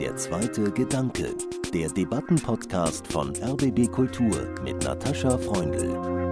Der 0.00 0.16
zweite 0.16 0.70
Gedanke, 0.70 1.34
der 1.74 1.90
Debattenpodcast 1.90 3.06
von 3.12 3.34
RBB 3.36 3.90
Kultur 3.90 4.54
mit 4.64 4.82
Natascha 4.82 5.36
Freundl. 5.36 6.27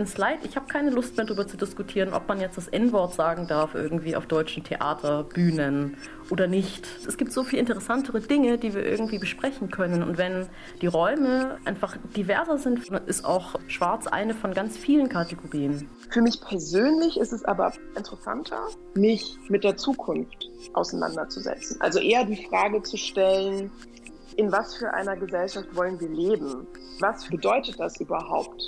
Ich 0.00 0.06
bin's 0.06 0.16
leid, 0.16 0.38
ich 0.44 0.56
habe 0.56 0.66
keine 0.66 0.88
Lust 0.88 1.18
mehr 1.18 1.26
darüber 1.26 1.46
zu 1.46 1.58
diskutieren, 1.58 2.14
ob 2.14 2.26
man 2.26 2.40
jetzt 2.40 2.56
das 2.56 2.68
N-Wort 2.68 3.12
sagen 3.12 3.46
darf 3.46 3.74
irgendwie 3.74 4.16
auf 4.16 4.24
deutschen 4.24 4.64
Theaterbühnen 4.64 5.98
oder 6.30 6.46
nicht. 6.46 6.88
Es 7.06 7.18
gibt 7.18 7.32
so 7.32 7.44
viele 7.44 7.60
interessantere 7.60 8.18
Dinge, 8.22 8.56
die 8.56 8.72
wir 8.72 8.82
irgendwie 8.82 9.18
besprechen 9.18 9.70
können. 9.70 10.02
Und 10.02 10.16
wenn 10.16 10.48
die 10.80 10.86
Räume 10.86 11.58
einfach 11.66 11.98
diverser 12.16 12.56
sind, 12.56 12.88
ist 13.04 13.26
auch 13.26 13.56
Schwarz 13.66 14.06
eine 14.06 14.32
von 14.32 14.54
ganz 14.54 14.78
vielen 14.78 15.10
Kategorien. 15.10 15.86
Für 16.08 16.22
mich 16.22 16.40
persönlich 16.40 17.18
ist 17.18 17.34
es 17.34 17.44
aber 17.44 17.70
interessanter, 17.94 18.68
mich 18.94 19.36
mit 19.50 19.64
der 19.64 19.76
Zukunft 19.76 20.48
auseinanderzusetzen. 20.72 21.78
Also 21.82 21.98
eher 21.98 22.24
die 22.24 22.42
Frage 22.46 22.82
zu 22.82 22.96
stellen, 22.96 23.70
in 24.36 24.50
was 24.50 24.76
für 24.76 24.94
einer 24.94 25.18
Gesellschaft 25.18 25.76
wollen 25.76 26.00
wir 26.00 26.08
leben? 26.08 26.66
Was 27.00 27.28
bedeutet 27.28 27.78
das 27.78 28.00
überhaupt? 28.00 28.62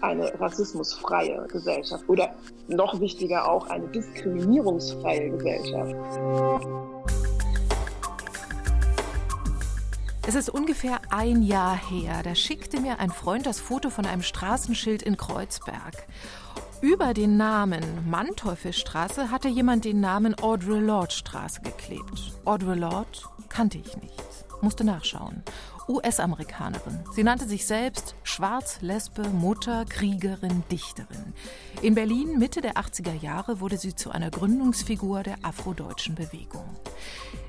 Eine 0.00 0.38
rassismusfreie 0.40 1.46
Gesellschaft 1.48 2.08
oder 2.08 2.34
noch 2.68 3.00
wichtiger 3.00 3.50
auch 3.50 3.68
eine 3.68 3.88
diskriminierungsfreie 3.88 5.30
Gesellschaft. 5.30 5.94
Es 10.28 10.34
ist 10.34 10.48
ungefähr 10.50 11.00
ein 11.10 11.42
Jahr 11.42 11.76
her, 11.76 12.22
da 12.24 12.34
schickte 12.34 12.80
mir 12.80 12.98
ein 12.98 13.10
Freund 13.10 13.46
das 13.46 13.60
Foto 13.60 13.90
von 13.90 14.06
einem 14.06 14.22
Straßenschild 14.22 15.02
in 15.02 15.16
Kreuzberg. 15.16 16.06
Über 16.80 17.14
den 17.14 17.36
Namen 17.36 17.82
Manteuffelstraße 18.10 19.30
hatte 19.30 19.48
jemand 19.48 19.84
den 19.84 20.00
Namen 20.00 20.34
Audre 20.40 20.78
Lorde 20.78 21.12
Straße 21.12 21.62
geklebt. 21.62 22.34
Audre 22.44 22.74
Lorde 22.74 23.20
kannte 23.48 23.78
ich 23.78 23.96
nicht, 23.96 24.24
musste 24.60 24.84
nachschauen. 24.84 25.42
US-Amerikanerin. 25.88 27.00
Sie 27.12 27.22
nannte 27.22 27.46
sich 27.46 27.66
selbst 27.66 28.14
Schwarz, 28.22 28.80
Lesbe, 28.80 29.28
Mutter, 29.28 29.84
Kriegerin, 29.84 30.64
Dichterin. 30.70 31.32
In 31.82 31.94
Berlin 31.94 32.38
Mitte 32.38 32.60
der 32.60 32.74
80er 32.74 33.14
Jahre 33.20 33.60
wurde 33.60 33.78
sie 33.78 33.94
zu 33.94 34.10
einer 34.10 34.30
Gründungsfigur 34.30 35.22
der 35.22 35.36
afrodeutschen 35.42 36.14
Bewegung. 36.14 36.64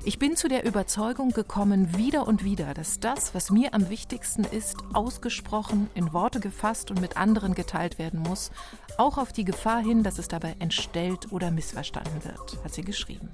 Ich 0.04 0.18
bin 0.18 0.36
zu 0.36 0.48
der 0.48 0.64
Überzeugung 0.64 1.30
gekommen, 1.30 1.96
wieder 1.96 2.26
und 2.26 2.44
wieder, 2.44 2.74
dass 2.74 3.00
das, 3.00 3.34
was 3.34 3.50
mir 3.50 3.74
am 3.74 3.90
wichtigsten 3.90 4.44
ist, 4.44 4.76
ausgesprochen, 4.92 5.90
in 5.94 6.12
Worte 6.12 6.40
gefasst 6.40 6.90
und 6.90 7.00
mit 7.00 7.16
anderen 7.16 7.54
geteilt 7.54 7.98
werden 7.98 8.20
muss, 8.20 8.50
auch 8.96 9.18
auf 9.18 9.32
die 9.32 9.44
Gefahr 9.44 9.80
hin, 9.80 10.02
dass 10.02 10.18
es 10.18 10.28
dabei 10.28 10.56
entstellt 10.60 11.32
oder 11.32 11.50
missverstanden 11.50 12.24
wird, 12.24 12.62
hat 12.64 12.72
sie 12.72 12.82
geschrieben. 12.82 13.28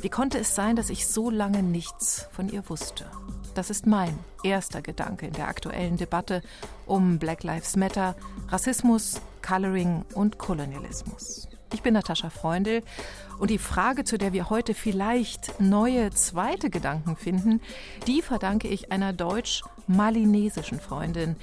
Wie 0.00 0.08
konnte 0.08 0.38
es 0.38 0.54
sein, 0.54 0.76
dass 0.76 0.90
ich 0.90 1.06
so 1.06 1.28
lange 1.28 1.62
nichts 1.62 2.28
von 2.32 2.48
ihr 2.48 2.68
wusste? 2.68 3.06
Das 3.54 3.70
ist 3.70 3.86
mein 3.86 4.16
erster 4.44 4.80
Gedanke 4.80 5.26
in 5.26 5.32
der 5.32 5.48
aktuellen 5.48 5.96
Debatte 5.96 6.42
um 6.86 7.18
Black 7.18 7.42
Lives 7.42 7.74
Matter, 7.74 8.14
Rassismus, 8.48 9.20
Coloring 9.42 10.04
und 10.14 10.38
Kolonialismus. 10.38 11.48
Ich 11.74 11.82
bin 11.82 11.94
Natascha 11.94 12.30
Freundl 12.30 12.82
und 13.38 13.50
die 13.50 13.58
Frage, 13.58 14.04
zu 14.04 14.16
der 14.16 14.32
wir 14.32 14.48
heute 14.48 14.74
vielleicht 14.74 15.60
neue 15.60 16.10
zweite 16.10 16.70
Gedanken 16.70 17.16
finden, 17.16 17.60
die 18.06 18.22
verdanke 18.22 18.68
ich 18.68 18.92
einer 18.92 19.12
deutsch-malinesischen 19.12 20.80
Freundin. 20.80 21.36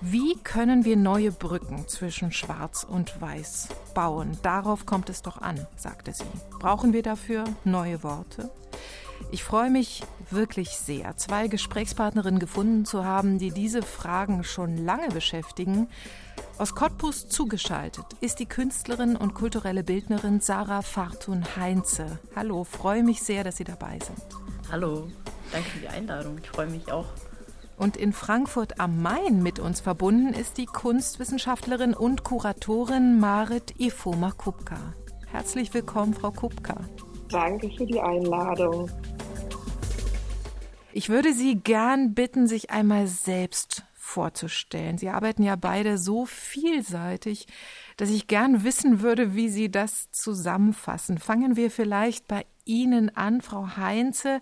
Wie 0.00 0.36
können 0.42 0.84
wir 0.84 0.96
neue 0.96 1.30
Brücken 1.30 1.86
zwischen 1.88 2.32
Schwarz 2.32 2.84
und 2.84 3.20
Weiß 3.20 3.68
bauen? 3.94 4.36
Darauf 4.42 4.86
kommt 4.86 5.08
es 5.08 5.22
doch 5.22 5.40
an, 5.40 5.66
sagte 5.76 6.12
sie. 6.12 6.24
Brauchen 6.58 6.92
wir 6.92 7.02
dafür 7.02 7.44
neue 7.64 8.02
Worte? 8.02 8.50
Ich 9.30 9.44
freue 9.44 9.70
mich 9.70 10.02
wirklich 10.30 10.70
sehr, 10.70 11.16
zwei 11.16 11.48
Gesprächspartnerinnen 11.48 12.40
gefunden 12.40 12.84
zu 12.84 13.04
haben, 13.04 13.38
die 13.38 13.50
diese 13.50 13.82
Fragen 13.82 14.44
schon 14.44 14.76
lange 14.76 15.08
beschäftigen. 15.08 15.88
Aus 16.58 16.74
Cottbus 16.74 17.28
zugeschaltet 17.28 18.04
ist 18.20 18.40
die 18.40 18.46
Künstlerin 18.46 19.16
und 19.16 19.34
kulturelle 19.34 19.84
Bildnerin 19.84 20.40
Sarah 20.40 20.82
Fartun 20.82 21.44
Heinze. 21.56 22.18
Hallo, 22.34 22.64
freue 22.64 23.02
mich 23.02 23.22
sehr, 23.22 23.44
dass 23.44 23.56
Sie 23.56 23.64
dabei 23.64 23.98
sind. 24.04 24.22
Hallo, 24.70 25.08
danke 25.50 25.70
für 25.70 25.80
die 25.80 25.88
Einladung. 25.88 26.38
Ich 26.42 26.48
freue 26.48 26.66
mich 26.66 26.90
auch. 26.90 27.06
Und 27.76 27.96
in 27.96 28.12
Frankfurt 28.12 28.80
am 28.80 29.02
Main 29.02 29.42
mit 29.42 29.58
uns 29.58 29.80
verbunden 29.80 30.34
ist 30.34 30.58
die 30.58 30.66
Kunstwissenschaftlerin 30.66 31.94
und 31.94 32.22
Kuratorin 32.24 33.18
Marit 33.18 33.74
Ifoma 33.78 34.30
Kupka. 34.30 34.94
Herzlich 35.30 35.72
willkommen, 35.72 36.14
Frau 36.14 36.30
Kupka. 36.30 36.76
Danke 37.28 37.70
für 37.70 37.86
die 37.86 38.00
Einladung. 38.00 38.90
Ich 40.92 41.08
würde 41.08 41.32
Sie 41.32 41.56
gern 41.56 42.12
bitten, 42.12 42.46
sich 42.46 42.70
einmal 42.70 43.06
selbst 43.06 43.84
vorzustellen. 43.94 44.98
Sie 44.98 45.08
arbeiten 45.08 45.42
ja 45.42 45.56
beide 45.56 45.96
so 45.96 46.26
vielseitig, 46.26 47.46
dass 47.96 48.10
ich 48.10 48.26
gern 48.26 48.62
wissen 48.62 49.00
würde, 49.00 49.34
wie 49.34 49.48
Sie 49.48 49.70
das 49.70 50.10
zusammenfassen. 50.10 51.16
Fangen 51.16 51.56
wir 51.56 51.70
vielleicht 51.70 52.28
bei 52.28 52.44
Ihnen 52.64 53.16
an, 53.16 53.40
Frau 53.40 53.76
Heinze. 53.76 54.40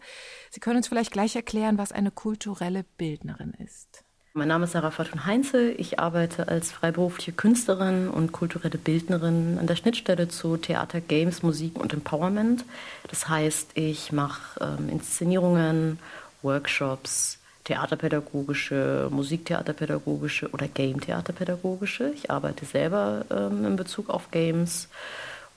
Sie 0.50 0.60
können 0.60 0.76
uns 0.76 0.88
vielleicht 0.88 1.12
gleich 1.12 1.36
erklären, 1.36 1.78
was 1.78 1.92
eine 1.92 2.10
kulturelle 2.10 2.84
Bildnerin 2.96 3.54
ist. 3.54 4.04
Mein 4.32 4.46
Name 4.46 4.64
ist 4.64 4.72
Sarah 4.72 4.92
Fatun 4.92 5.26
Heinze. 5.26 5.72
Ich 5.72 5.98
arbeite 5.98 6.46
als 6.46 6.70
freiberufliche 6.70 7.32
Künstlerin 7.32 8.08
und 8.08 8.30
kulturelle 8.30 8.78
Bildnerin 8.78 9.58
an 9.58 9.66
der 9.66 9.74
Schnittstelle 9.74 10.28
zu 10.28 10.56
Theater, 10.56 11.00
Games, 11.00 11.42
Musik 11.42 11.76
und 11.80 11.92
Empowerment. 11.92 12.64
Das 13.08 13.28
heißt, 13.28 13.72
ich 13.74 14.12
mache 14.12 14.60
ähm, 14.78 14.88
Inszenierungen 14.88 15.98
Workshops, 16.42 17.40
theaterpädagogische, 17.64 19.08
musiktheaterpädagogische 19.10 20.48
oder 20.50 20.68
Game-theaterpädagogische. 20.68 22.12
Ich 22.14 22.30
arbeite 22.30 22.64
selber 22.66 23.24
ähm, 23.30 23.64
in 23.64 23.74
Bezug 23.74 24.10
auf 24.10 24.30
Games 24.30 24.88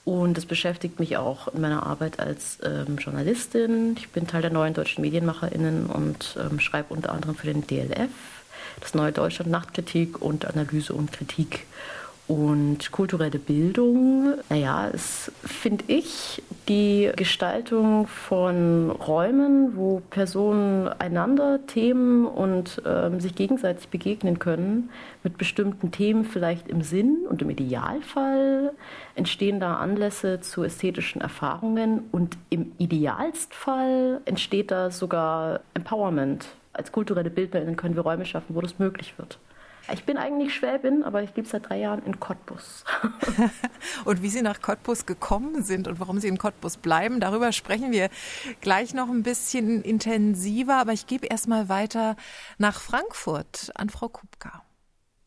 und 0.05 0.35
das 0.35 0.45
beschäftigt 0.45 0.99
mich 0.99 1.15
auch 1.15 1.47
in 1.47 1.61
meiner 1.61 1.85
Arbeit 1.85 2.19
als 2.19 2.57
ähm, 2.63 2.97
Journalistin. 2.97 3.95
Ich 3.97 4.09
bin 4.09 4.27
Teil 4.27 4.41
der 4.41 4.51
neuen 4.51 4.73
deutschen 4.73 5.01
MedienmacherInnen 5.01 5.85
und 5.85 6.37
ähm, 6.39 6.59
schreibe 6.59 6.93
unter 6.93 7.13
anderem 7.13 7.35
für 7.35 7.47
den 7.47 7.65
DLF, 7.65 8.09
das 8.81 8.93
Neue 8.93 9.13
Deutschland 9.13 9.49
Nachtkritik 9.49 10.21
und 10.21 10.45
Analyse 10.45 10.93
und 10.93 11.13
Kritik. 11.13 11.65
Und 12.33 12.91
kulturelle 12.91 13.37
Bildung, 13.37 14.33
naja, 14.49 14.87
ist, 14.87 15.31
finde 15.43 15.83
ich, 15.85 16.41
die 16.67 17.11
Gestaltung 17.15 18.07
von 18.07 18.89
Räumen, 18.89 19.77
wo 19.77 20.01
Personen 20.09 20.87
einander 20.87 21.59
Themen 21.67 22.25
und 22.25 22.81
ähm, 22.87 23.19
sich 23.19 23.35
gegenseitig 23.35 23.89
begegnen 23.89 24.39
können, 24.39 24.89
mit 25.23 25.37
bestimmten 25.37 25.91
Themen 25.91 26.25
vielleicht 26.25 26.69
im 26.69 26.81
Sinn 26.81 27.19
und 27.29 27.43
im 27.43 27.51
Idealfall 27.51 28.71
entstehen 29.13 29.59
da 29.59 29.75
Anlässe 29.75 30.41
zu 30.41 30.63
ästhetischen 30.63 31.21
Erfahrungen 31.21 32.05
und 32.11 32.35
im 32.49 32.71
Idealstfall 32.79 34.21
entsteht 34.25 34.71
da 34.71 34.89
sogar 34.89 35.59
Empowerment. 35.75 36.47
Als 36.73 36.91
kulturelle 36.91 37.29
Bildnerinnen 37.29 37.75
können 37.75 37.95
wir 37.95 38.01
Räume 38.01 38.25
schaffen, 38.25 38.55
wo 38.55 38.61
das 38.61 38.79
möglich 38.79 39.13
wird. 39.19 39.37
Ich 39.91 40.05
bin 40.05 40.17
eigentlich 40.17 40.55
Schwäbin, 40.55 41.03
aber 41.03 41.23
ich 41.23 41.35
lebe 41.35 41.47
seit 41.47 41.69
drei 41.69 41.79
Jahren 41.79 42.03
in 42.05 42.19
Cottbus. 42.19 42.85
und 44.05 44.21
wie 44.21 44.29
Sie 44.29 44.41
nach 44.41 44.61
Cottbus 44.61 45.05
gekommen 45.05 45.63
sind 45.63 45.87
und 45.87 45.99
warum 45.99 46.19
Sie 46.19 46.29
in 46.29 46.37
Cottbus 46.37 46.77
bleiben, 46.77 47.19
darüber 47.19 47.51
sprechen 47.51 47.91
wir 47.91 48.09
gleich 48.61 48.93
noch 48.93 49.09
ein 49.09 49.23
bisschen 49.23 49.81
intensiver. 49.81 50.75
Aber 50.75 50.93
ich 50.93 51.05
gebe 51.05 51.27
erst 51.27 51.49
mal 51.49 51.67
weiter 51.67 52.15
nach 52.57 52.79
Frankfurt 52.79 53.71
an 53.75 53.89
Frau 53.89 54.07
Kupka. 54.07 54.61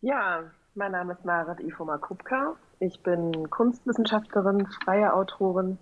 Ja, 0.00 0.44
mein 0.74 0.92
Name 0.92 1.12
ist 1.12 1.24
Marit 1.24 1.60
Ifoma 1.60 1.98
Kupka. 1.98 2.56
Ich 2.80 3.02
bin 3.02 3.50
Kunstwissenschaftlerin, 3.50 4.66
freie 4.84 5.12
Autorin, 5.12 5.78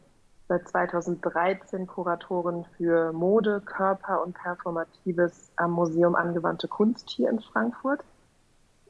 seit 0.49 0.69
2013 0.69 1.87
Kuratorin 1.87 2.65
für 2.77 3.13
Mode, 3.13 3.61
Körper 3.65 4.23
und 4.23 4.35
Performatives 4.35 5.53
am 5.57 5.73
Museum 5.73 6.15
Angewandte 6.15 6.69
Kunst 6.69 7.11
hier 7.11 7.31
in 7.31 7.41
Frankfurt. 7.41 8.05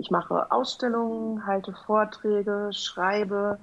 Ich 0.05 0.11
mache 0.11 0.53
Ausstellungen, 0.53 1.47
halte 1.47 1.73
Vorträge, 1.73 2.69
schreibe, 2.75 3.59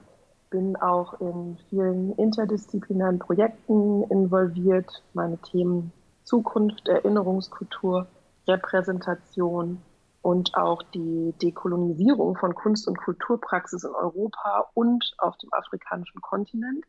bin 0.50 0.76
auch 0.76 1.22
in 1.22 1.60
vielen 1.70 2.16
interdisziplinären 2.16 3.20
Projekten 3.20 4.02
involviert. 4.10 5.04
Meine 5.14 5.38
Themen 5.38 5.92
Zukunft, 6.24 6.88
Erinnerungskultur, 6.88 8.08
Repräsentation 8.48 9.84
und 10.24 10.56
auch 10.56 10.82
die 10.82 11.36
Dekolonisierung 11.44 12.36
von 12.36 12.56
Kunst- 12.56 12.88
und 12.88 12.98
Kulturpraxis 12.98 13.84
in 13.84 13.92
Europa 13.92 14.68
und 14.74 15.14
auf 15.20 15.38
dem 15.38 15.54
afrikanischen 15.54 16.22
Kontinent. 16.22 16.86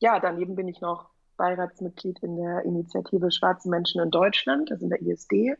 Ja, 0.00 0.20
daneben 0.20 0.54
bin 0.54 0.68
ich 0.68 0.82
noch 0.82 1.08
Beiratsmitglied 1.38 2.18
in 2.18 2.36
der 2.36 2.66
Initiative 2.66 3.30
Schwarze 3.30 3.70
Menschen 3.70 4.02
in 4.02 4.10
Deutschland, 4.10 4.70
das 4.70 4.80
ist 4.80 4.82
in 4.82 4.90
der 4.90 5.00
ISD 5.00 5.56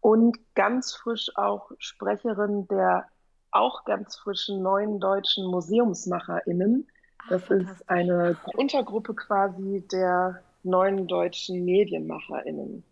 und 0.00 0.38
ganz 0.54 0.94
frisch 0.94 1.30
auch 1.36 1.70
Sprecherin 1.78 2.66
der 2.68 3.06
auch 3.50 3.84
ganz 3.84 4.16
frischen 4.16 4.62
neuen 4.62 5.00
deutschen 5.00 5.46
MuseumsmacherInnen, 5.46 6.86
Das 7.28 7.42
Ach, 7.46 7.50
ist 7.50 7.88
eine 7.88 8.36
Untergruppe 8.56 9.14
quasi 9.14 9.86
der 9.90 10.42
neuen 10.62 11.06
deutschen 11.06 11.64
MedienmacherInnen. 11.64 12.84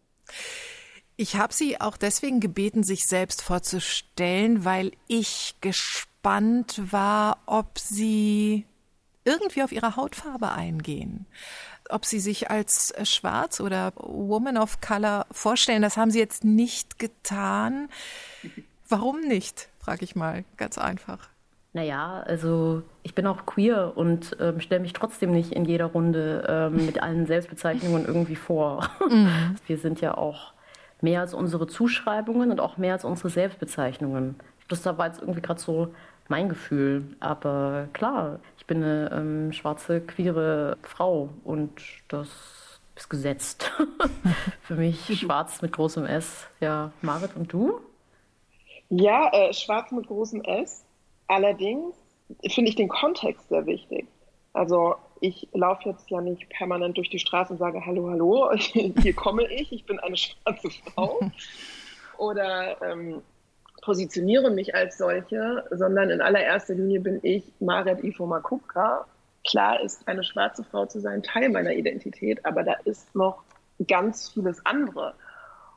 Ich 1.17 1.37
habe 1.37 1.55
Sie 1.55 1.81
auch 1.81 1.97
deswegen 1.97 2.41
gebeten, 2.41 2.83
sich 2.83 3.07
selbst 3.07 3.43
vorzustellen, 3.43 4.65
weil 4.65 4.93
ich 5.07 5.57
gespannt 5.61 6.93
war, 6.93 7.39
ob 7.47 7.79
Sie 7.79 8.67
irgendwie 9.25 9.63
auf 9.63 9.73
Ihre 9.73 9.97
Hautfarbe 9.97 10.53
eingehen. 10.53 11.27
Ob 11.91 12.05
Sie 12.05 12.21
sich 12.21 12.51
als 12.51 12.95
schwarz 13.05 13.61
oder 13.61 13.93
Woman 13.97 14.57
of 14.57 14.81
Color 14.81 15.27
vorstellen, 15.31 15.83
das 15.83 15.97
haben 15.97 16.11
Sie 16.11 16.19
jetzt 16.19 16.45
nicht 16.45 16.99
getan. 16.99 17.89
Warum 18.89 19.21
nicht, 19.21 19.69
frage 19.79 20.05
ich 20.05 20.17
mal, 20.17 20.45
ganz 20.57 20.79
einfach. 20.79 21.29
Naja, 21.77 22.23
also 22.27 22.83
ich 23.03 23.15
bin 23.15 23.27
auch 23.27 23.45
queer 23.45 23.93
und 23.97 24.35
ähm, 24.41 24.61
stelle 24.61 24.81
mich 24.81 24.95
trotzdem 24.95 25.33
nicht 25.33 25.53
in 25.53 25.67
jeder 25.67 25.85
Runde 25.85 26.47
ähm, 26.49 26.87
mit 26.87 27.03
allen 27.03 27.27
Selbstbezeichnungen 27.27 28.07
irgendwie 28.07 28.35
vor. 28.35 28.89
Mhm. 29.11 29.57
Wir 29.67 29.77
sind 29.77 30.01
ja 30.01 30.17
auch 30.17 30.55
mehr 31.03 31.21
als 31.21 31.35
unsere 31.35 31.67
Zuschreibungen 31.67 32.51
und 32.51 32.61
auch 32.61 32.79
mehr 32.79 32.95
als 32.95 33.05
unsere 33.05 33.29
Selbstbezeichnungen. 33.29 34.37
Das 34.69 34.87
war 34.87 35.07
jetzt 35.07 35.21
irgendwie 35.21 35.43
gerade 35.43 35.61
so 35.61 35.95
mein 36.29 36.49
Gefühl. 36.49 37.05
Aber 37.21 37.89
klar, 37.93 38.41
ich 38.67 38.69
bin 38.69 38.83
eine 38.83 39.13
ähm, 39.13 39.53
schwarze, 39.53 40.01
queere 40.01 40.77
Frau 40.83 41.29
und 41.45 41.71
das 42.09 42.27
ist 42.97 43.09
gesetzt. 43.09 43.71
Für 44.63 44.75
mich 44.75 45.21
schwarz 45.21 45.63
mit 45.63 45.71
großem 45.71 46.05
S. 46.05 46.49
Ja, 46.59 46.91
Marit 47.01 47.37
und 47.37 47.53
du? 47.53 47.79
Ja, 48.89 49.31
äh, 49.33 49.53
schwarz 49.53 49.93
mit 49.93 50.09
großem 50.09 50.43
S. 50.43 50.85
Allerdings 51.29 51.95
finde 52.49 52.69
ich 52.69 52.75
den 52.75 52.89
Kontext 52.89 53.49
sehr 53.51 53.67
wichtig. 53.67 54.09
Also 54.53 54.97
ich 55.21 55.47
laufe 55.53 55.89
jetzt 55.89 56.11
ja 56.11 56.21
nicht 56.21 56.49
permanent 56.49 56.97
durch 56.97 57.09
die 57.09 57.21
Straße 57.21 57.53
und 57.53 57.61
sage, 57.61 57.87
hallo, 57.87 58.11
hallo, 58.11 58.51
hier 58.57 59.15
komme 59.15 59.47
ich, 59.47 59.71
ich 59.71 59.85
bin 59.85 60.01
eine 60.01 60.17
schwarze 60.17 60.71
Frau. 60.71 61.21
Oder 62.19 62.83
ähm, 62.83 63.23
positioniere 63.87 64.51
mich 64.51 64.75
als 64.75 64.99
solche, 64.99 65.65
sondern 65.71 66.11
in 66.11 66.21
allererster 66.21 66.75
Linie 66.75 66.99
bin 66.99 67.21
ich 67.23 67.53
Maret 67.61 68.03
Ifoma 68.03 68.41
Kupka. 68.41 69.07
Klar 69.49 69.81
ist 69.81 70.09
eine 70.09 70.25
schwarze 70.25 70.65
Frau 70.65 70.87
zu 70.87 70.99
sein 70.99 71.23
Teil 71.23 71.51
meiner 71.51 71.73
Identität, 71.73 72.45
aber 72.45 72.65
da 72.65 72.73
ist 72.85 73.15
noch 73.15 73.45
ganz 73.87 74.29
vieles 74.31 74.67
andere. 74.67 75.15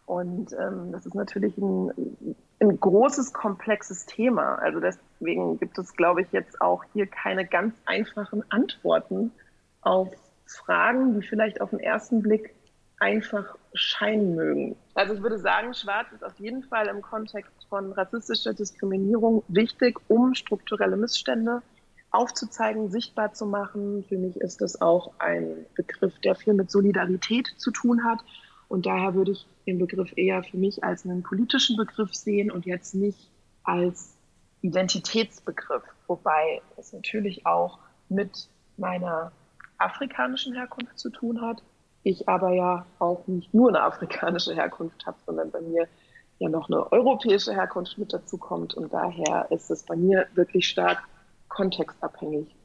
Und 0.07 0.53
ähm, 0.53 0.91
das 0.91 1.05
ist 1.05 1.13
natürlich 1.13 1.55
ein, 1.59 2.35
ein 2.59 2.79
großes, 2.79 3.31
komplexes 3.31 4.07
Thema. 4.07 4.55
Also 4.55 4.79
deswegen 4.79 5.59
gibt 5.59 5.77
es, 5.77 5.95
glaube 5.95 6.23
ich, 6.23 6.31
jetzt 6.31 6.59
auch 6.61 6.83
hier 6.93 7.05
keine 7.05 7.45
ganz 7.45 7.75
einfachen 7.85 8.43
Antworten 8.49 9.31
auf 9.81 10.09
Fragen, 10.47 11.13
die 11.13 11.27
vielleicht 11.27 11.61
auf 11.61 11.69
den 11.69 11.79
ersten 11.79 12.23
Blick 12.23 12.55
einfach 12.97 13.55
scheinen 13.75 14.33
mögen. 14.33 14.75
Also 14.95 15.13
ich 15.13 15.21
würde 15.21 15.37
sagen, 15.37 15.75
Schwarz 15.75 16.11
ist 16.11 16.23
auf 16.25 16.39
jeden 16.39 16.63
Fall 16.63 16.87
im 16.87 17.03
Kontext 17.03 17.58
von 17.69 17.91
rassistischer 17.91 18.53
Diskriminierung 18.53 19.43
wichtig, 19.47 19.99
um 20.07 20.33
strukturelle 20.33 20.97
Missstände 20.97 21.61
aufzuzeigen, 22.11 22.89
sichtbar 22.89 23.33
zu 23.33 23.45
machen. 23.45 24.03
Für 24.09 24.17
mich 24.17 24.35
ist 24.37 24.61
das 24.61 24.81
auch 24.81 25.13
ein 25.19 25.65
Begriff, 25.75 26.17
der 26.19 26.35
viel 26.35 26.53
mit 26.53 26.71
Solidarität 26.71 27.47
zu 27.57 27.71
tun 27.71 28.03
hat 28.03 28.19
und 28.69 28.85
daher 28.85 29.15
würde 29.15 29.31
ich 29.31 29.47
den 29.65 29.79
Begriff 29.79 30.13
eher 30.15 30.43
für 30.43 30.57
mich 30.57 30.83
als 30.83 31.03
einen 31.03 31.23
politischen 31.23 31.75
Begriff 31.75 32.13
sehen 32.13 32.51
und 32.51 32.65
jetzt 32.65 32.95
nicht 32.95 33.29
als 33.63 34.15
Identitätsbegriff, 34.61 35.83
wobei 36.07 36.61
es 36.77 36.93
natürlich 36.93 37.45
auch 37.45 37.79
mit 38.09 38.47
meiner 38.77 39.31
afrikanischen 39.79 40.53
Herkunft 40.53 40.97
zu 40.99 41.09
tun 41.09 41.41
hat. 41.41 41.63
Ich 42.03 42.29
aber 42.29 42.51
ja 42.51 42.85
auch 42.99 43.27
nicht 43.27 43.53
nur 43.53 43.69
eine 43.69 43.81
afrikanische 43.81 44.53
Herkunft 44.53 45.05
habe, 45.05 45.17
sondern 45.25 45.51
bei 45.51 45.61
mir 45.61 45.87
ja 46.39 46.49
noch 46.49 46.69
eine 46.69 46.91
europäische 46.91 47.53
Herkunft 47.53 47.97
mit 47.97 48.13
dazu 48.13 48.37
kommt. 48.37 48.73
Und 48.73 48.91
daher 48.93 49.47
ist 49.51 49.69
es 49.69 49.83
bei 49.83 49.95
mir 49.95 50.27
wirklich 50.33 50.67
stark 50.67 51.03
kontextabhängig. 51.47 52.55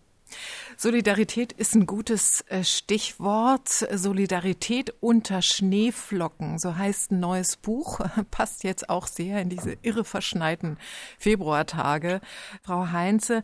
Solidarität 0.77 1.53
ist 1.53 1.75
ein 1.75 1.87
gutes 1.87 2.41
äh, 2.49 2.65
Stichwort. 2.65 3.69
Solidarität 3.69 4.95
unter 5.01 5.43
Schneeflocken, 5.43 6.59
so 6.59 6.77
heißt 6.77 7.13
ein 7.13 7.21
neues 7.21 7.57
Buch, 7.57 8.01
passt 8.31 8.65
jetzt 8.65 8.89
auch 8.89 9.07
sehr 9.07 9.41
in 9.41 9.51
diese 9.51 9.77
irre 9.83 10.05
verschneiten 10.05 10.79
Februartage. 11.19 12.21
Frau 12.63 12.91
Heinze, 12.91 13.43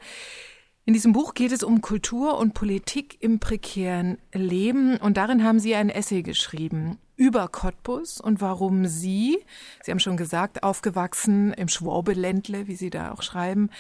in 0.91 0.95
diesem 0.95 1.13
Buch 1.13 1.35
geht 1.35 1.53
es 1.53 1.63
um 1.63 1.83
Kultur 1.83 2.37
und 2.37 2.53
Politik 2.53 3.17
im 3.21 3.39
prekären 3.39 4.19
Leben 4.35 4.97
und 4.97 5.19
darin 5.19 5.45
haben 5.45 5.61
Sie 5.61 5.77
ein 5.77 5.89
Essay 5.89 6.23
geschrieben 6.23 6.99
über 7.15 7.47
Cottbus 7.47 8.21
und 8.21 8.41
warum 8.41 8.87
Sie, 8.87 9.39
Sie 9.85 9.93
haben 9.93 10.01
schon 10.01 10.17
gesagt, 10.17 10.65
aufgewachsen 10.65 11.53
im 11.53 11.69
Schwabeländle, 11.69 12.67
wie 12.67 12.75
Sie 12.75 12.91
da 12.91 13.13
auch 13.13 13.23
schreiben, 13.23 13.71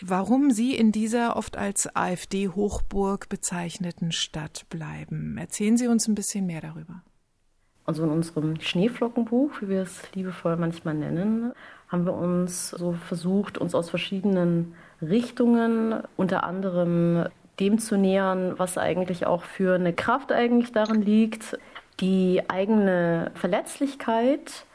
warum 0.00 0.50
Sie 0.50 0.74
in 0.74 0.90
dieser 0.90 1.36
oft 1.36 1.56
als 1.56 1.94
AfD-Hochburg 1.94 3.28
bezeichneten 3.28 4.10
Stadt 4.10 4.66
bleiben. 4.68 5.38
Erzählen 5.38 5.76
Sie 5.76 5.86
uns 5.86 6.08
ein 6.08 6.16
bisschen 6.16 6.46
mehr 6.46 6.62
darüber. 6.62 7.04
Also 7.84 8.02
in 8.02 8.10
unserem 8.10 8.60
Schneeflockenbuch, 8.60 9.52
wie 9.60 9.68
wir 9.68 9.82
es 9.82 10.02
liebevoll 10.14 10.56
manchmal 10.56 10.94
nennen, 10.94 11.52
haben 11.86 12.06
wir 12.06 12.14
uns 12.14 12.70
so 12.70 12.94
versucht, 12.94 13.56
uns 13.56 13.72
aus 13.76 13.88
verschiedenen 13.88 14.74
Richtungen, 15.02 16.02
unter 16.16 16.44
anderem 16.44 17.26
dem 17.60 17.78
zu 17.78 17.96
nähern, 17.96 18.58
was 18.58 18.78
eigentlich 18.78 19.26
auch 19.26 19.42
für 19.42 19.74
eine 19.74 19.92
Kraft 19.92 20.32
eigentlich 20.32 20.72
darin 20.72 21.02
liegt, 21.02 21.58
die 22.00 22.42
eigene 22.48 23.30
Verletzlichkeit 23.34 24.66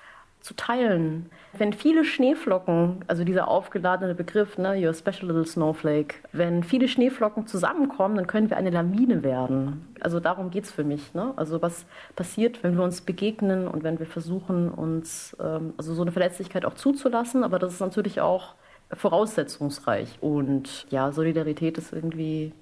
zu 0.41 0.55
teilen. 0.55 1.29
Wenn 1.53 1.73
viele 1.73 2.03
Schneeflocken, 2.03 3.05
also 3.07 3.23
dieser 3.23 3.47
aufgeladene 3.47 4.15
Begriff, 4.15 4.57
ne, 4.57 4.75
your 4.75 4.93
special 4.93 5.27
little 5.27 5.45
snowflake, 5.45 6.15
wenn 6.31 6.63
viele 6.63 6.87
Schneeflocken 6.87 7.45
zusammenkommen, 7.45 8.15
dann 8.15 8.25
können 8.25 8.49
wir 8.49 8.57
eine 8.57 8.71
Lawine 8.71 9.21
werden. 9.21 9.85
Also 9.99 10.19
darum 10.19 10.49
geht 10.49 10.63
es 10.63 10.71
für 10.71 10.83
mich. 10.83 11.13
Ne? 11.13 11.33
Also 11.35 11.61
was 11.61 11.85
passiert, 12.15 12.63
wenn 12.63 12.75
wir 12.75 12.83
uns 12.83 13.01
begegnen 13.01 13.67
und 13.67 13.83
wenn 13.83 13.99
wir 13.99 14.07
versuchen, 14.07 14.69
uns 14.69 15.37
ähm, 15.39 15.73
also 15.77 15.93
so 15.93 16.01
eine 16.01 16.11
Verletzlichkeit 16.11 16.65
auch 16.65 16.73
zuzulassen, 16.73 17.43
aber 17.43 17.59
das 17.59 17.73
ist 17.73 17.81
natürlich 17.81 18.21
auch 18.21 18.55
voraussetzungsreich. 18.93 20.17
Und 20.21 20.85
ja, 20.89 21.11
Solidarität 21.11 21.77
ist 21.77 21.93
irgendwie 21.93 22.53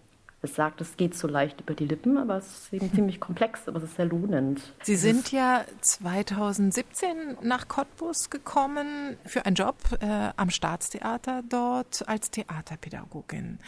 es 0.42 0.56
sagt, 0.56 0.80
es 0.80 0.96
geht 0.96 1.16
so 1.16 1.28
leicht 1.28 1.60
über 1.60 1.74
die 1.74 1.86
Lippen, 1.86 2.18
aber 2.18 2.38
es 2.38 2.48
ist 2.48 2.74
eben 2.74 2.94
ziemlich 2.96 3.20
komplex, 3.20 3.68
aber 3.68 3.78
es 3.78 3.84
ist 3.84 3.96
sehr 3.96 4.06
lohnend. 4.06 4.62
Sie 4.84 4.96
sind 4.96 5.32
ja 5.32 5.66
2017 5.82 7.38
nach 7.42 7.68
Cottbus 7.68 8.30
gekommen 8.30 9.18
für 9.26 9.46
einen 9.46 9.56
Job 9.56 9.76
äh, 10.00 10.30
am 10.36 10.50
Staatstheater 10.50 11.44
dort 11.48 12.08
als 12.08 12.32
Theaterpädagogin. 12.32 13.60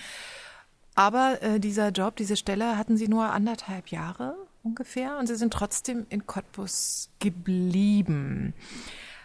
Aber 0.95 1.41
äh, 1.41 1.59
dieser 1.59 1.89
Job, 1.89 2.15
diese 2.15 2.37
Stelle 2.37 2.77
hatten 2.77 2.97
Sie 2.97 3.07
nur 3.07 3.31
anderthalb 3.31 3.89
Jahre 3.89 4.35
ungefähr 4.63 5.17
und 5.17 5.27
Sie 5.27 5.35
sind 5.35 5.53
trotzdem 5.53 6.05
in 6.09 6.25
Cottbus 6.25 7.09
geblieben. 7.19 8.53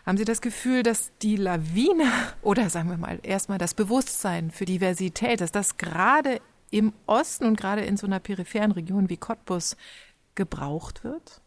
Haben 0.06 0.18
Sie 0.18 0.25
das 0.25 0.40
Gefühl, 0.40 0.84
dass 0.84 1.10
die 1.18 1.34
Lawine 1.34 2.04
oder 2.42 2.70
sagen 2.70 2.88
wir 2.88 2.96
mal 2.96 3.18
erstmal 3.25 3.58
das 3.58 3.75
Bewusstsein 3.75 4.52
für 4.52 4.64
Diversität, 4.64 5.40
dass 5.40 5.50
das 5.50 5.78
gerade 5.78 6.40
im 6.70 6.92
Osten 7.06 7.44
und 7.44 7.56
gerade 7.56 7.82
in 7.82 7.96
so 7.96 8.06
einer 8.06 8.20
peripheren 8.20 8.70
Region 8.70 9.10
wie 9.10 9.16
Cottbus 9.16 9.76
gebraucht 10.36 11.02
wird? 11.02 11.40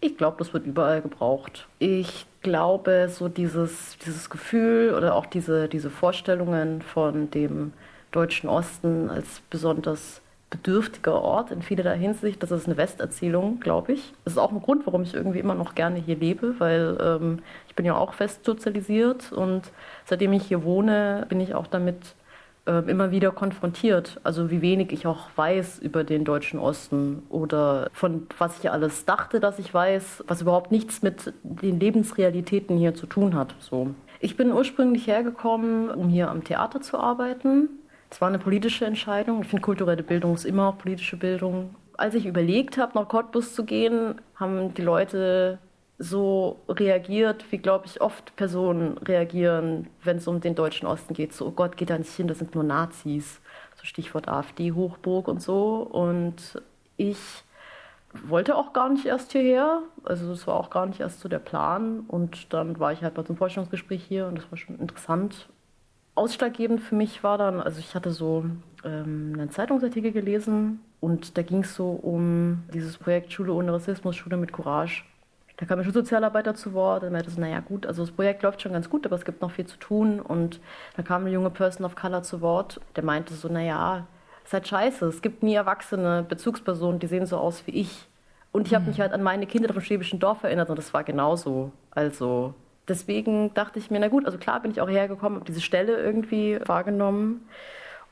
Ich 0.00 0.16
glaube, 0.16 0.36
das 0.38 0.52
wird 0.52 0.66
überall 0.66 1.00
gebraucht. 1.00 1.66
Ich 1.78 2.26
glaube, 2.42 3.08
so 3.10 3.28
dieses, 3.28 3.96
dieses 4.04 4.28
Gefühl 4.30 4.94
oder 4.94 5.14
auch 5.14 5.26
diese, 5.26 5.68
diese 5.68 5.90
Vorstellungen 5.90 6.82
von 6.82 7.30
dem 7.30 7.72
deutschen 8.12 8.48
Osten 8.48 9.10
als 9.10 9.40
besonders 9.50 10.20
bedürftiger 10.50 11.20
Ort 11.20 11.50
in 11.50 11.62
vielerlei 11.62 11.98
Hinsicht, 11.98 12.42
das 12.42 12.50
ist 12.50 12.66
eine 12.66 12.76
Westerzählung, 12.76 13.60
glaube 13.60 13.92
ich. 13.92 14.14
Das 14.24 14.34
ist 14.34 14.38
auch 14.38 14.50
ein 14.50 14.62
Grund, 14.62 14.86
warum 14.86 15.02
ich 15.02 15.14
irgendwie 15.14 15.40
immer 15.40 15.54
noch 15.54 15.74
gerne 15.74 15.98
hier 15.98 16.16
lebe, 16.16 16.58
weil 16.58 16.96
ähm, 17.00 17.40
ich 17.68 17.74
bin 17.74 17.84
ja 17.84 17.96
auch 17.96 18.14
fest 18.14 18.44
sozialisiert 18.44 19.32
und 19.32 19.70
seitdem 20.06 20.32
ich 20.32 20.44
hier 20.44 20.64
wohne, 20.64 21.26
bin 21.28 21.40
ich 21.40 21.54
auch 21.54 21.66
damit 21.66 22.14
ähm, 22.68 22.88
immer 22.88 23.10
wieder 23.10 23.30
konfrontiert. 23.30 24.20
Also 24.24 24.50
wie 24.50 24.60
wenig 24.60 24.92
ich 24.92 25.06
auch 25.06 25.30
weiß 25.36 25.78
über 25.78 26.04
den 26.04 26.24
deutschen 26.24 26.58
Osten 26.58 27.22
oder 27.30 27.88
von 27.92 28.26
was 28.36 28.58
ich 28.58 28.70
alles 28.70 29.06
dachte, 29.06 29.40
dass 29.40 29.58
ich 29.58 29.72
weiß, 29.72 30.24
was 30.26 30.42
überhaupt 30.42 30.70
nichts 30.70 31.02
mit 31.02 31.32
den 31.42 31.80
Lebensrealitäten 31.80 32.76
hier 32.76 32.94
zu 32.94 33.06
tun 33.06 33.34
hat. 33.34 33.54
So. 33.58 33.94
Ich 34.20 34.36
bin 34.36 34.52
ursprünglich 34.52 35.06
hergekommen, 35.06 35.90
um 35.90 36.08
hier 36.08 36.30
am 36.30 36.44
Theater 36.44 36.82
zu 36.82 36.98
arbeiten. 36.98 37.68
Es 38.10 38.20
war 38.20 38.28
eine 38.28 38.38
politische 38.38 38.86
Entscheidung. 38.86 39.42
Ich 39.42 39.48
finde, 39.48 39.62
kulturelle 39.62 40.02
Bildung 40.02 40.34
ist 40.34 40.44
immer 40.44 40.68
auch 40.68 40.78
politische 40.78 41.16
Bildung. 41.16 41.74
Als 41.96 42.14
ich 42.14 42.26
überlegt 42.26 42.78
habe, 42.78 42.98
nach 42.98 43.08
Cottbus 43.08 43.54
zu 43.54 43.64
gehen, 43.64 44.20
haben 44.36 44.72
die 44.74 44.82
Leute 44.82 45.58
so 45.98 46.60
reagiert, 46.68 47.44
wie, 47.50 47.58
glaube 47.58 47.86
ich, 47.86 48.00
oft 48.00 48.36
Personen 48.36 48.98
reagieren, 48.98 49.88
wenn 50.04 50.18
es 50.18 50.28
um 50.28 50.40
den 50.40 50.54
deutschen 50.54 50.86
Osten 50.86 51.12
geht. 51.12 51.32
So, 51.32 51.46
oh 51.46 51.50
Gott, 51.50 51.76
geht 51.76 51.90
da 51.90 51.98
nicht 51.98 52.12
hin, 52.12 52.28
das 52.28 52.38
sind 52.38 52.54
nur 52.54 52.62
Nazis. 52.64 53.40
So 53.76 53.84
Stichwort 53.84 54.28
AfD-Hochburg 54.28 55.26
und 55.26 55.42
so. 55.42 55.82
Und 55.82 56.62
ich 56.96 57.18
wollte 58.12 58.56
auch 58.56 58.72
gar 58.72 58.88
nicht 58.88 59.06
erst 59.06 59.32
hierher. 59.32 59.82
Also 60.04 60.32
es 60.32 60.46
war 60.46 60.54
auch 60.54 60.70
gar 60.70 60.86
nicht 60.86 61.00
erst 61.00 61.20
so 61.20 61.28
der 61.28 61.40
Plan. 61.40 62.04
Und 62.06 62.52
dann 62.52 62.78
war 62.78 62.92
ich 62.92 63.02
halt 63.02 63.14
bei 63.14 63.22
so 63.22 63.28
einem 63.28 63.38
Vorstellungsgespräch 63.38 64.04
hier 64.04 64.26
und 64.26 64.38
das 64.38 64.50
war 64.50 64.56
schon 64.56 64.78
interessant. 64.78 65.48
Ausschlaggebend 66.18 66.80
für 66.80 66.94
mich 66.94 67.24
war 67.24 67.38
dann, 67.38 67.60
also 67.60 67.80
ich 67.80 67.94
hatte 67.94 68.10
so 68.10 68.44
ähm, 68.84 69.34
einen 69.38 69.50
Zeitungsartikel 69.50 70.12
gelesen 70.12 70.80
und 71.00 71.38
da 71.38 71.42
ging 71.42 71.62
es 71.62 71.74
so 71.74 71.90
um 71.90 72.64
dieses 72.72 72.98
Projekt 72.98 73.32
Schule 73.32 73.52
ohne 73.52 73.72
Rassismus, 73.72 74.16
Schule 74.16 74.36
mit 74.36 74.52
Courage. 74.52 75.04
Da 75.56 75.66
kam 75.66 75.80
ein 75.80 75.84
Schulsozialarbeiter 75.84 76.54
zu 76.54 76.72
Wort 76.72 77.02
und 77.02 77.12
meinte 77.12 77.30
so, 77.30 77.40
naja 77.40 77.60
gut, 77.60 77.84
also 77.84 78.04
das 78.04 78.12
Projekt 78.12 78.42
läuft 78.42 78.62
schon 78.62 78.72
ganz 78.72 78.88
gut, 78.88 79.06
aber 79.06 79.16
es 79.16 79.24
gibt 79.24 79.42
noch 79.42 79.50
viel 79.50 79.66
zu 79.66 79.76
tun. 79.76 80.20
Und 80.20 80.60
da 80.96 81.02
kam 81.02 81.22
eine 81.22 81.30
junge 81.30 81.50
Person 81.50 81.84
of 81.84 81.96
Color 81.96 82.22
zu 82.22 82.40
Wort, 82.40 82.80
der 82.94 83.02
meinte 83.02 83.34
so, 83.34 83.48
naja, 83.48 84.06
ist 84.44 84.52
halt 84.52 84.68
scheiße, 84.68 85.06
es 85.06 85.20
gibt 85.20 85.42
nie 85.42 85.54
erwachsene 85.54 86.24
Bezugspersonen, 86.28 87.00
die 87.00 87.08
sehen 87.08 87.26
so 87.26 87.38
aus 87.38 87.66
wie 87.66 87.72
ich. 87.72 88.06
Und 88.52 88.66
ich 88.66 88.74
habe 88.74 88.84
mhm. 88.84 88.90
mich 88.90 89.00
halt 89.00 89.12
an 89.12 89.22
meine 89.22 89.46
Kinder 89.46 89.72
vom 89.72 89.82
schwäbischen 89.82 90.20
Dorf 90.20 90.44
erinnert 90.44 90.70
und 90.70 90.78
das 90.78 90.94
war 90.94 91.04
genauso. 91.04 91.72
Also 91.90 92.54
deswegen 92.88 93.52
dachte 93.54 93.78
ich 93.78 93.90
mir, 93.90 94.00
na 94.00 94.08
gut, 94.08 94.26
also 94.26 94.38
klar 94.38 94.60
bin 94.60 94.70
ich 94.70 94.80
auch 94.80 94.88
hergekommen, 94.88 95.36
habe 95.40 95.48
diese 95.48 95.60
Stelle 95.60 95.98
irgendwie 96.00 96.58
wahrgenommen, 96.64 97.46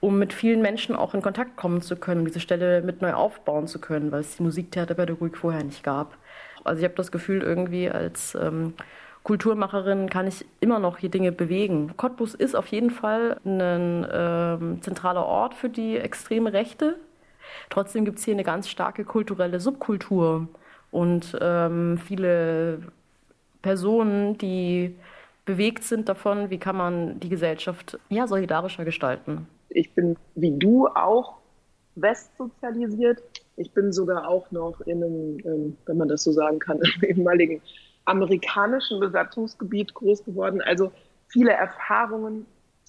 um 0.00 0.18
mit 0.18 0.32
vielen 0.32 0.62
Menschen 0.62 0.94
auch 0.94 1.14
in 1.14 1.22
Kontakt 1.22 1.56
kommen 1.56 1.80
zu 1.82 1.96
können, 1.96 2.20
um 2.20 2.26
diese 2.26 2.40
Stelle 2.40 2.82
mit 2.82 3.02
neu 3.02 3.14
aufbauen 3.14 3.66
zu 3.66 3.80
können, 3.80 4.12
weil 4.12 4.20
es 4.20 4.36
die 4.36 4.42
Musiktheaterpädagogik 4.42 5.36
vorher 5.36 5.64
nicht 5.64 5.82
gab. 5.82 6.16
Also 6.64 6.80
ich 6.80 6.84
habe 6.84 6.94
das 6.94 7.12
Gefühl, 7.12 7.42
irgendwie 7.42 7.90
als 7.90 8.34
ähm, 8.34 8.74
Kulturmacherin 9.22 10.08
kann 10.08 10.26
ich 10.26 10.44
immer 10.60 10.78
noch 10.78 10.98
hier 10.98 11.10
Dinge 11.10 11.32
bewegen. 11.32 11.96
Cottbus 11.96 12.34
ist 12.34 12.54
auf 12.54 12.68
jeden 12.68 12.90
Fall 12.90 13.40
ein 13.44 14.06
ähm, 14.12 14.82
zentraler 14.82 15.26
Ort 15.26 15.54
für 15.54 15.68
die 15.68 15.96
extreme 15.96 16.52
Rechte. 16.52 16.96
Trotzdem 17.70 18.04
gibt 18.04 18.18
es 18.18 18.24
hier 18.24 18.34
eine 18.34 18.44
ganz 18.44 18.68
starke 18.68 19.04
kulturelle 19.04 19.60
Subkultur 19.60 20.48
und 20.90 21.36
ähm, 21.40 21.98
viele 21.98 22.80
Personen, 23.66 24.38
die 24.38 24.94
bewegt 25.44 25.82
sind 25.82 26.08
davon, 26.08 26.50
wie 26.50 26.58
kann 26.58 26.76
man 26.76 27.18
die 27.18 27.28
Gesellschaft 27.28 27.98
ja, 28.08 28.28
solidarischer 28.28 28.84
gestalten. 28.84 29.48
Ich 29.70 29.92
bin 29.92 30.16
wie 30.36 30.56
du 30.56 30.86
auch 30.86 31.38
westsozialisiert. 31.96 33.20
Ich 33.56 33.72
bin 33.72 33.92
sogar 33.92 34.28
auch 34.28 34.48
noch 34.52 34.80
in 34.82 35.02
einem, 35.02 35.38
ähm, 35.44 35.76
wenn 35.86 35.96
man 35.96 36.08
das 36.08 36.22
so 36.22 36.30
sagen 36.30 36.60
kann, 36.60 36.80
im 37.02 37.08
ehemaligen 37.08 37.60
amerikanischen 38.04 39.00
Besatzungsgebiet 39.00 39.94
groß 39.94 40.24
geworden. 40.24 40.62
Also 40.62 40.92
viele 41.26 41.50
Erfahrungen, 41.50 42.46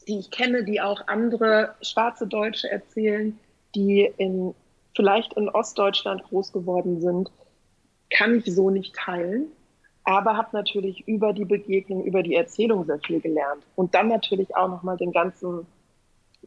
die 0.07 0.19
ich 0.19 0.29
kenne, 0.29 0.63
die 0.63 0.79
auch 0.79 1.07
andere 1.07 1.73
schwarze 1.81 2.27
Deutsche 2.27 2.69
erzählen, 2.69 3.39
die 3.73 4.13
in, 4.17 4.53
vielleicht 4.95 5.33
in 5.33 5.49
Ostdeutschland 5.49 6.23
groß 6.25 6.53
geworden 6.53 7.01
sind, 7.01 7.31
kann 8.11 8.35
ich 8.35 8.53
so 8.53 8.69
nicht 8.69 8.95
teilen. 8.95 9.47
Aber 10.07 10.37
habe 10.37 10.47
natürlich 10.53 11.05
über 11.05 11.33
die 11.33 11.43
Begegnung, 11.43 12.05
über 12.05 12.23
die 12.23 12.35
Erzählung 12.35 12.85
sehr 12.85 12.99
viel 12.99 13.19
gelernt. 13.19 13.61
Und 13.75 13.93
dann 13.93 14.07
natürlich 14.07 14.55
auch 14.55 14.69
nochmal 14.69 14.95
den 14.95 15.11
ganzen 15.11 15.67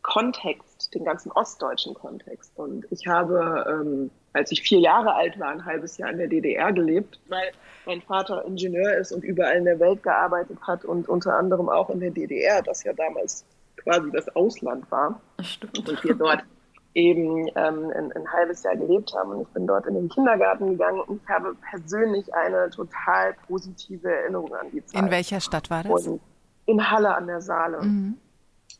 Kontext, 0.00 0.95
den 0.95 1.05
ganzen 1.05 1.31
ostdeutschen 1.33 1.93
Kontext. 1.93 2.52
Und 2.57 2.87
ich 2.90 3.07
habe, 3.07 3.67
ähm, 3.69 4.11
als 4.33 4.50
ich 4.50 4.62
vier 4.62 4.79
Jahre 4.79 5.14
alt 5.14 5.38
war, 5.38 5.49
ein 5.49 5.67
halbes 5.67 5.99
Jahr 5.99 6.11
in 6.11 6.17
der 6.17 6.29
DDR 6.29 6.73
gelebt, 6.73 7.21
weil 7.29 7.52
mein 7.85 8.00
Vater 8.00 8.47
Ingenieur 8.47 8.97
ist 8.97 9.12
und 9.12 9.25
überall 9.25 9.59
in 9.59 9.67
der 9.67 9.79
Welt 9.79 10.02
gearbeitet 10.02 10.57
hat 10.62 10.87
und 10.87 11.07
unter 11.11 11.37
anderem 11.37 11.69
auch 11.69 11.90
in 11.90 12.00
der 12.00 12.12
DDR, 12.12 12.62
das 12.62 12.83
ja 12.85 12.95
damals 12.95 13.45
quasi 13.76 14.11
das 14.11 14.35
Ausland 14.35 14.90
war. 14.90 15.21
Stimmt. 15.43 15.87
Und 15.87 16.02
wir 16.02 16.14
dort 16.14 16.45
eben 16.94 17.47
ähm, 17.54 17.92
ein, 17.94 18.12
ein, 18.12 18.32
halbes 18.32 18.62
Jahr 18.62 18.76
gelebt 18.76 19.12
haben. 19.14 19.30
Und 19.30 19.42
ich 19.42 19.49
bin 19.49 19.66
dort 19.66 19.87
in 19.87 19.94
den 19.94 20.09
Kindergarten 20.09 20.70
gegangen 20.70 21.00
und 21.00 21.23
ich 21.23 21.28
habe 21.28 21.54
persönlich 21.70 22.32
eine 22.35 22.70
total 22.70 23.35
positive 23.47 24.11
Erinnerung 24.11 24.54
an 24.54 24.70
die 24.73 24.85
Zeit. 24.85 25.02
In 25.02 25.11
welcher 25.11 25.40
Stadt 25.40 25.70
war 25.70 25.85
das? 25.85 26.06
Und 26.06 26.20
in 26.66 26.90
Halle 26.90 27.14
an 27.14 27.26
der 27.26 27.40
Saale. 27.40 27.82
Mhm. 27.82 28.18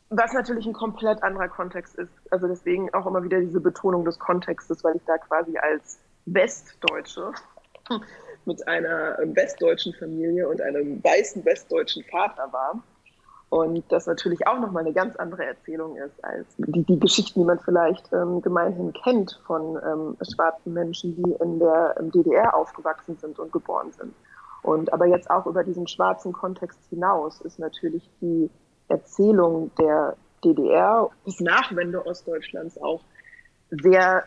Was 0.09 0.33
natürlich 0.33 0.65
ein 0.65 0.73
komplett 0.73 1.23
anderer 1.23 1.47
Kontext 1.47 1.95
ist. 1.95 2.11
Also 2.31 2.47
deswegen 2.47 2.93
auch 2.93 3.05
immer 3.05 3.23
wieder 3.23 3.39
diese 3.39 3.61
Betonung 3.61 4.03
des 4.03 4.19
Kontextes, 4.19 4.83
weil 4.83 4.95
ich 4.97 5.03
da 5.05 5.17
quasi 5.17 5.57
als 5.57 5.99
Westdeutsche 6.25 7.31
mit 8.45 8.67
einer 8.67 9.17
westdeutschen 9.23 9.93
Familie 9.93 10.49
und 10.49 10.61
einem 10.61 11.03
weißen 11.03 11.45
westdeutschen 11.45 12.03
Vater 12.11 12.51
war. 12.51 12.83
Und 13.51 13.83
das 13.89 14.07
natürlich 14.07 14.47
auch 14.47 14.61
nochmal 14.61 14.85
eine 14.85 14.93
ganz 14.93 15.17
andere 15.17 15.43
Erzählung 15.43 15.97
ist 15.97 16.23
als 16.23 16.47
die, 16.57 16.83
die 16.83 16.97
Geschichten, 16.97 17.41
die 17.41 17.45
man 17.45 17.59
vielleicht 17.59 18.05
ähm, 18.13 18.41
gemeinhin 18.41 18.93
kennt 18.93 19.41
von 19.45 19.77
ähm, 19.85 20.15
schwarzen 20.21 20.71
Menschen, 20.71 21.17
die 21.17 21.33
in 21.43 21.59
der 21.59 21.95
ähm, 21.99 22.11
DDR 22.13 22.55
aufgewachsen 22.55 23.17
sind 23.17 23.37
und 23.39 23.51
geboren 23.51 23.91
sind. 23.91 24.13
Und 24.63 24.93
aber 24.93 25.05
jetzt 25.05 25.29
auch 25.29 25.45
über 25.47 25.65
diesen 25.65 25.85
schwarzen 25.85 26.31
Kontext 26.31 26.79
hinaus 26.89 27.41
ist 27.41 27.59
natürlich 27.59 28.09
die 28.21 28.49
Erzählung 28.87 29.69
der 29.77 30.15
DDR, 30.45 31.09
des 31.27 31.41
Nachwende 31.41 32.05
Ostdeutschlands 32.05 32.81
auch 32.81 33.01
sehr 33.69 34.23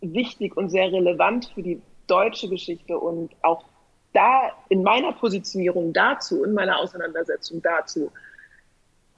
wichtig 0.00 0.56
und 0.56 0.70
sehr 0.70 0.90
relevant 0.90 1.52
für 1.54 1.62
die 1.62 1.82
deutsche 2.06 2.48
Geschichte 2.48 2.98
und 2.98 3.32
auch 3.42 3.66
da 4.14 4.50
in 4.70 4.82
meiner 4.82 5.12
Positionierung 5.12 5.92
dazu, 5.92 6.42
in 6.42 6.54
meiner 6.54 6.78
Auseinandersetzung 6.78 7.60
dazu, 7.60 8.10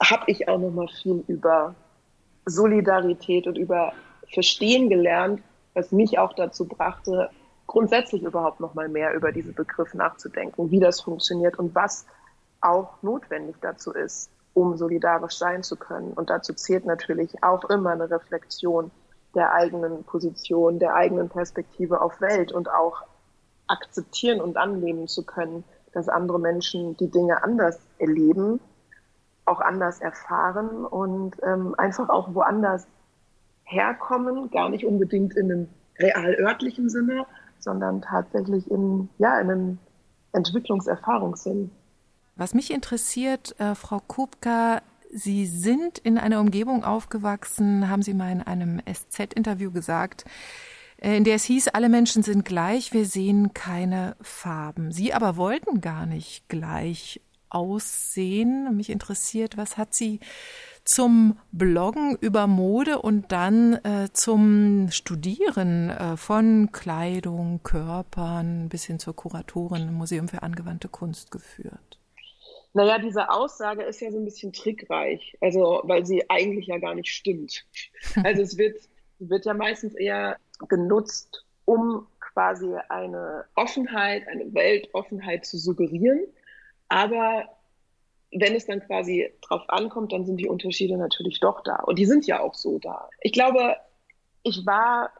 habe 0.01 0.23
ich 0.27 0.47
auch 0.47 0.59
noch 0.59 0.71
mal 0.71 0.87
viel 0.87 1.23
über 1.27 1.75
Solidarität 2.45 3.47
und 3.47 3.57
über 3.57 3.93
Verstehen 4.33 4.89
gelernt, 4.89 5.41
was 5.73 5.91
mich 5.91 6.17
auch 6.19 6.33
dazu 6.33 6.65
brachte, 6.65 7.29
grundsätzlich 7.67 8.23
überhaupt 8.23 8.59
noch 8.59 8.73
mal 8.73 8.89
mehr 8.89 9.13
über 9.13 9.31
diesen 9.31 9.53
Begriff 9.53 9.93
nachzudenken, 9.93 10.71
wie 10.71 10.79
das 10.79 11.01
funktioniert 11.01 11.59
und 11.59 11.75
was 11.75 12.05
auch 12.61 13.01
notwendig 13.01 13.55
dazu 13.61 13.91
ist, 13.93 14.31
um 14.53 14.75
solidarisch 14.75 15.37
sein 15.37 15.63
zu 15.63 15.75
können. 15.75 16.13
Und 16.13 16.29
dazu 16.29 16.53
zählt 16.53 16.85
natürlich 16.85 17.43
auch 17.43 17.65
immer 17.65 17.91
eine 17.91 18.09
Reflexion 18.09 18.91
der 19.35 19.53
eigenen 19.53 20.03
Position, 20.03 20.79
der 20.79 20.95
eigenen 20.95 21.29
Perspektive 21.29 22.01
auf 22.01 22.19
Welt 22.21 22.51
und 22.51 22.69
auch 22.69 23.03
akzeptieren 23.67 24.41
und 24.41 24.57
annehmen 24.57 25.07
zu 25.07 25.23
können, 25.23 25.63
dass 25.93 26.09
andere 26.09 26.39
Menschen 26.39 26.97
die 26.97 27.09
Dinge 27.09 27.43
anders 27.43 27.79
erleben, 27.99 28.59
auch 29.49 29.59
anders 29.59 29.99
erfahren 29.99 30.85
und 30.85 31.35
ähm, 31.43 31.75
einfach 31.77 32.09
auch 32.09 32.33
woanders 32.33 32.87
herkommen, 33.63 34.49
gar 34.51 34.69
nicht 34.69 34.85
unbedingt 34.85 35.35
in 35.35 35.51
einem 35.51 35.67
real 35.99 36.35
örtlichen 36.35 36.89
Sinne, 36.89 37.25
sondern 37.59 38.01
tatsächlich 38.01 38.69
in, 38.71 39.09
ja, 39.17 39.39
in 39.39 39.49
einem 39.49 39.77
Entwicklungserfahrungssinn. 40.33 41.71
Was 42.35 42.53
mich 42.53 42.71
interessiert, 42.71 43.59
äh, 43.59 43.75
Frau 43.75 43.99
Kupka, 43.99 44.81
Sie 45.11 45.47
sind 45.47 45.97
in 45.97 46.19
einer 46.19 46.39
Umgebung 46.39 46.83
aufgewachsen, 46.83 47.89
haben 47.89 48.03
Sie 48.03 48.13
mal 48.13 48.31
in 48.31 48.41
einem 48.41 48.79
SZ-Interview 48.85 49.71
gesagt, 49.71 50.23
äh, 51.01 51.17
in 51.17 51.23
der 51.23 51.35
es 51.35 51.43
hieß, 51.43 51.69
alle 51.69 51.89
Menschen 51.89 52.23
sind 52.23 52.45
gleich, 52.45 52.93
wir 52.93 53.05
sehen 53.05 53.53
keine 53.53 54.15
Farben. 54.21 54.91
Sie 54.91 55.13
aber 55.13 55.35
wollten 55.35 55.81
gar 55.81 56.05
nicht 56.05 56.47
gleich 56.47 57.21
aussehen. 57.49 58.75
Mich 58.75 58.89
interessiert, 58.89 59.57
was 59.57 59.77
hat 59.77 59.93
Sie 59.93 60.19
zum 60.83 61.37
Bloggen 61.51 62.17
über 62.19 62.47
Mode 62.47 62.99
und 62.99 63.31
dann 63.31 63.73
äh, 63.83 64.09
zum 64.11 64.89
Studieren 64.91 65.89
äh, 65.89 66.17
von 66.17 66.71
Kleidung, 66.71 67.61
Körpern 67.63 68.69
bis 68.69 68.85
hin 68.85 68.97
zur 68.99 69.15
Kuratorin 69.15 69.89
im 69.89 69.93
Museum 69.93 70.27
für 70.27 70.41
angewandte 70.41 70.87
Kunst 70.87 71.31
geführt? 71.31 71.99
Naja, 72.73 72.99
diese 72.99 73.29
Aussage 73.29 73.83
ist 73.83 73.99
ja 73.99 74.11
so 74.11 74.17
ein 74.17 74.25
bisschen 74.25 74.53
trickreich, 74.53 75.35
also 75.41 75.81
weil 75.83 76.05
sie 76.05 76.29
eigentlich 76.29 76.67
ja 76.67 76.77
gar 76.77 76.95
nicht 76.95 77.09
stimmt. 77.09 77.65
Also 78.23 78.41
es 78.41 78.57
wird, 78.57 78.77
wird 79.19 79.45
ja 79.45 79.53
meistens 79.53 79.95
eher 79.95 80.37
genutzt, 80.67 81.45
um 81.65 82.07
quasi 82.19 82.75
eine 82.89 83.45
Offenheit, 83.55 84.27
eine 84.27 84.53
Weltoffenheit 84.53 85.45
zu 85.45 85.57
suggerieren. 85.57 86.21
Aber 86.89 87.45
wenn 88.31 88.55
es 88.55 88.65
dann 88.65 88.81
quasi 88.81 89.31
drauf 89.41 89.63
ankommt, 89.69 90.11
dann 90.11 90.25
sind 90.25 90.37
die 90.37 90.47
Unterschiede 90.47 90.97
natürlich 90.97 91.39
doch 91.39 91.61
da. 91.61 91.77
Und 91.77 91.97
die 91.97 92.05
sind 92.05 92.27
ja 92.27 92.41
auch 92.41 92.53
so 92.53 92.77
da. 92.79 93.09
Ich 93.21 93.31
glaube, 93.31 93.77
ich 94.43 94.65
war 94.65 95.11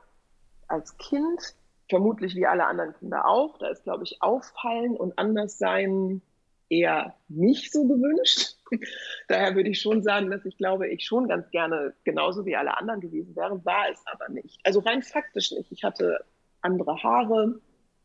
als 0.67 0.97
Kind, 0.97 1.55
vermutlich 1.89 2.35
wie 2.35 2.45
alle 2.45 2.65
anderen 2.65 2.93
Kinder 2.93 3.27
auch, 3.27 3.57
da 3.57 3.69
ist, 3.69 3.83
glaube 3.83 4.03
ich, 4.03 4.21
Auffallen 4.21 4.95
und 4.95 5.17
Anderssein 5.17 6.21
eher 6.69 7.15
nicht 7.27 7.73
so 7.73 7.87
gewünscht. 7.87 8.57
Daher 9.27 9.55
würde 9.55 9.69
ich 9.69 9.81
schon 9.81 10.03
sagen, 10.03 10.29
dass 10.29 10.45
ich 10.45 10.57
glaube, 10.57 10.87
ich 10.87 11.03
schon 11.03 11.27
ganz 11.27 11.49
gerne 11.49 11.93
genauso 12.03 12.45
wie 12.45 12.55
alle 12.55 12.77
anderen 12.77 13.01
gewesen 13.01 13.35
wäre, 13.35 13.63
war 13.65 13.89
es 13.91 13.99
aber 14.05 14.29
nicht. 14.29 14.59
Also 14.63 14.81
rein 14.81 15.01
faktisch 15.01 15.51
nicht. 15.51 15.71
Ich 15.71 15.83
hatte 15.83 16.23
andere 16.61 17.01
Haare, 17.01 17.59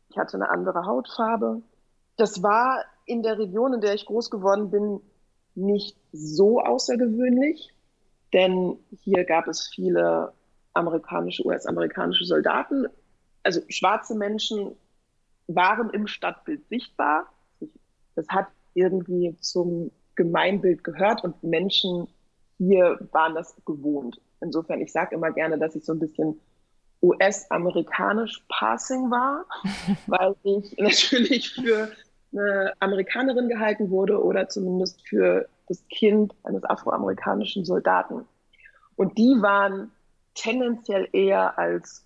ich 0.09 0.17
hatte 0.17 0.37
eine 0.37 0.49
andere 0.49 0.85
Hautfarbe. 0.85 1.61
Das 2.17 2.41
war 2.41 2.83
in 3.05 3.23
der 3.23 3.37
Region, 3.37 3.73
in 3.73 3.81
der 3.81 3.93
ich 3.93 4.05
groß 4.05 4.29
geworden 4.29 4.69
bin, 4.69 5.01
nicht 5.55 5.97
so 6.11 6.59
außergewöhnlich. 6.59 7.71
denn 8.33 8.77
hier 9.01 9.23
gab 9.23 9.47
es 9.47 9.69
viele 9.73 10.33
amerikanische, 10.73 11.45
US-amerikanische 11.45 12.25
Soldaten. 12.25 12.85
Also 13.43 13.61
schwarze 13.69 14.13
Menschen 14.13 14.75
waren 15.47 15.89
im 15.91 16.05
Stadtbild 16.07 16.67
sichtbar. 16.67 17.31
Das 18.15 18.27
hat 18.27 18.47
irgendwie 18.73 19.37
zum 19.39 19.91
Gemeinbild 20.15 20.83
gehört 20.83 21.23
und 21.23 21.41
Menschen 21.43 22.07
hier 22.57 22.99
waren 23.11 23.35
das 23.35 23.55
gewohnt. 23.65 24.19
Insofern, 24.41 24.81
ich 24.81 24.91
sage 24.91 25.15
immer 25.15 25.31
gerne, 25.31 25.57
dass 25.57 25.75
ich 25.75 25.85
so 25.85 25.93
ein 25.93 25.99
bisschen 25.99 26.39
US-amerikanisch 27.01 28.43
Passing 28.49 29.09
war, 29.11 29.45
weil 30.07 30.35
ich 30.43 30.77
natürlich 30.77 31.53
für 31.53 31.89
eine 32.35 32.73
Amerikanerin 32.79 33.49
gehalten 33.49 33.89
wurde 33.89 34.23
oder 34.23 34.49
zumindest 34.49 35.07
für 35.07 35.47
das 35.67 35.87
Kind 35.89 36.33
eines 36.43 36.63
afroamerikanischen 36.63 37.65
Soldaten. 37.65 38.25
Und 38.95 39.17
die 39.17 39.35
waren 39.41 39.91
tendenziell 40.35 41.07
eher 41.11 41.57
als 41.57 42.05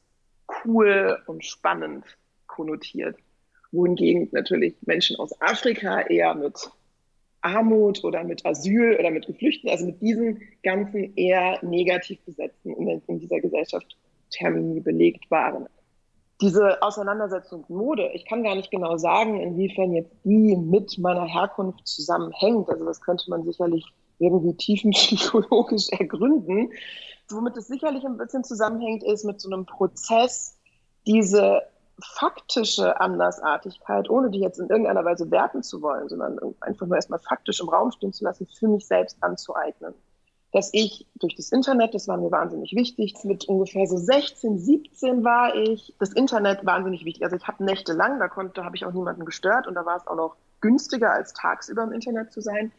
cool 0.65 1.17
und 1.27 1.45
spannend 1.45 2.05
konnotiert. 2.47 3.17
Wohingegen 3.71 4.29
natürlich 4.31 4.75
Menschen 4.81 5.17
aus 5.17 5.39
Afrika 5.41 6.01
eher 6.01 6.33
mit 6.33 6.69
Armut 7.41 8.03
oder 8.03 8.23
mit 8.23 8.45
Asyl 8.45 8.97
oder 8.99 9.11
mit 9.11 9.27
Geflüchteten, 9.27 9.69
also 9.69 9.85
mit 9.85 10.01
diesen 10.01 10.41
ganzen 10.63 11.15
eher 11.15 11.59
negativ 11.63 12.19
besetzten 12.25 12.73
in, 12.73 13.01
in 13.07 13.19
dieser 13.19 13.39
Gesellschaft 13.39 13.95
Termini 14.31 14.79
belegt 14.79 15.29
waren. 15.31 15.67
Diese 16.41 16.81
Auseinandersetzung 16.81 17.65
Mode, 17.67 18.11
ich 18.13 18.25
kann 18.25 18.43
gar 18.43 18.55
nicht 18.55 18.71
genau 18.71 18.97
sagen, 18.97 19.41
inwiefern 19.41 19.93
jetzt 19.93 20.13
die 20.23 20.55
mit 20.55 20.97
meiner 20.97 21.25
Herkunft 21.25 21.85
zusammenhängt. 21.85 22.69
Also 22.69 22.85
das 22.85 23.01
könnte 23.01 23.29
man 23.29 23.43
sicherlich 23.43 23.85
irgendwie 24.19 24.55
tiefenpsychologisch 24.55 25.89
ergründen. 25.91 26.71
Womit 27.29 27.57
es 27.57 27.67
sicherlich 27.67 28.05
ein 28.05 28.17
bisschen 28.17 28.43
zusammenhängt, 28.43 29.03
ist 29.03 29.25
mit 29.25 29.41
so 29.41 29.49
einem 29.49 29.65
Prozess, 29.65 30.57
diese 31.05 31.61
faktische 32.01 32.99
Andersartigkeit, 33.01 34.09
ohne 34.09 34.29
die 34.29 34.39
jetzt 34.39 34.59
in 34.59 34.69
irgendeiner 34.69 35.03
Weise 35.03 35.29
werten 35.31 35.63
zu 35.63 35.81
wollen, 35.81 36.07
sondern 36.07 36.39
einfach 36.61 36.87
nur 36.87 36.95
erstmal 36.95 37.19
faktisch 37.19 37.59
im 37.59 37.67
Raum 37.67 37.91
stehen 37.91 38.13
zu 38.13 38.23
lassen, 38.23 38.47
für 38.47 38.69
mich 38.69 38.87
selbst 38.87 39.17
anzueignen 39.21 39.93
dass 40.51 40.71
ich 40.73 41.05
durch 41.15 41.35
das 41.35 41.51
Internet, 41.51 41.93
das 41.93 42.07
war 42.07 42.17
mir 42.17 42.31
wahnsinnig 42.31 42.73
wichtig, 42.73 43.13
mit 43.23 43.45
ungefähr 43.45 43.85
so 43.87 43.97
16, 43.97 44.57
17 44.57 45.23
war 45.23 45.55
ich, 45.55 45.93
das 45.99 46.13
Internet 46.13 46.65
wahnsinnig 46.65 47.05
wichtig. 47.05 47.23
Also 47.23 47.35
ich 47.35 47.47
habe 47.47 47.63
nächtelang, 47.63 48.19
da 48.19 48.27
konnte, 48.27 48.63
habe 48.63 48.75
ich 48.75 48.85
auch 48.85 48.93
niemanden 48.93 49.25
gestört 49.25 49.67
und 49.67 49.75
da 49.75 49.85
war 49.85 49.97
es 49.97 50.07
auch 50.07 50.15
noch 50.15 50.35
günstiger 50.61 51.11
als 51.11 51.33
tagsüber 51.33 51.83
im 51.83 51.91
Internet 51.91 52.31
zu 52.31 52.41
sein, 52.41 52.71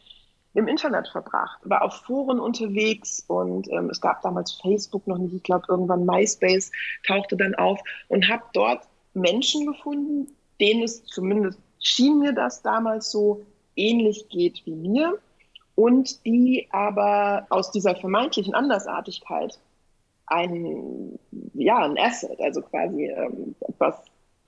im 0.53 0.67
Internet 0.67 1.07
verbracht, 1.07 1.59
war 1.63 1.81
auf 1.81 2.01
Foren 2.01 2.39
unterwegs 2.39 3.23
und 3.27 3.69
ähm, 3.71 3.89
es 3.89 4.01
gab 4.01 4.21
damals 4.21 4.51
Facebook 4.51 5.07
noch 5.07 5.17
nicht, 5.17 5.33
ich 5.33 5.43
glaube 5.43 5.65
irgendwann 5.69 6.05
MySpace 6.05 6.71
tauchte 7.07 7.37
dann 7.37 7.55
auf 7.55 7.79
und 8.09 8.27
habe 8.27 8.43
dort 8.53 8.83
Menschen 9.13 9.65
gefunden, 9.65 10.27
denen 10.59 10.83
es 10.83 11.05
zumindest 11.05 11.57
schien 11.79 12.19
mir 12.19 12.33
das 12.33 12.61
damals 12.61 13.11
so 13.11 13.45
ähnlich 13.77 14.27
geht 14.29 14.61
wie 14.65 14.75
mir 14.75 15.17
und 15.75 16.25
die 16.25 16.67
aber 16.71 17.45
aus 17.49 17.71
dieser 17.71 17.95
vermeintlichen 17.95 18.53
Andersartigkeit 18.53 19.59
ein, 20.27 21.19
ja, 21.53 21.79
ein 21.79 21.97
Asset, 21.97 22.39
also 22.39 22.61
quasi 22.61 23.05
ähm, 23.05 23.55
etwas 23.61 23.95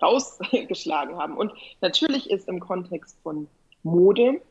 rausgeschlagen 0.01 1.17
haben. 1.17 1.37
Und 1.37 1.51
natürlich 1.81 2.29
ist 2.29 2.47
im 2.47 2.59
Kontext 2.59 3.17
von 3.23 3.47
Mode 3.83 4.41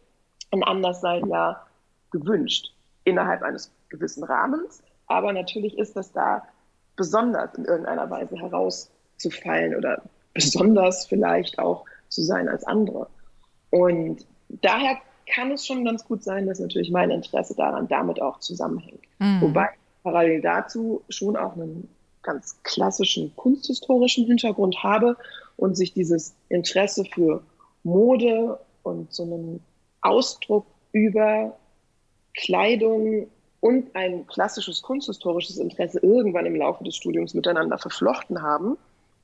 ein 0.51 0.63
Anderssein 0.63 1.27
ja 1.29 1.67
gewünscht 2.11 2.73
innerhalb 3.05 3.43
eines 3.43 3.73
gewissen 3.89 4.25
Rahmens. 4.25 4.83
Aber 5.07 5.33
natürlich 5.33 5.79
ist 5.79 5.97
das 5.97 6.13
da 6.13 6.43
besonders 6.97 7.55
in 7.55 7.65
irgendeiner 7.65 8.09
Weise 8.11 8.37
herauszufallen 8.37 9.75
oder 9.77 10.03
besonders 10.35 11.07
vielleicht 11.07 11.59
auch 11.59 11.85
zu 12.09 12.23
sein 12.23 12.49
als 12.49 12.65
andere. 12.65 13.09
Und 13.71 14.27
daher 14.49 14.99
kann 15.27 15.51
es 15.53 15.67
schon 15.67 15.85
ganz 15.85 16.05
gut 16.05 16.23
sein, 16.23 16.47
dass 16.47 16.61
natürlich 16.61 16.91
mein 16.91 17.11
Interesse 17.11 17.55
daran 17.55 17.89
damit 17.89 18.21
auch 18.21 18.39
zusammenhängt. 18.41 19.03
Mhm. 19.19 19.41
Wobei 19.41 19.69
parallel 20.03 20.41
dazu 20.41 21.03
schon 21.09 21.37
auch 21.37 21.55
einen 21.55 21.89
ganz 22.23 22.57
klassischen 22.63 23.35
kunsthistorischen 23.37 24.27
Hintergrund 24.27 24.83
habe 24.83 25.17
und 25.57 25.77
sich 25.77 25.93
dieses 25.93 26.35
Interesse 26.49 27.05
für 27.05 27.43
Mode 27.83 28.59
und 28.83 29.13
so 29.13 29.25
einen 29.25 29.61
Ausdruck 30.01 30.67
über 30.93 31.57
Kleidung 32.35 33.27
und 33.61 33.95
ein 33.95 34.27
klassisches 34.27 34.83
kunsthistorisches 34.83 35.59
Interesse 35.59 36.01
irgendwann 36.01 36.47
im 36.47 36.57
Laufe 36.57 36.85
des 36.85 36.97
Studiums 36.97 37.35
miteinander 37.35 37.79
verflochten 37.79 38.43
haben 38.43 38.77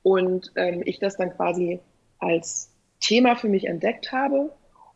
und 0.03 0.51
ähm, 0.55 0.81
ich 0.85 0.99
das 0.99 1.17
dann 1.17 1.31
quasi 1.31 1.79
als 2.19 2.71
Thema 3.01 3.35
für 3.35 3.49
mich 3.49 3.65
entdeckt 3.65 4.11
habe 4.11 4.51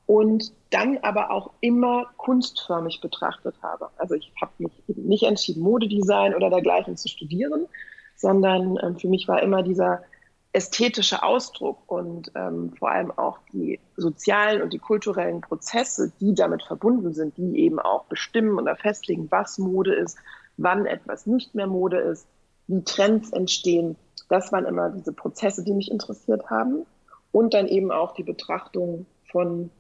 und 0.06 0.54
dann 0.70 0.98
aber 1.00 1.32
auch 1.32 1.52
immer 1.62 2.08
kunstförmig 2.18 3.00
betrachtet 3.02 3.56
habe. 3.62 3.90
Also 3.98 4.16
ich 4.16 4.32
habe 4.42 4.52
mich 4.58 4.72
nicht 4.88 5.24
entschieden, 5.24 5.62
Modedesign 5.62 6.36
oder 6.36 6.50
dergleichen 6.50 6.98
zu 6.98 7.08
studieren, 7.08 7.68
sondern 8.16 8.78
ähm, 8.82 8.98
für 8.98 9.08
mich 9.08 9.28
war 9.28 9.42
immer 9.42 9.64
dieser 9.64 10.04
ästhetische 10.52 11.24
Ausdruck 11.24 11.80
und 11.88 12.32
ähm, 12.36 12.74
vor 12.78 12.92
allem 12.92 13.12
auch 13.12 13.40
die 13.52 13.80
sozialen 13.98 14.62
und 14.62 14.72
die 14.72 14.80
kulturellen 14.80 15.42
Prozesse, 15.42 16.12
die 16.20 16.36
damit 16.36 16.64
verbunden 16.64 17.14
sind, 17.14 17.38
die 17.38 17.58
eben 17.60 17.80
auch 17.80 18.06
bestimmen 18.06 18.60
oder 18.60 18.76
festlegen, 18.76 19.32
was 19.32 19.58
Mode 19.58 19.96
ist, 19.96 20.18
wann 20.58 20.86
etwas 20.86 21.26
nicht 21.26 21.56
mehr 21.56 21.66
Mode 21.66 21.98
ist, 21.98 22.28
wie 22.68 22.84
Trends 22.84 23.32
entstehen. 23.32 23.96
Das 24.30 24.52
waren 24.52 24.66
immer 24.66 24.90
diese 24.90 25.12
Prozesse, 25.12 25.64
die 25.64 25.74
mich 25.74 25.90
interessiert 25.92 26.50
haben. 26.50 26.86
Und 27.32 27.56
dann 27.56 27.68
eben 27.68 27.92
auch 27.92 28.14
die 28.14 28.24
Betrachtung 28.24 29.08
von 29.32 29.72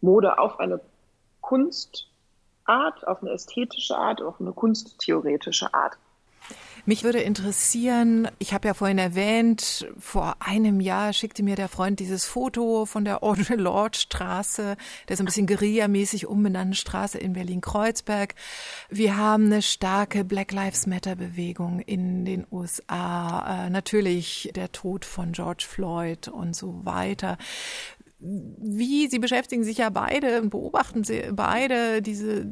Mode 0.00 0.38
auf 0.38 0.60
eine 0.60 0.80
Kunstart, 1.40 3.06
auf 3.06 3.22
eine 3.22 3.30
ästhetische 3.32 3.96
Art, 3.96 4.22
auf 4.22 4.40
eine 4.40 4.52
kunsttheoretische 4.52 5.72
Art. 5.72 5.96
Mich 6.88 7.04
würde 7.04 7.20
interessieren, 7.20 8.28
ich 8.38 8.54
habe 8.54 8.68
ja 8.68 8.72
vorhin 8.72 8.96
erwähnt, 8.96 9.86
vor 9.98 10.36
einem 10.40 10.80
Jahr 10.80 11.12
schickte 11.12 11.42
mir 11.42 11.54
der 11.54 11.68
Freund 11.68 12.00
dieses 12.00 12.24
Foto 12.24 12.86
von 12.86 13.04
der 13.04 13.22
Audre 13.22 13.56
Lorde 13.56 13.98
Straße, 13.98 14.78
der 15.06 15.16
so 15.16 15.22
ein 15.22 15.26
bisschen 15.26 15.46
Guerilla-mäßig 15.46 16.26
umbenannten 16.26 16.72
Straße 16.72 17.18
in 17.18 17.34
Berlin-Kreuzberg. 17.34 18.34
Wir 18.88 19.18
haben 19.18 19.46
eine 19.46 19.60
starke 19.60 20.24
Black 20.24 20.50
Lives 20.52 20.86
Matter 20.86 21.14
Bewegung 21.14 21.80
in 21.80 22.24
den 22.24 22.46
USA. 22.50 23.66
Äh, 23.66 23.70
natürlich 23.70 24.50
der 24.56 24.72
Tod 24.72 25.04
von 25.04 25.32
George 25.32 25.66
Floyd 25.68 26.28
und 26.28 26.56
so 26.56 26.86
weiter 26.86 27.36
wie 28.20 29.08
Sie 29.08 29.20
beschäftigen 29.20 29.62
sich 29.62 29.78
ja 29.78 29.90
beide 29.90 30.42
und 30.42 30.50
beobachten 30.50 31.04
Sie 31.04 31.22
beide 31.32 32.02
diese 32.02 32.44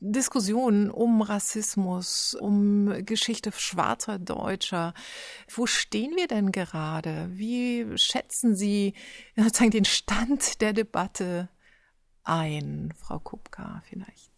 Diskussionen 0.00 0.90
um 0.90 1.22
Rassismus, 1.22 2.34
um 2.34 2.92
Geschichte 3.06 3.50
schwarzer 3.52 4.18
Deutscher. 4.18 4.92
Wo 5.48 5.66
stehen 5.66 6.16
wir 6.16 6.26
denn 6.26 6.52
gerade? 6.52 7.30
Wie 7.32 7.86
schätzen 7.96 8.54
Sie 8.54 8.92
sozusagen 9.36 9.70
den 9.70 9.86
Stand 9.86 10.60
der 10.60 10.74
Debatte 10.74 11.48
ein, 12.22 12.92
Frau 12.98 13.18
Kupka 13.18 13.82
vielleicht? 13.88 14.33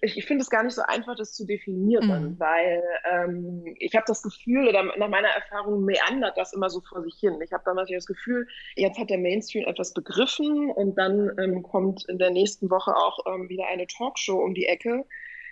Ich, 0.00 0.16
ich 0.16 0.26
finde 0.26 0.42
es 0.42 0.50
gar 0.50 0.62
nicht 0.62 0.74
so 0.74 0.82
einfach, 0.82 1.16
das 1.16 1.32
zu 1.32 1.44
definieren, 1.44 2.32
mhm. 2.32 2.38
weil 2.38 2.82
ähm, 3.10 3.64
ich 3.78 3.94
habe 3.94 4.04
das 4.06 4.22
Gefühl, 4.22 4.68
oder 4.68 4.84
nach 4.84 5.08
meiner 5.08 5.28
Erfahrung 5.28 5.84
meandert 5.84 6.36
das 6.36 6.52
immer 6.52 6.70
so 6.70 6.80
vor 6.80 7.02
sich 7.02 7.16
hin. 7.18 7.40
Ich 7.42 7.52
habe 7.52 7.64
damals 7.64 7.90
das 7.90 8.06
Gefühl, 8.06 8.46
jetzt 8.76 8.98
hat 8.98 9.10
der 9.10 9.18
Mainstream 9.18 9.66
etwas 9.66 9.92
begriffen 9.94 10.70
und 10.70 10.96
dann 10.96 11.32
ähm, 11.38 11.62
kommt 11.62 12.08
in 12.08 12.18
der 12.18 12.30
nächsten 12.30 12.70
Woche 12.70 12.94
auch 12.94 13.18
ähm, 13.26 13.48
wieder 13.48 13.66
eine 13.66 13.86
Talkshow 13.86 14.38
um 14.38 14.54
die 14.54 14.66
Ecke, 14.66 15.04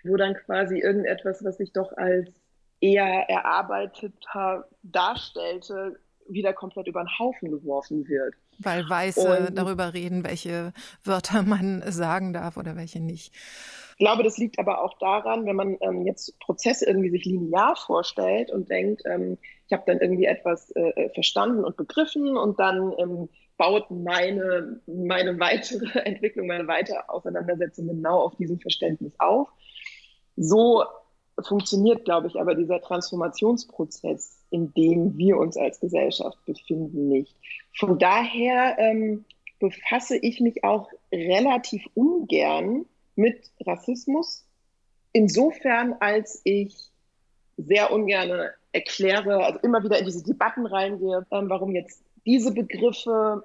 wo 0.04 0.16
dann 0.16 0.34
quasi 0.34 0.78
irgendetwas, 0.78 1.42
was 1.44 1.56
sich 1.56 1.72
doch 1.72 1.92
als 1.96 2.28
eher 2.80 3.28
erarbeiteter 3.28 4.68
darstellte, 4.82 5.98
wieder 6.28 6.52
komplett 6.52 6.86
über 6.86 7.02
den 7.02 7.18
Haufen 7.18 7.50
geworfen 7.50 8.06
wird. 8.06 8.34
Weil 8.58 8.88
Weiße 8.88 9.48
und, 9.48 9.58
darüber 9.58 9.92
reden, 9.92 10.24
welche 10.24 10.72
Wörter 11.04 11.42
man 11.42 11.82
sagen 11.90 12.32
darf 12.32 12.56
oder 12.56 12.76
welche 12.76 13.00
nicht. 13.00 13.34
Ich 13.98 14.04
glaube, 14.04 14.22
das 14.22 14.36
liegt 14.36 14.58
aber 14.58 14.84
auch 14.84 14.98
daran, 14.98 15.46
wenn 15.46 15.56
man 15.56 15.78
ähm, 15.80 16.04
jetzt 16.04 16.38
Prozesse 16.38 16.84
irgendwie 16.84 17.08
sich 17.08 17.24
linear 17.24 17.76
vorstellt 17.76 18.50
und 18.50 18.68
denkt, 18.68 19.00
ähm, 19.06 19.38
ich 19.66 19.72
habe 19.72 19.84
dann 19.86 20.00
irgendwie 20.00 20.26
etwas 20.26 20.70
äh, 20.72 20.90
äh, 20.90 21.08
verstanden 21.14 21.64
und 21.64 21.78
begriffen 21.78 22.36
und 22.36 22.60
dann 22.60 22.92
ähm, 22.98 23.30
baut 23.56 23.90
meine, 23.90 24.82
meine 24.86 25.40
weitere 25.40 25.98
Entwicklung, 26.04 26.46
meine 26.46 26.68
weitere 26.68 26.98
Auseinandersetzung 27.08 27.86
genau 27.86 28.20
auf 28.20 28.36
diesem 28.36 28.60
Verständnis 28.60 29.14
auf. 29.18 29.48
So 30.36 30.84
funktioniert, 31.42 32.04
glaube 32.04 32.26
ich, 32.26 32.38
aber 32.38 32.54
dieser 32.54 32.82
Transformationsprozess, 32.82 34.44
in 34.50 34.74
dem 34.74 35.16
wir 35.16 35.38
uns 35.38 35.56
als 35.56 35.80
Gesellschaft 35.80 36.36
befinden, 36.44 37.08
nicht. 37.08 37.34
Von 37.78 37.98
daher 37.98 38.76
ähm, 38.78 39.24
befasse 39.58 40.18
ich 40.18 40.40
mich 40.40 40.64
auch 40.64 40.90
relativ 41.10 41.86
ungern 41.94 42.84
mit 43.16 43.50
Rassismus 43.66 44.46
insofern, 45.16 45.94
als 46.00 46.42
ich 46.44 46.90
sehr 47.56 47.90
ungern 47.90 48.50
erkläre, 48.72 49.44
also 49.44 49.58
immer 49.60 49.82
wieder 49.82 49.98
in 49.98 50.04
diese 50.04 50.22
Debatten 50.22 50.66
reingehe, 50.66 51.26
ähm, 51.30 51.48
warum 51.48 51.74
jetzt 51.74 52.04
diese 52.26 52.52
Begriffe 52.52 53.42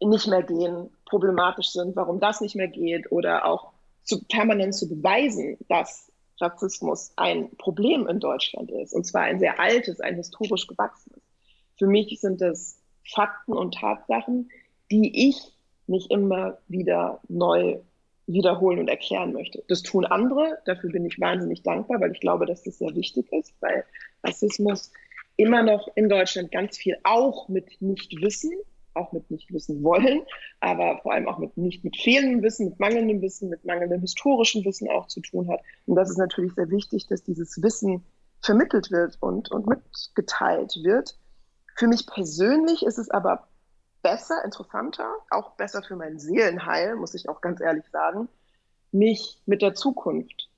nicht 0.00 0.26
mehr 0.26 0.42
gehen, 0.42 0.90
problematisch 1.04 1.68
sind, 1.68 1.94
warum 1.94 2.18
das 2.18 2.40
nicht 2.40 2.56
mehr 2.56 2.66
geht 2.66 3.12
oder 3.12 3.44
auch 3.46 3.72
zu, 4.02 4.24
permanent 4.24 4.74
zu 4.74 4.88
beweisen, 4.88 5.56
dass 5.68 6.10
Rassismus 6.40 7.12
ein 7.14 7.50
Problem 7.58 8.08
in 8.08 8.18
Deutschland 8.18 8.70
ist, 8.72 8.92
und 8.92 9.04
zwar 9.04 9.22
ein 9.22 9.38
sehr 9.38 9.60
altes, 9.60 10.00
ein 10.00 10.16
historisch 10.16 10.66
gewachsenes. 10.66 11.20
Für 11.78 11.86
mich 11.86 12.18
sind 12.20 12.42
es 12.42 12.80
Fakten 13.04 13.52
und 13.52 13.74
Tatsachen, 13.74 14.50
die 14.90 15.28
ich 15.28 15.52
nicht 15.86 16.10
immer 16.10 16.58
wieder 16.66 17.20
neu 17.28 17.78
wiederholen 18.28 18.78
und 18.78 18.88
erklären 18.88 19.32
möchte. 19.32 19.64
Das 19.68 19.82
tun 19.82 20.04
andere, 20.04 20.58
dafür 20.66 20.90
bin 20.90 21.04
ich 21.04 21.18
wahnsinnig 21.18 21.62
dankbar, 21.62 22.00
weil 22.00 22.12
ich 22.12 22.20
glaube, 22.20 22.46
dass 22.46 22.62
das 22.62 22.78
sehr 22.78 22.94
wichtig 22.94 23.32
ist, 23.32 23.54
weil 23.60 23.84
Rassismus 24.22 24.92
immer 25.36 25.62
noch 25.62 25.88
in 25.96 26.08
Deutschland 26.08 26.52
ganz 26.52 26.76
viel 26.76 26.96
auch 27.04 27.48
mit 27.48 27.80
Nichtwissen, 27.80 28.52
auch 28.94 29.12
mit 29.12 29.30
Nichtwissen 29.30 29.82
wollen, 29.82 30.22
aber 30.60 30.98
vor 31.02 31.12
allem 31.12 31.28
auch 31.28 31.38
mit 31.38 31.56
nicht 31.56 31.84
mit 31.84 31.96
fehlendem 31.96 32.42
Wissen, 32.42 32.66
mit 32.66 32.78
mangelndem 32.78 33.22
Wissen, 33.22 33.48
mit 33.48 33.64
mangelndem 33.64 34.00
historischem 34.00 34.64
Wissen 34.64 34.90
auch 34.90 35.06
zu 35.06 35.20
tun 35.20 35.48
hat. 35.48 35.60
Und 35.86 35.96
das 35.96 36.10
ist 36.10 36.18
natürlich 36.18 36.52
sehr 36.54 36.70
wichtig, 36.70 37.06
dass 37.06 37.22
dieses 37.22 37.62
Wissen 37.62 38.04
vermittelt 38.42 38.90
wird 38.90 39.16
und, 39.20 39.50
und 39.50 39.66
mitgeteilt 39.66 40.78
wird. 40.82 41.16
Für 41.76 41.86
mich 41.86 42.06
persönlich 42.06 42.84
ist 42.84 42.98
es 42.98 43.10
aber 43.10 43.47
besser, 44.10 44.42
interessanter, 44.44 45.14
auch 45.30 45.52
besser 45.56 45.82
für 45.82 45.96
mein 45.96 46.18
Seelenheil, 46.18 46.96
muss 46.96 47.14
ich 47.14 47.28
auch 47.28 47.40
ganz 47.40 47.60
ehrlich 47.60 47.84
sagen, 47.92 48.28
mich 48.90 49.42
mit 49.44 49.60
der 49.60 49.74
Zukunft 49.74 50.48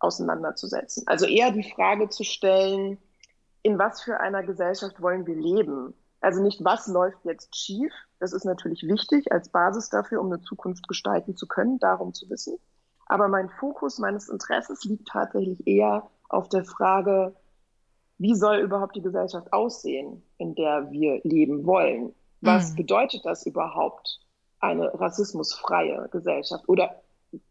auseinanderzusetzen. 0.00 1.04
Also 1.06 1.26
eher 1.26 1.52
die 1.52 1.70
Frage 1.70 2.08
zu 2.08 2.24
stellen, 2.24 2.98
in 3.62 3.78
was 3.78 4.02
für 4.02 4.18
einer 4.18 4.42
Gesellschaft 4.42 5.00
wollen 5.00 5.26
wir 5.26 5.36
leben? 5.36 5.94
Also 6.20 6.42
nicht, 6.42 6.64
was 6.64 6.88
läuft 6.88 7.24
jetzt 7.24 7.54
schief? 7.56 7.92
Das 8.18 8.32
ist 8.32 8.44
natürlich 8.44 8.82
wichtig 8.82 9.30
als 9.30 9.48
Basis 9.48 9.90
dafür, 9.90 10.20
um 10.20 10.26
eine 10.26 10.40
Zukunft 10.40 10.88
gestalten 10.88 11.36
zu 11.36 11.46
können, 11.46 11.78
darum 11.78 12.12
zu 12.14 12.28
wissen. 12.30 12.58
Aber 13.06 13.28
mein 13.28 13.48
Fokus 13.48 13.98
meines 13.98 14.28
Interesses 14.28 14.84
liegt 14.84 15.06
tatsächlich 15.08 15.66
eher 15.66 16.08
auf 16.28 16.48
der 16.48 16.64
Frage, 16.64 17.34
wie 18.18 18.34
soll 18.34 18.56
überhaupt 18.58 18.96
die 18.96 19.02
Gesellschaft 19.02 19.52
aussehen, 19.52 20.22
in 20.38 20.56
der 20.56 20.90
wir 20.90 21.20
leben 21.22 21.64
wollen? 21.64 22.14
Was 22.40 22.72
mhm. 22.72 22.76
bedeutet 22.76 23.24
das 23.24 23.46
überhaupt, 23.46 24.20
eine 24.60 24.92
rassismusfreie 24.98 26.08
Gesellschaft 26.10 26.68
oder 26.68 27.00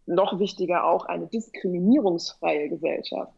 noch 0.05 0.39
wichtiger 0.39 0.85
auch 0.85 1.05
eine 1.05 1.27
diskriminierungsfreie 1.27 2.69
Gesellschaft? 2.69 3.31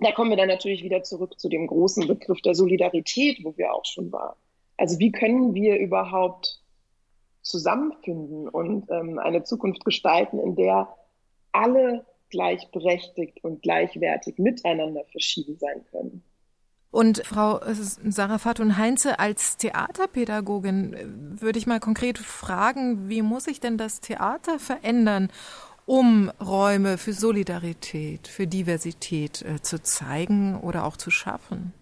Da 0.00 0.12
kommen 0.12 0.30
wir 0.30 0.36
dann 0.36 0.48
natürlich 0.48 0.84
wieder 0.84 1.02
zurück 1.02 1.38
zu 1.40 1.48
dem 1.48 1.66
großen 1.66 2.06
Begriff 2.06 2.40
der 2.42 2.54
Solidarität, 2.54 3.42
wo 3.42 3.56
wir 3.56 3.74
auch 3.74 3.84
schon 3.84 4.12
waren. 4.12 4.36
Also 4.76 4.98
wie 4.98 5.10
können 5.10 5.54
wir 5.54 5.76
überhaupt 5.78 6.62
zusammenfinden 7.42 8.48
und 8.48 8.88
ähm, 8.90 9.18
eine 9.18 9.42
Zukunft 9.42 9.84
gestalten, 9.84 10.38
in 10.38 10.54
der 10.54 10.88
alle 11.52 12.06
gleichberechtigt 12.30 13.42
und 13.42 13.62
gleichwertig 13.62 14.38
miteinander 14.38 15.04
verschieden 15.10 15.56
sein 15.58 15.84
können? 15.90 15.97
Und 16.98 17.22
Frau 17.24 17.60
Sarah 18.08 18.38
Fatun 18.38 18.76
Heinze, 18.76 19.20
als 19.20 19.56
Theaterpädagogin 19.56 20.94
äh, 20.94 21.06
würde 21.40 21.60
ich 21.60 21.68
mal 21.68 21.78
konkret 21.78 22.18
fragen, 22.18 23.08
wie 23.08 23.22
muss 23.22 23.44
sich 23.44 23.60
denn 23.60 23.78
das 23.78 24.00
Theater 24.00 24.58
verändern, 24.58 25.30
um 25.86 26.32
Räume 26.44 26.98
für 26.98 27.12
Solidarität, 27.12 28.26
für 28.26 28.48
Diversität 28.48 29.42
äh, 29.42 29.62
zu 29.62 29.80
zeigen 29.80 30.58
oder 30.58 30.82
auch 30.82 30.96
zu 30.96 31.12
schaffen? 31.12 31.72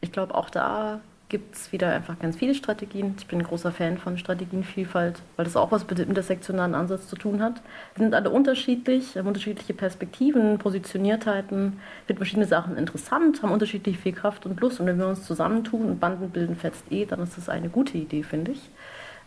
Ich 0.00 0.12
glaube, 0.12 0.34
auch 0.34 0.48
da 0.48 1.02
gibt 1.32 1.56
es 1.56 1.72
wieder 1.72 1.90
einfach 1.90 2.18
ganz 2.18 2.36
viele 2.36 2.54
Strategien. 2.54 3.16
Ich 3.18 3.26
bin 3.26 3.40
ein 3.40 3.44
großer 3.44 3.72
Fan 3.72 3.96
von 3.96 4.18
Strategienvielfalt, 4.18 5.22
weil 5.36 5.44
das 5.46 5.56
auch 5.56 5.72
was 5.72 5.88
mit 5.88 5.98
dem 5.98 6.10
intersektionalen 6.10 6.74
Ansatz 6.74 7.08
zu 7.08 7.16
tun 7.16 7.42
hat. 7.42 7.62
Die 7.96 8.02
sind 8.02 8.14
alle 8.14 8.28
unterschiedlich, 8.28 9.16
haben 9.16 9.26
unterschiedliche 9.26 9.72
Perspektiven, 9.72 10.58
Positioniertheiten, 10.58 11.80
finden 12.06 12.18
verschiedene 12.18 12.46
Sachen 12.46 12.76
interessant, 12.76 13.42
haben 13.42 13.50
unterschiedlich 13.50 13.98
viel 13.98 14.12
Kraft 14.12 14.44
und 14.44 14.60
Lust. 14.60 14.78
Und 14.78 14.86
wenn 14.86 14.98
wir 14.98 15.08
uns 15.08 15.24
zusammentun 15.24 15.86
und 15.86 16.00
Banden 16.00 16.28
bilden 16.28 16.54
fetzt 16.54 16.84
eh, 16.90 17.06
dann 17.06 17.22
ist 17.22 17.38
das 17.38 17.48
eine 17.48 17.70
gute 17.70 17.96
Idee, 17.96 18.22
finde 18.22 18.52
ich. 18.52 18.60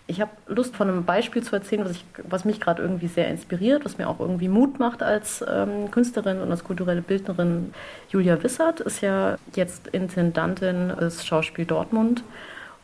Ich 0.07 0.21
habe 0.21 0.31
Lust, 0.47 0.75
von 0.75 0.87
einem 0.87 1.03
Beispiel 1.03 1.41
zu 1.41 1.55
erzählen, 1.55 1.83
was, 1.83 1.91
ich, 1.91 2.05
was 2.23 2.45
mich 2.45 2.61
gerade 2.61 2.81
irgendwie 2.81 3.07
sehr 3.07 3.27
inspiriert, 3.27 3.85
was 3.85 3.97
mir 3.97 4.07
auch 4.07 4.19
irgendwie 4.19 4.47
Mut 4.47 4.79
macht 4.79 5.01
als 5.01 5.43
ähm, 5.47 5.89
Künstlerin 5.89 6.41
und 6.41 6.51
als 6.51 6.63
kulturelle 6.63 7.01
Bildnerin. 7.01 7.73
Julia 8.09 8.41
Wissert 8.43 8.81
ist 8.81 9.01
ja 9.01 9.37
jetzt 9.55 9.87
Intendantin 9.87 10.89
des 10.89 11.25
Schauspiel 11.25 11.65
Dortmund 11.65 12.23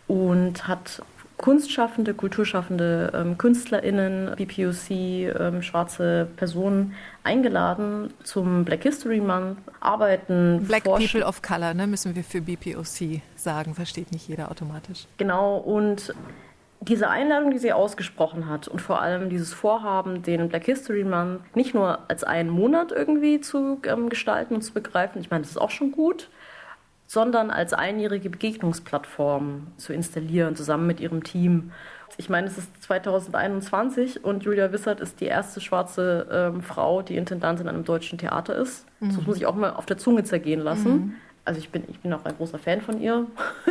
und 0.07 0.67
hat 0.67 1.03
Kunstschaffende, 1.41 2.13
kulturschaffende 2.13 3.11
ähm, 3.15 3.37
KünstlerInnen, 3.37 4.35
BPOC, 4.35 4.91
ähm, 4.91 5.63
schwarze 5.63 6.27
Personen 6.35 6.93
eingeladen 7.23 8.13
zum 8.23 8.63
Black 8.63 8.83
History 8.83 9.19
Month, 9.19 9.57
arbeiten. 9.79 10.63
Black 10.67 10.83
People 10.83 11.25
of 11.25 11.41
Color, 11.41 11.73
ne, 11.73 11.87
müssen 11.87 12.15
wir 12.15 12.23
für 12.23 12.41
BPOC 12.41 13.21
sagen, 13.35 13.73
versteht 13.73 14.11
nicht 14.11 14.27
jeder 14.27 14.51
automatisch. 14.51 15.07
Genau, 15.17 15.57
und 15.57 16.13
diese 16.81 17.09
Einladung, 17.09 17.51
die 17.51 17.59
sie 17.59 17.73
ausgesprochen 17.73 18.49
hat 18.49 18.67
und 18.67 18.81
vor 18.81 19.01
allem 19.01 19.29
dieses 19.29 19.53
Vorhaben, 19.53 20.23
den 20.23 20.49
Black 20.49 20.65
History 20.65 21.03
Month 21.03 21.55
nicht 21.55 21.75
nur 21.75 21.99
als 22.09 22.23
einen 22.23 22.49
Monat 22.49 22.91
irgendwie 22.91 23.39
zu 23.39 23.79
ähm, 23.85 24.09
gestalten 24.09 24.55
und 24.55 24.61
zu 24.63 24.73
begreifen, 24.73 25.21
ich 25.21 25.29
meine, 25.29 25.43
das 25.43 25.51
ist 25.51 25.57
auch 25.57 25.69
schon 25.69 25.91
gut, 25.91 26.29
sondern 27.05 27.51
als 27.51 27.73
einjährige 27.73 28.31
Begegnungsplattform 28.31 29.67
zu 29.77 29.93
installieren, 29.93 30.55
zusammen 30.55 30.87
mit 30.87 30.99
ihrem 30.99 31.23
Team. 31.23 31.71
Ich 32.17 32.29
meine, 32.29 32.47
es 32.47 32.57
ist 32.57 32.83
2021 32.83 34.23
und 34.23 34.43
Julia 34.43 34.71
Wissert 34.71 35.01
ist 35.01 35.21
die 35.21 35.25
erste 35.25 35.61
schwarze 35.61 36.27
ähm, 36.31 36.61
Frau, 36.63 37.03
die 37.03 37.15
Intendantin 37.15 37.67
in 37.67 37.75
einem 37.75 37.83
deutschen 37.83 38.17
Theater 38.17 38.55
ist. 38.55 38.87
Mhm. 39.01 39.15
Das 39.15 39.27
muss 39.27 39.37
ich 39.37 39.45
auch 39.45 39.55
mal 39.55 39.71
auf 39.71 39.85
der 39.85 39.97
Zunge 39.97 40.23
zergehen 40.23 40.61
lassen. 40.61 40.91
Mhm 40.91 41.15
also 41.45 41.59
ich 41.59 41.69
bin, 41.69 41.83
ich 41.89 41.99
bin 41.99 42.13
auch 42.13 42.25
ein 42.25 42.35
großer 42.35 42.59
Fan 42.59 42.81
von 42.81 43.01
ihr, 43.01 43.25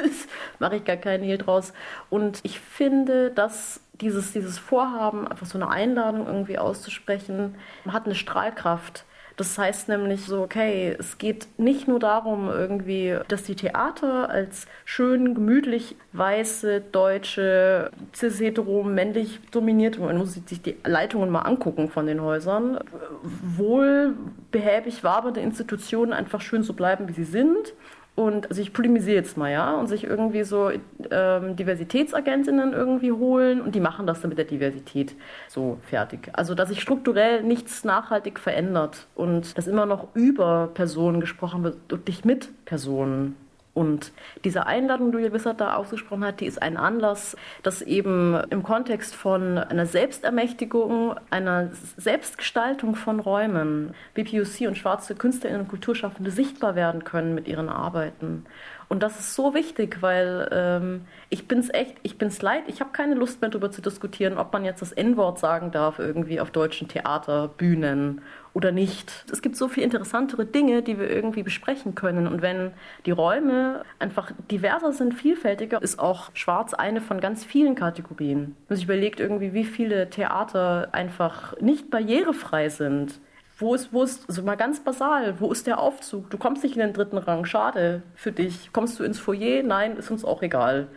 mache 0.58 0.76
ich 0.76 0.84
gar 0.84 0.96
keinen 0.96 1.22
Hehl 1.22 1.38
draus. 1.38 1.72
Und 2.08 2.40
ich 2.42 2.60
finde, 2.60 3.30
dass 3.30 3.80
dieses, 4.00 4.32
dieses 4.32 4.58
Vorhaben, 4.58 5.28
einfach 5.28 5.46
so 5.46 5.58
eine 5.58 5.68
Einladung 5.68 6.26
irgendwie 6.26 6.58
auszusprechen, 6.58 7.56
hat 7.86 8.06
eine 8.06 8.14
Strahlkraft. 8.14 9.04
Das 9.40 9.56
heißt 9.56 9.88
nämlich 9.88 10.26
so, 10.26 10.42
okay, 10.42 10.94
es 10.98 11.16
geht 11.16 11.48
nicht 11.56 11.88
nur 11.88 11.98
darum, 11.98 12.50
irgendwie, 12.50 13.16
dass 13.28 13.44
die 13.44 13.54
Theater 13.54 14.28
als 14.28 14.66
schön, 14.84 15.34
gemütlich, 15.34 15.96
weiße, 16.12 16.82
deutsche, 16.92 17.90
cis-hetero, 18.14 18.82
männlich 18.82 19.40
dominiert, 19.50 19.98
man 19.98 20.18
muss 20.18 20.34
sich 20.34 20.60
die 20.60 20.76
Leitungen 20.84 21.30
mal 21.30 21.40
angucken 21.40 21.88
von 21.88 22.06
den 22.06 22.20
Häusern, 22.20 22.80
wohl 23.22 24.12
behäbig 24.50 25.04
wabernde 25.04 25.40
Institutionen 25.40 26.12
einfach 26.12 26.42
schön 26.42 26.62
so 26.62 26.74
bleiben, 26.74 27.08
wie 27.08 27.14
sie 27.14 27.24
sind 27.24 27.72
und 28.20 28.50
also 28.50 28.60
ich 28.60 28.74
polemisiere 28.74 29.16
jetzt 29.16 29.38
mal, 29.38 29.50
ja, 29.50 29.74
und 29.76 29.86
sich 29.86 30.04
irgendwie 30.04 30.42
so 30.42 30.70
ähm, 31.10 31.56
Diversitätsagentinnen 31.56 32.74
irgendwie 32.74 33.12
holen 33.12 33.62
und 33.62 33.74
die 33.74 33.80
machen 33.80 34.06
das 34.06 34.20
dann 34.20 34.28
mit 34.28 34.36
der 34.36 34.44
Diversität 34.44 35.14
so 35.48 35.78
fertig. 35.88 36.28
Also 36.34 36.54
dass 36.54 36.68
sich 36.68 36.82
strukturell 36.82 37.42
nichts 37.42 37.82
nachhaltig 37.82 38.38
verändert 38.38 39.06
und 39.14 39.56
dass 39.56 39.66
immer 39.66 39.86
noch 39.86 40.08
über 40.14 40.68
Personen 40.74 41.20
gesprochen 41.20 41.64
wird 41.64 41.90
und 41.90 42.06
nicht 42.06 42.26
mit 42.26 42.50
Personen. 42.66 43.36
Und 43.80 44.12
diese 44.44 44.66
Einladung, 44.66 45.10
die 45.10 45.32
Wissert 45.32 45.58
da 45.62 45.76
ausgesprochen 45.76 46.22
hat, 46.22 46.40
die 46.40 46.44
ist 46.44 46.60
ein 46.60 46.76
Anlass, 46.76 47.34
dass 47.62 47.80
eben 47.80 48.38
im 48.50 48.62
Kontext 48.62 49.14
von 49.14 49.56
einer 49.56 49.86
Selbstermächtigung, 49.86 51.14
einer 51.30 51.70
Selbstgestaltung 51.96 52.94
von 52.94 53.20
Räumen 53.20 53.94
BPUC 54.12 54.68
und 54.68 54.76
schwarze 54.76 55.14
Künstlerinnen 55.14 55.62
und 55.62 55.68
Kulturschaffende 55.68 56.30
sichtbar 56.30 56.74
werden 56.74 57.04
können 57.04 57.34
mit 57.34 57.48
ihren 57.48 57.70
Arbeiten. 57.70 58.44
Und 58.90 59.04
das 59.04 59.20
ist 59.20 59.36
so 59.36 59.54
wichtig, 59.54 59.98
weil 60.02 60.48
ähm, 60.50 61.02
ich 61.28 61.46
bin's 61.46 61.70
echt, 61.72 61.94
ich 62.02 62.18
bin's 62.18 62.42
leid, 62.42 62.64
ich 62.66 62.80
habe 62.80 62.90
keine 62.90 63.14
Lust 63.14 63.40
mehr 63.40 63.48
darüber 63.48 63.70
zu 63.70 63.80
diskutieren, 63.80 64.36
ob 64.36 64.52
man 64.52 64.64
jetzt 64.64 64.82
das 64.82 64.90
N-Wort 64.90 65.38
sagen 65.38 65.70
darf 65.70 66.00
irgendwie 66.00 66.40
auf 66.40 66.50
deutschen 66.50 66.88
Theaterbühnen 66.88 68.20
oder 68.52 68.72
nicht. 68.72 69.26
Es 69.30 69.42
gibt 69.42 69.54
so 69.54 69.68
viel 69.68 69.84
interessantere 69.84 70.44
Dinge, 70.44 70.82
die 70.82 70.98
wir 70.98 71.08
irgendwie 71.08 71.44
besprechen 71.44 71.94
können. 71.94 72.26
Und 72.26 72.42
wenn 72.42 72.72
die 73.06 73.12
Räume 73.12 73.84
einfach 74.00 74.32
diverser 74.50 74.92
sind, 74.92 75.14
vielfältiger, 75.14 75.80
ist 75.80 76.00
auch 76.00 76.30
Schwarz 76.34 76.74
eine 76.74 77.00
von 77.00 77.20
ganz 77.20 77.44
vielen 77.44 77.76
Kategorien. 77.76 78.56
Man 78.68 78.74
sich 78.74 78.86
überlegt 78.86 79.20
irgendwie, 79.20 79.52
wie 79.52 79.64
viele 79.64 80.10
Theater 80.10 80.88
einfach 80.90 81.56
nicht 81.60 81.90
barrierefrei 81.90 82.68
sind. 82.68 83.20
Wo 83.60 83.74
ist, 83.74 83.92
wo 83.92 84.02
ist, 84.02 84.24
also 84.26 84.42
mal 84.42 84.56
ganz 84.56 84.80
basal, 84.80 85.38
wo 85.38 85.52
ist 85.52 85.66
der 85.66 85.78
Aufzug? 85.78 86.30
Du 86.30 86.38
kommst 86.38 86.62
nicht 86.62 86.76
in 86.76 86.80
den 86.80 86.94
dritten 86.94 87.18
Rang, 87.18 87.44
schade 87.44 88.02
für 88.14 88.32
dich. 88.32 88.72
Kommst 88.72 88.98
du 88.98 89.04
ins 89.04 89.18
Foyer? 89.18 89.62
Nein, 89.62 89.96
ist 89.98 90.10
uns 90.10 90.24
auch 90.24 90.42
egal. 90.42 90.88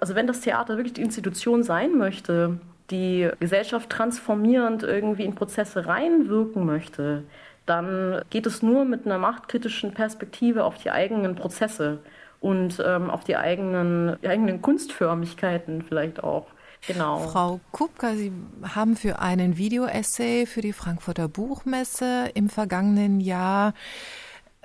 Also 0.00 0.14
wenn 0.14 0.28
das 0.28 0.40
Theater 0.40 0.76
wirklich 0.76 0.92
die 0.92 1.02
Institution 1.02 1.64
sein 1.64 1.98
möchte, 1.98 2.60
die 2.90 3.28
Gesellschaft 3.40 3.90
transformierend 3.90 4.84
irgendwie 4.84 5.24
in 5.24 5.34
Prozesse 5.34 5.86
reinwirken 5.86 6.64
möchte, 6.64 7.24
dann 7.66 8.22
geht 8.30 8.46
es 8.46 8.62
nur 8.62 8.84
mit 8.84 9.04
einer 9.04 9.18
machtkritischen 9.18 9.92
Perspektive 9.92 10.64
auf 10.64 10.78
die 10.78 10.90
eigenen 10.90 11.34
Prozesse 11.34 11.98
und 12.40 12.82
ähm, 12.84 13.10
auf 13.10 13.24
die 13.24 13.36
eigenen, 13.36 14.16
die 14.22 14.28
eigenen 14.28 14.62
Kunstförmigkeiten 14.62 15.82
vielleicht 15.82 16.22
auch. 16.22 16.46
Genau. 16.86 17.28
Frau 17.28 17.60
Kupka, 17.70 18.14
Sie 18.14 18.32
haben 18.62 18.96
für 18.96 19.20
einen 19.20 19.56
Video-Essay 19.56 20.46
für 20.46 20.62
die 20.62 20.72
Frankfurter 20.72 21.28
Buchmesse 21.28 22.30
im 22.34 22.48
vergangenen 22.48 23.20
Jahr 23.20 23.74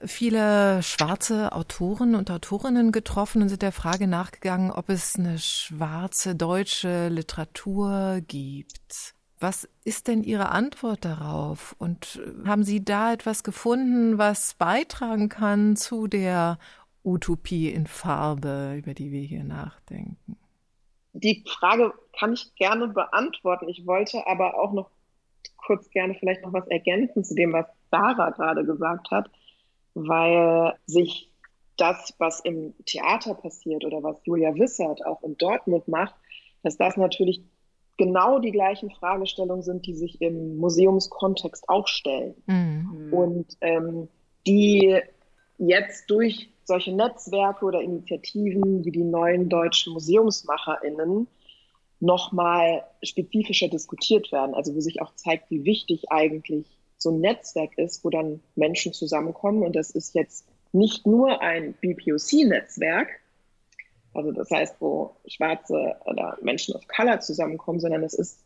viele 0.04 0.82
schwarze 0.84 1.52
Autoren 1.54 2.16
und 2.16 2.30
Autorinnen 2.30 2.92
getroffen 2.92 3.42
und 3.42 3.50
sind 3.50 3.62
der 3.62 3.72
Frage 3.72 4.08
nachgegangen, 4.08 4.72
ob 4.72 4.90
es 4.90 5.16
eine 5.16 5.40
schwarze 5.40 6.36
deutsche 6.36 7.10
Literatur 7.10 8.22
gibt. 8.28 9.14
Was 9.40 9.68
ist 9.84 10.08
denn 10.08 10.24
Ihre 10.24 10.50
Antwort 10.50 11.06
darauf? 11.06 11.76
Und 11.78 12.20
haben 12.46 12.64
Sie 12.64 12.84
da 12.84 13.14
etwas 13.14 13.44
gefunden, 13.44 14.18
was 14.18 14.56
beitragen 14.56 15.30
kann 15.30 15.76
zu 15.76 16.08
der 16.08 16.58
Utopie 17.04 17.70
in 17.70 17.86
Farbe, 17.86 18.76
über 18.78 18.94
die 18.96 19.12
wir 19.12 19.22
hier 19.22 19.44
nachdenken? 19.44 20.38
Die 21.20 21.44
Frage 21.48 21.94
kann 22.18 22.34
ich 22.34 22.54
gerne 22.56 22.88
beantworten. 22.88 23.68
Ich 23.70 23.86
wollte 23.86 24.26
aber 24.28 24.60
auch 24.60 24.74
noch 24.74 24.90
kurz 25.58 25.90
gerne 25.90 26.16
vielleicht 26.16 26.44
noch 26.44 26.54
was 26.54 26.68
ergänzen 26.68 27.24
zu 27.24 27.36
dem, 27.36 27.54
was 27.54 27.66
Sarah 27.92 28.30
gerade 28.32 28.66
gesagt 28.66 29.12
hat 29.12 29.30
weil 29.98 30.74
sich 30.86 31.32
das, 31.78 32.14
was 32.18 32.40
im 32.42 32.74
Theater 32.86 33.34
passiert 33.34 33.84
oder 33.84 34.04
was 34.04 34.18
Julia 34.24 34.54
Wissert 34.56 35.06
auch 35.06 35.22
in 35.24 35.38
Dortmund 35.38 35.88
macht, 35.88 36.16
dass 36.64 36.78
das 36.78 36.98
natürlich 36.98 37.42
genau 37.98 38.40
die 38.40 38.52
gleichen 38.52 38.92
Fragestellungen 38.92 39.64
sind, 39.64 39.86
die 39.86 39.96
sich 39.96 40.22
im 40.22 40.58
Museumskontext 40.58 41.68
auch 41.68 41.88
stellen. 41.88 42.36
Mhm. 42.46 43.14
Und 43.14 43.58
ähm, 43.62 44.08
die 44.46 45.00
jetzt 45.58 46.10
durch 46.10 46.50
solche 46.68 46.92
Netzwerke 46.92 47.66
oder 47.66 47.82
Initiativen 47.82 48.84
wie 48.84 48.92
die 48.92 49.04
neuen 49.04 49.50
deutschen 49.50 49.94
MuseumsmacherInnen 49.94 51.28
nochmal 52.00 52.84
spezifischer 53.02 53.70
diskutiert 53.70 54.32
werden. 54.32 54.54
Also 54.54 54.76
wo 54.76 54.82
sich 54.82 55.02
auch 55.02 55.16
zeigt, 55.16 55.50
wie 55.50 55.64
wichtig 55.64 56.12
eigentlich 56.12 56.68
so 56.98 57.10
ein 57.10 57.22
Netzwerk 57.22 57.78
ist, 57.78 58.04
wo 58.04 58.10
dann 58.10 58.42
Menschen 58.56 58.94
zusammenkommen. 58.94 59.64
Und 59.64 59.76
das 59.76 59.92
ist 59.92 60.14
jetzt 60.14 60.46
nicht 60.74 61.08
nur 61.08 61.42
ein 61.42 61.74
BPOC-Netzwerk, 61.82 63.08
also 64.14 64.32
das 64.32 64.50
heißt, 64.50 64.76
wo 64.80 65.16
Schwarze 65.28 65.96
oder 66.06 66.38
Menschen 66.42 66.76
of 66.76 66.88
Color 66.88 67.20
zusammenkommen, 67.20 67.80
sondern 67.80 68.04
es 68.04 68.16
ist 68.16 68.40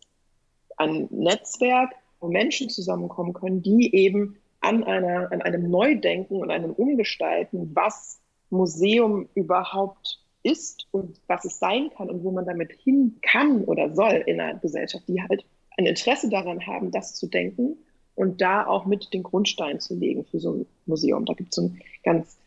ein 0.76 1.08
Netzwerk, 1.12 1.92
wo 2.20 2.28
Menschen 2.28 2.70
zusammenkommen 2.70 3.34
können, 3.34 3.64
die 3.64 3.96
eben 3.96 4.38
an, 4.62 4.84
einer, 4.84 5.32
an 5.32 5.42
einem 5.42 5.70
Neudenken 5.70 6.38
und 6.38 6.52
einem 6.52 6.72
Umgestalten, 6.72 7.76
was 7.76 8.22
Museum 8.50 9.28
überhaupt 9.34 10.20
ist 10.44 10.88
und 10.92 11.20
was 11.28 11.46
es 11.46 11.60
sein 11.60 11.90
kann 11.96 12.10
und 12.10 12.24
wo 12.24 12.32
man 12.32 12.46
damit 12.46 12.72
hin 12.72 13.18
kann 13.22 13.64
oder 13.66 13.94
soll 13.94 14.24
in 14.26 14.40
einer 14.40 14.60
Gesellschaft, 14.60 15.08
die 15.08 15.22
halt 15.22 15.46
ein 15.78 15.86
Interesse 15.86 16.30
daran 16.30 16.66
haben, 16.66 16.92
das 16.92 17.16
zu 17.16 17.28
denken 17.28 17.78
und 18.16 18.42
da 18.42 18.66
auch 18.66 18.86
mit 18.86 19.14
den 19.14 19.24
Grundstein 19.24 19.80
zu 19.80 19.96
legen 19.96 20.26
für 20.26 20.40
so 20.40 20.54
ein 20.54 20.66
Museum. 20.86 21.26
Da 21.26 21.34
gibt 21.34 21.50
es 21.50 21.56
so 21.56 21.64
ein 21.64 21.82
ganz 22.04 22.38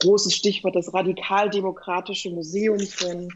großes 0.00 0.34
Stichwort, 0.34 0.76
das 0.76 0.92
radikaldemokratische 0.94 2.30
Museum 2.30 2.80
von 2.80 3.28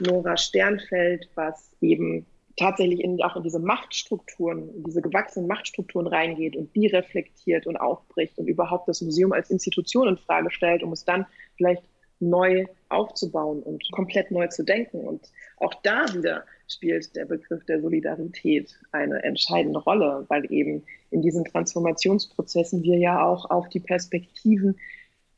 Nora 0.00 0.36
Sternfeld, 0.36 1.28
was 1.34 1.70
eben 1.80 2.26
tatsächlich 2.56 3.00
in, 3.00 3.22
auch 3.22 3.36
in 3.36 3.42
diese 3.42 3.58
Machtstrukturen, 3.58 4.74
in 4.74 4.84
diese 4.84 5.02
gewachsenen 5.02 5.46
Machtstrukturen 5.46 6.06
reingeht 6.06 6.56
und 6.56 6.74
die 6.74 6.86
reflektiert 6.86 7.66
und 7.66 7.76
aufbricht 7.76 8.38
und 8.38 8.46
überhaupt 8.46 8.88
das 8.88 9.02
Museum 9.02 9.32
als 9.32 9.50
Institution 9.50 10.08
in 10.08 10.16
Frage 10.16 10.50
stellt, 10.50 10.82
um 10.82 10.92
es 10.92 11.04
dann 11.04 11.26
vielleicht 11.56 11.82
neu 12.18 12.66
aufzubauen 12.88 13.62
und 13.62 13.84
komplett 13.92 14.30
neu 14.30 14.46
zu 14.48 14.64
denken. 14.64 15.00
Und 15.00 15.30
auch 15.58 15.74
da 15.82 16.06
wieder 16.14 16.44
spielt 16.68 17.14
der 17.14 17.26
Begriff 17.26 17.64
der 17.66 17.80
Solidarität 17.80 18.74
eine 18.92 19.22
entscheidende 19.22 19.78
Rolle, 19.80 20.24
weil 20.28 20.50
eben 20.50 20.82
in 21.10 21.22
diesen 21.22 21.44
Transformationsprozessen 21.44 22.82
wir 22.82 22.98
ja 22.98 23.24
auch 23.24 23.50
auf 23.50 23.68
die 23.68 23.80
Perspektiven 23.80 24.78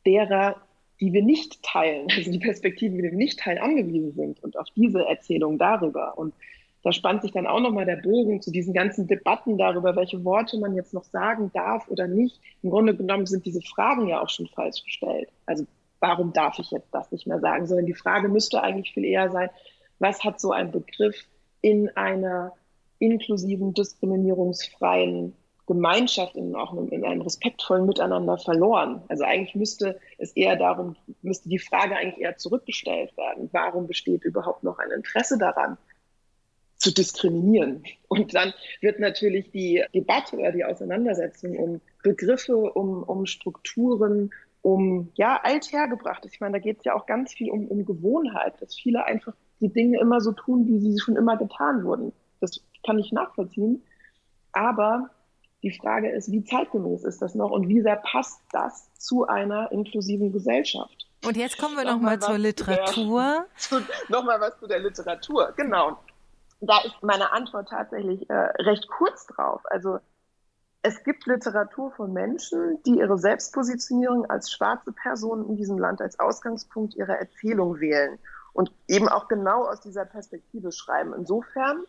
derer, 0.07 0.57
die 1.01 1.13
wir 1.13 1.23
nicht 1.23 1.63
teilen, 1.63 2.07
also 2.17 2.31
die 2.31 2.39
Perspektiven, 2.39 2.97
die 2.97 3.03
wir 3.03 3.13
nicht 3.13 3.41
teilen, 3.41 3.59
angewiesen 3.59 4.13
sind 4.13 4.43
und 4.43 4.57
auf 4.57 4.67
diese 4.77 5.05
Erzählung 5.05 5.59
darüber. 5.59 6.17
Und 6.17 6.33
da 6.83 6.93
spannt 6.93 7.23
sich 7.23 7.33
dann 7.33 7.47
auch 7.47 7.61
nochmal 7.61 7.87
der 7.87 7.97
Bogen 7.97 8.41
zu 8.41 8.51
diesen 8.51 8.73
ganzen 8.73 9.07
Debatten 9.07 9.59
darüber, 9.59 9.97
welche 9.97 10.25
Worte 10.25 10.59
man 10.59 10.75
jetzt 10.75 10.95
noch 10.95 11.05
sagen 11.05 11.51
darf 11.53 11.89
oder 11.89 12.07
nicht. 12.07 12.41
Im 12.63 12.71
Grunde 12.71 12.95
genommen 12.95 13.27
sind 13.27 13.47
diese 13.47 13.63
Fragen 13.63 14.07
ja 14.07 14.23
auch 14.23 14.29
schon 14.29 14.47
falsch 14.47 14.85
gestellt. 14.85 15.29
Also 15.47 15.67
warum 16.01 16.33
darf 16.33 16.59
ich 16.59 16.71
jetzt 16.71 16.95
das 16.95 17.11
nicht 17.11 17.27
mehr 17.27 17.41
sagen, 17.41 17.67
sondern 17.67 17.87
die 17.87 17.95
Frage 17.95 18.29
müsste 18.29 18.63
eigentlich 18.63 18.93
viel 18.93 19.05
eher 19.05 19.31
sein, 19.31 19.51
was 19.99 20.23
hat 20.23 20.41
so 20.41 20.53
ein 20.53 20.71
Begriff 20.71 21.27
in 21.61 21.89
einer 21.97 22.53
inklusiven, 23.01 23.75
diskriminierungsfreien 23.75 25.35
Gemeinschaft, 25.67 26.35
in, 26.35 26.57
auch 26.57 26.73
in 26.73 27.05
einem 27.05 27.21
respektvollen 27.21 27.85
Miteinander 27.85 28.39
verloren. 28.39 29.03
Also 29.09 29.25
eigentlich 29.25 29.55
müsste 29.55 30.01
es 30.17 30.33
eher 30.33 30.57
darum, 30.57 30.97
müsste 31.23 31.49
die 31.49 31.59
Frage 31.59 31.95
eigentlich 31.95 32.25
eher 32.25 32.39
zurückgestellt 32.39 33.15
werden. 33.17 33.51
Warum 33.53 33.87
besteht 33.87 34.25
überhaupt 34.25 34.63
noch 34.63 34.79
ein 34.79 34.91
Interesse 34.91 35.37
daran, 35.37 35.77
zu 36.79 36.93
diskriminieren? 36.93 37.85
Und 38.09 38.35
dann 38.35 38.55
wird 38.81 39.01
natürlich 39.01 39.51
die 39.51 39.85
Debatte 39.95 40.37
oder 40.37 40.53
die 40.53 40.65
Auseinandersetzung 40.65 41.57
um 41.57 41.81
Begriffe, 42.03 42.57
um, 42.57 43.03
um 43.03 43.27
Strukturen, 43.27 44.31
um 44.63 45.11
ja 45.15 45.41
althergebrachtes. 45.43 46.33
Ich 46.33 46.41
meine, 46.41 46.55
da 46.55 46.59
geht 46.59 46.79
es 46.79 46.85
ja 46.85 46.95
auch 46.95 47.07
ganz 47.07 47.33
viel 47.33 47.51
um, 47.51 47.67
um 47.69 47.85
Gewohnheit, 47.85 48.61
dass 48.61 48.75
viele 48.75 49.05
einfach 49.05 49.35
die 49.61 49.73
Dinge 49.73 49.99
immer 50.01 50.21
so 50.21 50.33
tun, 50.33 50.67
wie 50.67 50.79
sie 50.79 50.99
schon 50.99 51.17
immer 51.17 51.37
getan 51.37 51.85
wurden. 51.85 52.13
Das 52.41 52.61
kann 52.85 52.99
ich 52.99 53.13
nachvollziehen. 53.13 53.83
Aber 54.53 55.11
die 55.63 55.73
Frage 55.73 56.11
ist, 56.11 56.31
wie 56.31 56.45
zeitgemäß 56.45 57.05
ist 57.05 57.21
das 57.21 57.35
noch 57.35 57.51
und 57.51 57.69
wie 57.69 57.81
sehr 57.81 57.97
passt 57.97 58.41
das 58.53 58.93
zu 58.95 59.27
einer 59.27 59.73
inklusiven 59.73 60.33
Gesellschaft? 60.33 61.09
Und 61.25 61.37
jetzt 61.37 61.59
kommen 61.59 61.77
wir 61.77 61.85
nochmal 61.85 62.17
noch 62.17 62.27
zur 62.29 62.39
Literatur. 62.39 63.47
Nochmal 64.09 64.41
was 64.41 64.59
zu 64.61 64.69
der 64.69 64.79
Literatur, 64.79 65.53
genau. 65.57 65.99
Da 66.61 66.81
ist 66.85 67.03
meine 67.03 67.33
Antwort 67.33 67.69
tatsächlich 67.69 68.29
äh, 68.29 68.35
recht 68.35 68.89
kurz 68.89 69.27
drauf. 69.27 69.63
Also 69.65 70.01
es 70.83 71.03
gibt 71.05 71.27
Literatur 71.27 71.91
von 71.93 72.13
Menschen, 72.13 72.83
die 72.85 72.99
ihre 72.99 73.19
Selbstpositionierung 73.19 74.27
als 74.27 74.51
schwarze 74.51 74.93
Personen 74.93 75.49
in 75.49 75.57
diesem 75.57 75.79
Land 75.79 76.01
als 76.01 76.19
Ausgangspunkt 76.19 76.95
ihrer 76.95 77.19
Erzählung 77.19 77.81
wählen 77.81 78.19
und 78.53 78.73
eben 78.89 79.09
auch 79.09 79.29
genau 79.29 79.67
aus 79.67 79.81
dieser 79.81 80.05
Perspektive 80.05 80.73
schreiben. 80.73 81.15
Insofern 81.15 81.85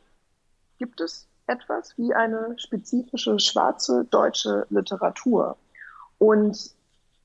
gibt 0.78 1.02
es 1.02 1.28
etwas 1.48 1.98
wie 1.98 2.14
eine 2.14 2.54
spezifische 2.58 3.40
schwarze 3.40 4.06
deutsche 4.06 4.66
Literatur. 4.70 5.58
Und 6.18 6.76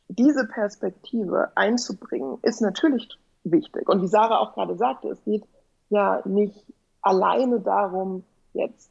diese 0.09 0.47
Perspektive 0.47 1.53
einzubringen, 1.55 2.39
ist 2.43 2.61
natürlich 2.61 3.09
wichtig. 3.43 3.89
Und 3.89 4.03
wie 4.03 4.09
Sarah 4.09 4.39
auch 4.39 4.55
gerade 4.55 4.77
sagte, 4.77 5.09
es 5.09 5.23
geht 5.25 5.45
ja 5.91 6.23
nicht 6.25 6.65
alleine 7.05 7.61
darum, 7.61 8.25
jetzt 8.53 8.91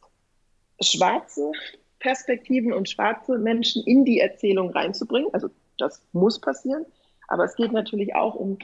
schwarze 0.82 1.52
Perspektiven 1.99 2.73
und 2.73 2.89
schwarze 2.89 3.38
Menschen 3.38 3.84
in 3.86 4.06
die 4.06 4.19
Erzählung 4.19 4.69
reinzubringen. 4.69 5.30
Also 5.34 5.49
das 5.78 6.06
muss 6.12 6.39
passieren. 6.39 6.86
Aber 7.28 7.45
es 7.45 7.56
geht 7.56 7.71
natürlich 7.71 8.15
auch 8.15 8.36
um 8.36 8.58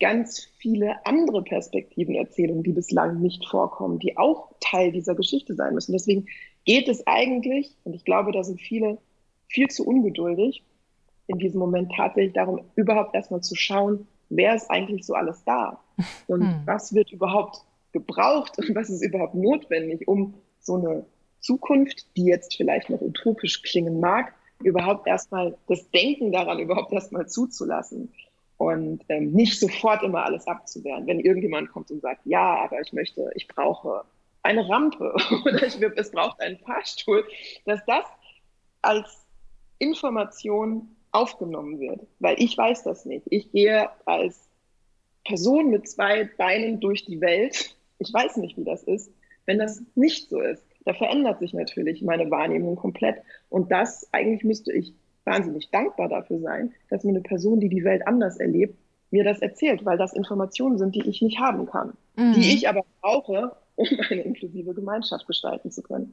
ganz 0.00 0.44
viele 0.58 1.04
andere 1.06 1.42
Perspektiven, 1.42 2.14
Erzählungen, 2.14 2.62
die 2.62 2.72
bislang 2.72 3.20
nicht 3.20 3.46
vorkommen, 3.48 3.98
die 3.98 4.16
auch 4.16 4.50
Teil 4.60 4.92
dieser 4.92 5.14
Geschichte 5.14 5.54
sein 5.54 5.74
müssen. 5.74 5.92
Deswegen 5.92 6.26
geht 6.64 6.88
es 6.88 7.06
eigentlich, 7.06 7.76
und 7.84 7.94
ich 7.94 8.04
glaube, 8.04 8.32
da 8.32 8.44
sind 8.44 8.60
viele 8.60 8.98
viel 9.48 9.68
zu 9.68 9.86
ungeduldig, 9.86 10.64
in 11.26 11.38
diesem 11.38 11.58
Moment 11.60 11.92
tatsächlich 11.96 12.34
darum, 12.34 12.60
überhaupt 12.74 13.14
erstmal 13.14 13.40
zu 13.40 13.54
schauen, 13.54 14.06
wer 14.28 14.54
ist 14.54 14.70
eigentlich 14.70 15.06
so 15.06 15.14
alles 15.14 15.42
da 15.44 15.80
und 16.26 16.42
hm. 16.42 16.62
was 16.66 16.94
wird 16.94 17.12
überhaupt 17.12 17.64
gebraucht 17.94 18.58
und 18.58 18.74
was 18.74 18.90
ist 18.90 19.02
überhaupt 19.02 19.34
notwendig, 19.34 20.06
um 20.06 20.34
so 20.60 20.74
eine 20.74 21.06
Zukunft, 21.40 22.06
die 22.16 22.24
jetzt 22.24 22.54
vielleicht 22.54 22.90
noch 22.90 23.00
utopisch 23.00 23.62
klingen 23.62 24.00
mag, 24.00 24.34
überhaupt 24.62 25.06
erstmal 25.06 25.56
das 25.68 25.90
Denken 25.90 26.32
daran 26.32 26.58
überhaupt 26.58 26.92
erstmal 26.92 27.26
zuzulassen 27.26 28.12
und 28.58 29.02
ähm, 29.08 29.32
nicht 29.32 29.58
sofort 29.58 30.02
immer 30.02 30.24
alles 30.24 30.46
abzuwehren. 30.46 31.06
Wenn 31.06 31.20
irgendjemand 31.20 31.70
kommt 31.70 31.90
und 31.90 32.00
sagt, 32.02 32.20
ja, 32.24 32.64
aber 32.64 32.80
ich 32.80 32.92
möchte, 32.92 33.30
ich 33.34 33.48
brauche 33.48 34.04
eine 34.42 34.68
Rampe 34.68 35.14
oder 35.44 35.66
ich, 35.66 35.80
es 35.96 36.10
braucht 36.10 36.40
einen 36.40 36.58
Fahrstuhl, 36.58 37.24
dass 37.64 37.80
das 37.86 38.04
als 38.82 39.24
Information 39.78 40.94
aufgenommen 41.12 41.78
wird, 41.78 42.00
weil 42.18 42.36
ich 42.38 42.56
weiß 42.56 42.84
das 42.84 43.04
nicht. 43.04 43.26
Ich 43.30 43.50
gehe 43.52 43.88
als 44.04 44.48
Person 45.24 45.70
mit 45.70 45.88
zwei 45.88 46.24
Beinen 46.24 46.80
durch 46.80 47.04
die 47.04 47.20
Welt. 47.20 47.74
Ich 47.98 48.12
weiß 48.12 48.36
nicht, 48.38 48.56
wie 48.56 48.64
das 48.64 48.82
ist, 48.82 49.10
wenn 49.46 49.58
das 49.58 49.82
nicht 49.94 50.28
so 50.30 50.40
ist. 50.40 50.64
da 50.84 50.92
verändert 50.92 51.38
sich 51.38 51.54
natürlich 51.54 52.02
meine 52.02 52.30
Wahrnehmung 52.30 52.76
komplett. 52.76 53.16
Und 53.48 53.72
das 53.72 54.06
eigentlich 54.12 54.44
müsste 54.44 54.72
ich 54.72 54.94
wahnsinnig 55.24 55.70
dankbar 55.70 56.08
dafür 56.08 56.40
sein, 56.40 56.72
dass 56.90 57.04
mir 57.04 57.10
eine 57.10 57.22
Person, 57.22 57.60
die 57.60 57.68
die 57.68 57.84
Welt 57.84 58.06
anders 58.06 58.36
erlebt, 58.36 58.78
mir 59.10 59.24
das 59.24 59.38
erzählt, 59.40 59.84
weil 59.84 59.96
das 59.96 60.12
Informationen 60.12 60.76
sind, 60.76 60.94
die 60.94 61.08
ich 61.08 61.22
nicht 61.22 61.38
haben 61.38 61.66
kann, 61.66 61.94
mhm. 62.16 62.34
die 62.34 62.54
ich 62.54 62.68
aber 62.68 62.84
brauche, 63.00 63.56
um 63.76 63.86
eine 64.10 64.22
inklusive 64.22 64.74
Gemeinschaft 64.74 65.26
gestalten 65.26 65.70
zu 65.70 65.82
können. 65.82 66.12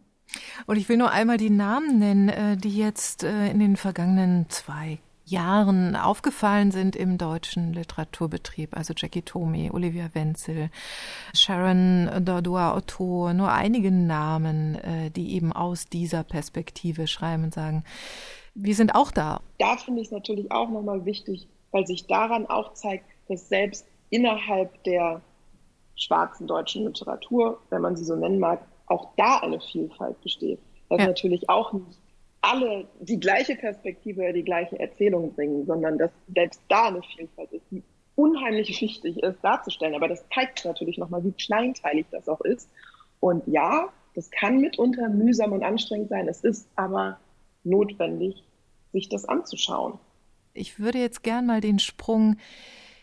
Und 0.67 0.77
ich 0.77 0.87
will 0.87 0.97
nur 0.97 1.11
einmal 1.11 1.37
die 1.37 1.49
Namen 1.49 1.99
nennen, 1.99 2.29
äh, 2.29 2.57
die 2.57 2.77
jetzt 2.77 3.23
äh, 3.23 3.49
in 3.49 3.59
den 3.59 3.75
vergangenen 3.75 4.45
zwei 4.49 4.99
Jahren 5.31 5.95
aufgefallen 5.95 6.71
sind 6.71 6.95
im 6.95 7.17
deutschen 7.17 7.73
Literaturbetrieb. 7.73 8.75
Also 8.77 8.93
Jackie 8.95 9.23
Tome, 9.23 9.71
Olivia 9.73 10.09
Wenzel, 10.13 10.69
Sharon 11.33 12.09
Dordua 12.23 12.75
Otto, 12.75 13.33
nur 13.33 13.51
einige 13.51 13.91
Namen, 13.91 14.75
äh, 14.75 15.09
die 15.09 15.33
eben 15.33 15.51
aus 15.51 15.85
dieser 15.87 16.23
Perspektive 16.23 17.07
schreiben 17.07 17.45
und 17.45 17.53
sagen, 17.53 17.83
wir 18.53 18.75
sind 18.75 18.93
auch 18.95 19.11
da. 19.11 19.41
Da 19.57 19.77
finde 19.77 20.01
ich 20.01 20.07
es 20.07 20.11
natürlich 20.11 20.51
auch 20.51 20.69
nochmal 20.69 21.05
wichtig, 21.05 21.47
weil 21.71 21.87
sich 21.87 22.05
daran 22.07 22.45
auch 22.45 22.73
zeigt, 22.73 23.05
dass 23.27 23.47
selbst 23.47 23.87
innerhalb 24.09 24.83
der 24.83 25.21
schwarzen 25.95 26.47
deutschen 26.47 26.85
Literatur, 26.85 27.61
wenn 27.69 27.81
man 27.81 27.95
sie 27.95 28.03
so 28.03 28.15
nennen 28.15 28.39
mag, 28.39 28.61
auch 28.87 29.09
da 29.15 29.37
eine 29.37 29.61
Vielfalt 29.61 30.21
besteht. 30.21 30.59
Dass 30.89 30.99
ja. 30.99 31.07
natürlich 31.07 31.49
auch 31.49 31.71
nicht 31.71 32.00
alle 32.41 32.87
die 32.99 33.19
gleiche 33.19 33.55
Perspektive 33.55 34.33
die 34.33 34.43
gleiche 34.43 34.79
Erzählung 34.79 35.33
bringen, 35.33 35.65
sondern 35.65 35.97
dass 35.97 36.11
selbst 36.33 36.61
da 36.67 36.87
eine 36.87 37.01
Vielfalt 37.03 37.51
ist, 37.51 37.65
die 37.71 37.83
unheimlich 38.15 38.81
wichtig 38.81 39.21
ist 39.21 39.43
darzustellen. 39.43 39.95
Aber 39.95 40.07
das 40.07 40.23
zeigt 40.33 40.65
natürlich 40.65 40.97
nochmal, 40.97 41.23
wie 41.23 41.31
kleinteilig 41.31 42.05
das 42.11 42.27
auch 42.27 42.41
ist. 42.41 42.69
Und 43.19 43.47
ja, 43.47 43.89
das 44.15 44.29
kann 44.31 44.59
mitunter 44.59 45.09
mühsam 45.09 45.53
und 45.53 45.63
anstrengend 45.63 46.09
sein. 46.09 46.27
Es 46.27 46.41
ist 46.41 46.67
aber 46.75 47.19
notwendig, 47.63 48.43
sich 48.91 49.07
das 49.07 49.25
anzuschauen. 49.25 49.99
Ich 50.53 50.79
würde 50.79 50.99
jetzt 50.99 51.23
gern 51.23 51.45
mal 51.45 51.61
den 51.61 51.79
Sprung 51.79 52.37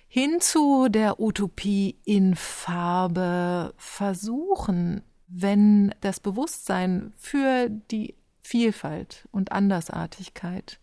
hin 0.08 0.40
zu 0.40 0.88
der 0.88 1.20
Utopie 1.20 1.96
in 2.04 2.34
Farbe 2.34 3.72
versuchen, 3.76 5.02
wenn 5.26 5.94
das 6.00 6.20
Bewusstsein 6.20 7.12
für 7.16 7.68
die 7.68 8.14
Vielfalt 8.48 9.28
und 9.30 9.52
Andersartigkeit 9.52 10.80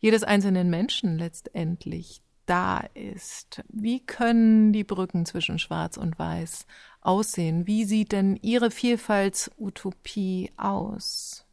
jedes 0.00 0.24
einzelnen 0.24 0.68
Menschen 0.68 1.16
letztendlich 1.16 2.22
da 2.46 2.82
ist. 2.94 3.62
Wie 3.68 4.04
können 4.04 4.72
die 4.72 4.82
Brücken 4.82 5.24
zwischen 5.24 5.60
Schwarz 5.60 5.96
und 5.96 6.18
Weiß 6.18 6.66
aussehen? 7.00 7.68
Wie 7.68 7.84
sieht 7.84 8.10
denn 8.10 8.34
Ihre 8.42 8.72
Vielfaltsutopie 8.72 10.50
aus? 10.56 11.46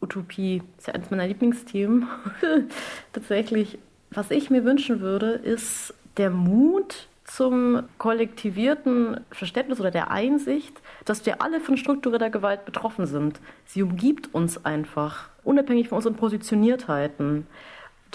Utopie 0.00 0.62
ist 0.78 0.86
ja 0.86 0.94
eines 0.94 1.10
meiner 1.10 1.26
Lieblingsthemen. 1.26 2.06
Tatsächlich, 3.12 3.80
was 4.10 4.30
ich 4.30 4.48
mir 4.48 4.64
wünschen 4.64 5.00
würde, 5.00 5.30
ist 5.32 5.92
der 6.18 6.30
Mut 6.30 7.07
zum 7.28 7.82
kollektivierten 7.98 9.20
Verständnis 9.30 9.80
oder 9.80 9.90
der 9.90 10.10
Einsicht, 10.10 10.80
dass 11.04 11.24
wir 11.26 11.42
alle 11.42 11.60
von 11.60 11.76
struktureller 11.76 12.30
Gewalt 12.30 12.64
betroffen 12.64 13.06
sind. 13.06 13.40
Sie 13.66 13.82
umgibt 13.82 14.34
uns 14.34 14.64
einfach, 14.64 15.28
unabhängig 15.44 15.88
von 15.88 15.96
unseren 15.96 16.16
Positioniertheiten. 16.16 17.46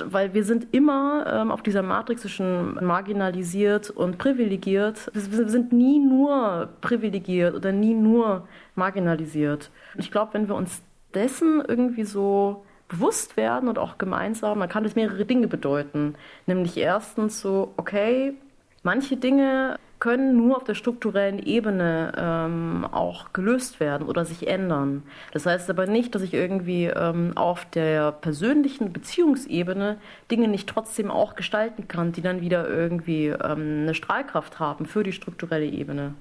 Weil 0.03 0.33
wir 0.33 0.43
sind 0.43 0.73
immer 0.73 1.25
ähm, 1.27 1.51
auf 1.51 1.61
dieser 1.61 1.83
Matrix 1.83 2.21
zwischen 2.21 2.83
marginalisiert 2.83 3.91
und 3.91 4.17
privilegiert. 4.17 5.11
Wir 5.13 5.47
sind 5.47 5.71
nie 5.71 5.99
nur 5.99 6.69
privilegiert 6.81 7.53
oder 7.53 7.71
nie 7.71 7.93
nur 7.93 8.47
marginalisiert. 8.73 9.69
Ich 9.99 10.09
glaube, 10.09 10.33
wenn 10.33 10.47
wir 10.47 10.55
uns 10.55 10.81
dessen 11.13 11.63
irgendwie 11.67 12.05
so 12.05 12.65
bewusst 12.87 13.37
werden 13.37 13.69
und 13.69 13.77
auch 13.77 13.99
gemeinsam, 13.99 14.59
dann 14.59 14.69
kann 14.69 14.83
das 14.83 14.95
mehrere 14.95 15.25
Dinge 15.25 15.47
bedeuten. 15.47 16.15
Nämlich 16.47 16.75
erstens 16.77 17.39
so, 17.39 17.73
okay, 17.77 18.33
manche 18.83 19.17
Dinge 19.17 19.79
können 20.03 20.35
nur 20.35 20.57
auf 20.57 20.65
der 20.65 20.75
strukturellen 20.75 21.39
Ebene 21.39 22.11
ähm, 22.17 22.85
auch 22.91 23.31
gelöst 23.31 23.79
werden 23.79 24.05
oder 24.05 24.25
sich 24.25 24.49
ändern. 24.49 25.03
Das 25.31 25.45
heißt 25.45 25.69
aber 25.69 25.87
nicht, 25.87 26.13
dass 26.13 26.23
ich 26.23 26.33
irgendwie 26.33 26.87
ähm, 26.87 27.31
auf 27.35 27.63
der 27.69 28.11
persönlichen 28.11 28.91
Beziehungsebene 28.91 29.95
Dinge 30.29 30.49
nicht 30.49 30.67
trotzdem 30.67 31.09
auch 31.09 31.35
gestalten 31.35 31.87
kann, 31.87 32.11
die 32.11 32.21
dann 32.21 32.41
wieder 32.41 32.69
irgendwie 32.69 33.27
ähm, 33.27 33.83
eine 33.83 33.93
Strahlkraft 33.93 34.59
haben 34.59 34.85
für 34.85 35.03
die 35.03 35.13
strukturelle 35.13 35.67
Ebene. 35.67 36.15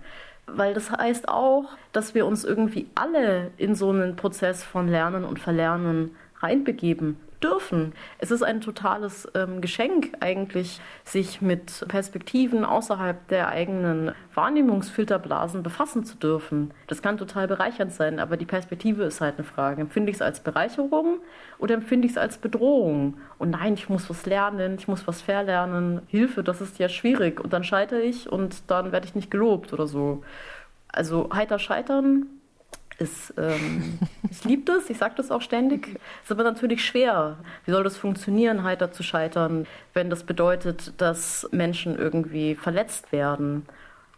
Weil 0.47 0.75
das 0.75 0.93
heißt 0.93 1.29
auch, 1.29 1.65
dass 1.93 2.15
wir 2.15 2.25
uns 2.25 2.45
irgendwie 2.45 2.87
alle 2.95 3.51
in 3.57 3.75
so 3.75 3.91
einen 3.91 4.15
Prozess 4.15 4.63
von 4.63 4.87
Lernen 4.87 5.25
und 5.25 5.41
Verlernen 5.41 6.15
reinbegeben 6.39 7.17
dürfen. 7.43 7.93
Es 8.19 8.31
ist 8.31 8.43
ein 8.43 8.61
totales 8.61 9.29
ähm, 9.35 9.61
Geschenk 9.61 10.13
eigentlich, 10.21 10.81
sich 11.05 11.41
mit 11.41 11.85
Perspektiven 11.89 12.65
außerhalb 12.65 13.29
der 13.29 13.49
eigenen 13.49 14.13
Wahrnehmungsfilterblasen 14.35 15.63
befassen 15.63 16.05
zu 16.05 16.17
dürfen. 16.17 16.73
Das 16.87 17.03
kann 17.03 17.19
total 17.19 17.49
bereichernd 17.49 17.93
sein, 17.93 18.19
aber 18.19 18.37
die 18.37 18.47
Perspektive 18.47 19.05
ist 19.05 19.21
halt 19.21 19.37
eine 19.37 19.45
Frage. 19.45 19.83
Empfinde 19.83 20.11
ich 20.11 20.17
es 20.17 20.23
als 20.23 20.41
Bereicherung 20.41 21.19
oder 21.59 21.75
empfinde 21.75 22.07
ich 22.07 22.13
es 22.13 22.19
als 22.19 22.39
Bedrohung? 22.39 23.19
Und 23.39 23.51
nein, 23.51 23.75
ich 23.75 23.89
muss 23.89 24.09
was 24.09 24.27
lernen, 24.27 24.77
ich 24.79 24.89
muss 24.89 25.07
was 25.07 25.21
verlernen. 25.21 26.03
Hilfe, 26.07 26.43
das 26.43 26.61
ist 26.61 26.79
ja 26.79 26.89
schwierig. 26.89 27.41
Und 27.41 27.53
dann 27.53 27.65
scheitere 27.65 28.01
ich 28.01 28.31
und 28.31 28.71
dann 28.71 28.93
werde 28.93 29.07
ich 29.07 29.15
nicht 29.15 29.31
gelobt 29.31 29.73
oder 29.73 29.87
so. 29.87 30.23
Also 30.89 31.31
heiter 31.33 31.59
scheitern 31.59 32.27
ist, 32.99 33.35
ähm, 33.37 33.99
ich 34.31 34.45
liebe 34.45 34.63
das, 34.65 34.91
ich 34.91 34.99
sage 34.99 35.15
das 35.17 35.31
auch 35.31 35.43
ständig. 35.43 35.99
Ist 36.23 36.33
aber 36.33 36.45
natürlich 36.45 36.85
schwer. 36.85 37.39
Wie 37.65 37.71
soll 37.71 37.85
das 37.85 37.97
funktionieren, 37.97 38.63
heiter 38.63 38.93
zu 38.93 39.03
scheitern, 39.03 39.67
wenn 39.95 40.11
das 40.11 40.25
bedeutet, 40.25 41.01
dass 41.01 41.49
Menschen 41.53 41.97
irgendwie 41.97 42.55
verletzt 42.55 43.13
werden? 43.13 43.67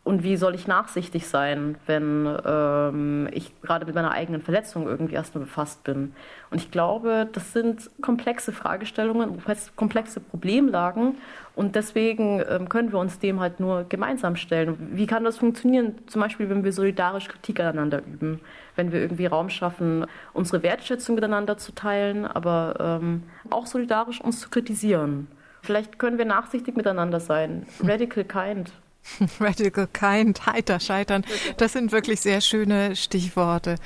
Und 0.04 0.22
wie 0.22 0.36
soll 0.36 0.54
ich 0.54 0.66
nachsichtig 0.66 1.26
sein, 1.26 1.76
wenn 1.86 2.28
ähm, 2.44 3.26
ich 3.32 3.58
gerade 3.62 3.86
mit 3.86 3.94
meiner 3.94 4.10
eigenen 4.10 4.42
Verletzung 4.42 4.86
irgendwie 4.86 5.14
erstmal 5.14 5.44
befasst 5.44 5.82
bin? 5.82 6.12
Und 6.50 6.60
ich 6.60 6.70
glaube, 6.70 7.26
das 7.32 7.54
sind 7.54 7.90
komplexe 8.02 8.52
Fragestellungen, 8.52 9.42
komplexe 9.76 10.20
Problemlagen. 10.20 11.14
Und 11.56 11.74
deswegen 11.74 12.42
ähm, 12.50 12.68
können 12.68 12.92
wir 12.92 12.98
uns 12.98 13.18
dem 13.18 13.40
halt 13.40 13.60
nur 13.60 13.86
gemeinsam 13.88 14.36
stellen. 14.36 14.76
Wie 14.92 15.06
kann 15.06 15.24
das 15.24 15.38
funktionieren? 15.38 15.94
Zum 16.06 16.20
Beispiel, 16.20 16.50
wenn 16.50 16.64
wir 16.64 16.72
solidarisch 16.74 17.28
Kritik 17.28 17.60
aneinander 17.60 18.02
üben, 18.06 18.40
wenn 18.76 18.92
wir 18.92 19.00
irgendwie 19.00 19.24
Raum 19.24 19.48
schaffen, 19.48 20.04
unsere 20.34 20.62
Wertschätzung 20.62 21.14
miteinander 21.14 21.56
zu 21.56 21.74
teilen, 21.74 22.26
aber 22.26 23.00
ähm, 23.00 23.22
auch 23.48 23.64
solidarisch 23.64 24.20
uns 24.20 24.38
zu 24.40 24.50
kritisieren. 24.50 25.28
Vielleicht 25.62 25.98
können 25.98 26.18
wir 26.18 26.26
nachsichtig 26.26 26.76
miteinander 26.76 27.20
sein. 27.20 27.66
Radical 27.82 28.24
kind. 28.24 28.70
Radical 29.40 29.86
kind, 29.86 30.46
heiter 30.46 30.80
scheitern. 30.80 31.24
Das 31.56 31.72
sind 31.72 31.92
wirklich 31.92 32.20
sehr 32.20 32.40
schöne 32.40 32.96
Stichworte. 32.96 33.76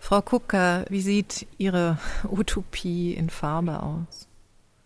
Frau 0.00 0.20
Kupka, 0.20 0.84
wie 0.88 1.00
sieht 1.00 1.46
Ihre 1.58 1.98
Utopie 2.30 3.14
in 3.14 3.30
Farbe 3.30 3.82
aus? 3.82 4.28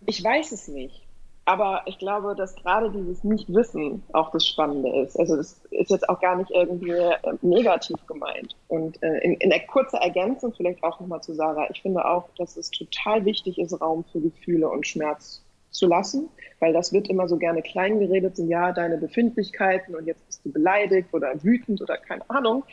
Ich 0.07 0.23
weiß 0.23 0.53
es 0.53 0.69
nicht. 0.69 1.03
Aber 1.47 1.83
ich 1.87 1.99
glaube, 1.99 2.37
dass 2.37 2.55
gerade 2.55 2.93
dieses 2.93 3.25
Nichtwissen 3.25 4.05
auch 4.13 4.31
das 4.31 4.47
Spannende 4.47 5.03
ist. 5.03 5.19
Also 5.19 5.37
das 5.37 5.61
ist 5.71 5.91
jetzt 5.91 6.09
auch 6.09 6.21
gar 6.21 6.37
nicht 6.37 6.51
irgendwie 6.51 6.91
äh, 6.91 7.17
negativ 7.43 7.97
gemeint. 8.07 8.55
Und 8.69 9.03
äh, 9.03 9.19
in, 9.19 9.35
in 9.35 9.51
der 9.51 9.67
kurzen 9.67 9.97
Ergänzung 9.97 10.53
vielleicht 10.57 10.85
auch 10.85 11.01
nochmal 11.01 11.23
zu 11.23 11.35
Sarah. 11.35 11.67
Ich 11.71 11.83
finde 11.83 12.05
auch, 12.05 12.29
dass 12.39 12.57
es 12.57 12.71
total 12.71 13.25
wichtig 13.25 13.59
ist, 13.59 13.81
Raum 13.81 14.05
für 14.13 14.21
Gefühle 14.21 14.69
und 14.69 14.87
Schmerz 14.87 15.43
zu 15.71 15.87
lassen, 15.87 16.29
weil 16.59 16.73
das 16.73 16.93
wird 16.93 17.09
immer 17.09 17.29
so 17.29 17.37
gerne 17.37 17.63
klein 17.63 17.99
geredet, 17.99 18.37
so 18.37 18.45
ja, 18.45 18.73
deine 18.73 18.99
Befindlichkeiten 18.99 19.95
und 19.95 20.07
jetzt 20.07 20.25
bist 20.27 20.45
du 20.45 20.53
beleidigt 20.53 21.09
oder 21.13 21.43
wütend 21.43 21.81
oder 21.81 21.97
keine 21.97 22.29
Ahnung. 22.29 22.65